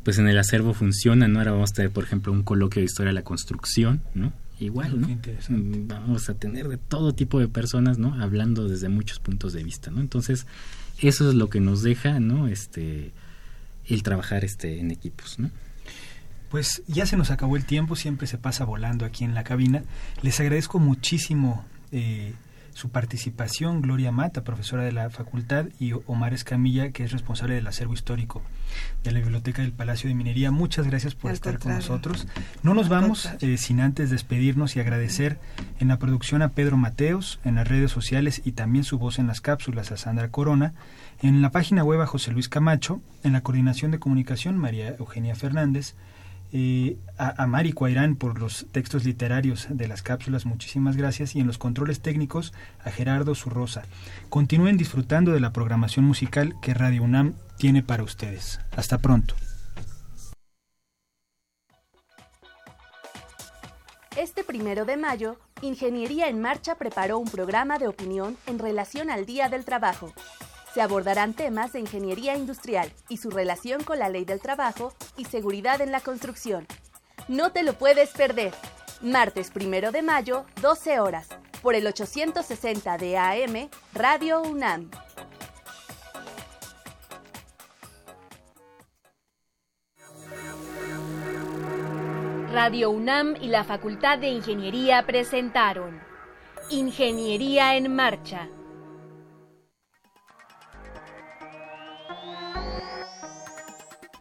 pues 0.02 0.18
en 0.18 0.28
el 0.28 0.38
acervo 0.38 0.74
funciona, 0.74 1.28
¿no? 1.28 1.38
Ahora 1.38 1.52
vamos 1.52 1.70
a 1.70 1.74
tener, 1.74 1.90
por 1.90 2.04
ejemplo, 2.04 2.32
un 2.32 2.42
coloquio 2.42 2.80
de 2.80 2.86
historia 2.86 3.10
de 3.10 3.14
la 3.14 3.22
construcción, 3.22 4.02
¿no? 4.14 4.32
Igual, 4.62 5.00
¿no? 5.00 5.08
Mm, 5.08 5.88
vamos 5.88 6.28
a 6.28 6.34
tener 6.34 6.68
de 6.68 6.78
todo 6.78 7.14
tipo 7.14 7.38
de 7.38 7.48
personas, 7.48 7.98
¿no? 7.98 8.14
Hablando 8.22 8.68
desde 8.68 8.88
muchos 8.88 9.18
puntos 9.18 9.52
de 9.52 9.64
vista, 9.64 9.90
¿no? 9.90 10.00
Entonces, 10.00 10.46
eso 10.98 11.28
es 11.28 11.34
lo 11.34 11.50
que 11.50 11.60
nos 11.60 11.82
deja, 11.82 12.20
¿no? 12.20 12.48
Este, 12.48 13.12
el 13.86 14.02
trabajar 14.02 14.44
este, 14.44 14.78
en 14.80 14.90
equipos, 14.90 15.38
¿no? 15.38 15.50
Pues 16.50 16.82
ya 16.86 17.06
se 17.06 17.16
nos 17.16 17.30
acabó 17.30 17.56
el 17.56 17.64
tiempo, 17.64 17.96
siempre 17.96 18.26
se 18.26 18.36
pasa 18.36 18.64
volando 18.64 19.06
aquí 19.06 19.24
en 19.24 19.34
la 19.34 19.42
cabina. 19.42 19.84
Les 20.20 20.38
agradezco 20.38 20.78
muchísimo 20.78 21.64
eh, 21.92 22.34
su 22.74 22.90
participación, 22.90 23.82
Gloria 23.82 24.12
Mata, 24.12 24.44
profesora 24.44 24.82
de 24.82 24.92
la 24.92 25.10
facultad, 25.10 25.66
y 25.78 25.92
Omar 26.06 26.34
Escamilla, 26.34 26.90
que 26.90 27.04
es 27.04 27.12
responsable 27.12 27.54
del 27.54 27.66
acervo 27.66 27.94
histórico 27.94 28.42
de 29.04 29.12
la 29.12 29.20
Biblioteca 29.20 29.62
del 29.62 29.72
Palacio 29.72 30.08
de 30.08 30.14
Minería. 30.14 30.50
Muchas 30.50 30.86
gracias 30.86 31.14
por 31.14 31.32
estar 31.32 31.58
con 31.58 31.74
nosotros. 31.74 32.26
No 32.62 32.74
nos 32.74 32.88
vamos 32.88 33.28
eh, 33.40 33.56
sin 33.58 33.80
antes 33.80 34.10
despedirnos 34.10 34.76
y 34.76 34.80
agradecer 34.80 35.38
en 35.78 35.88
la 35.88 35.98
producción 35.98 36.42
a 36.42 36.50
Pedro 36.50 36.76
Mateos, 36.76 37.40
en 37.44 37.56
las 37.56 37.68
redes 37.68 37.90
sociales 37.90 38.42
y 38.44 38.52
también 38.52 38.84
su 38.84 38.98
voz 38.98 39.18
en 39.18 39.26
las 39.26 39.40
cápsulas 39.40 39.92
a 39.92 39.96
Sandra 39.96 40.30
Corona, 40.30 40.74
en 41.20 41.42
la 41.42 41.50
página 41.50 41.84
web 41.84 42.00
a 42.00 42.06
José 42.06 42.32
Luis 42.32 42.48
Camacho, 42.48 43.00
en 43.22 43.32
la 43.32 43.42
coordinación 43.42 43.90
de 43.90 43.98
comunicación 43.98 44.56
María 44.56 44.96
Eugenia 44.98 45.34
Fernández, 45.34 45.94
eh, 46.52 46.98
a, 47.16 47.42
a, 47.42 47.46
Mari 47.46 47.72
Cuairán 47.72 48.16
por 48.16 48.38
los 48.38 48.66
textos 48.72 49.04
literarios 49.04 49.66
de 49.70 49.88
las 49.88 50.02
cápsulas, 50.02 50.44
muchísimas 50.44 50.96
gracias, 50.96 51.34
y 51.34 51.40
en 51.40 51.46
los 51.46 51.58
controles 51.58 52.00
técnicos 52.00 52.52
a 52.84 52.90
Gerardo 52.90 53.34
Zurrosa. 53.34 53.84
Continúen 54.28 54.76
disfrutando 54.76 55.32
de 55.32 55.40
la 55.40 55.52
programación 55.52 56.04
musical 56.04 56.54
que 56.60 56.74
Radio 56.74 57.02
UNAM 57.02 57.34
tiene 57.58 57.82
para 57.82 58.02
ustedes. 58.02 58.60
Hasta 58.76 58.98
pronto. 58.98 59.34
Este 64.16 64.44
primero 64.44 64.84
de 64.84 64.98
mayo, 64.98 65.38
Ingeniería 65.62 66.28
en 66.28 66.40
Marcha 66.40 66.74
preparó 66.74 67.18
un 67.18 67.28
programa 67.28 67.78
de 67.78 67.88
opinión 67.88 68.36
en 68.46 68.58
relación 68.58 69.08
al 69.10 69.24
Día 69.24 69.48
del 69.48 69.64
Trabajo. 69.64 70.12
Se 70.74 70.80
abordarán 70.80 71.34
temas 71.34 71.72
de 71.72 71.80
ingeniería 71.80 72.34
industrial 72.34 72.90
y 73.08 73.18
su 73.18 73.30
relación 73.30 73.84
con 73.84 73.98
la 73.98 74.08
ley 74.08 74.24
del 74.24 74.40
trabajo 74.40 74.94
y 75.18 75.26
seguridad 75.26 75.82
en 75.82 75.92
la 75.92 76.00
construcción. 76.00 76.66
No 77.28 77.52
te 77.52 77.62
lo 77.62 77.74
puedes 77.74 78.10
perder. 78.10 78.54
Martes 79.02 79.50
primero 79.50 79.92
de 79.92 80.00
mayo, 80.00 80.46
12 80.62 81.00
horas, 81.00 81.28
por 81.60 81.74
el 81.74 81.86
860 81.86 82.96
de 82.96 83.18
AM, 83.18 83.68
Radio 83.92 84.40
UNAM. 84.40 84.90
Radio 92.50 92.90
UNAM 92.90 93.36
y 93.40 93.48
la 93.48 93.64
Facultad 93.64 94.18
de 94.18 94.28
Ingeniería 94.28 95.04
presentaron 95.06 96.00
Ingeniería 96.70 97.76
en 97.76 97.94
Marcha. 97.94 98.48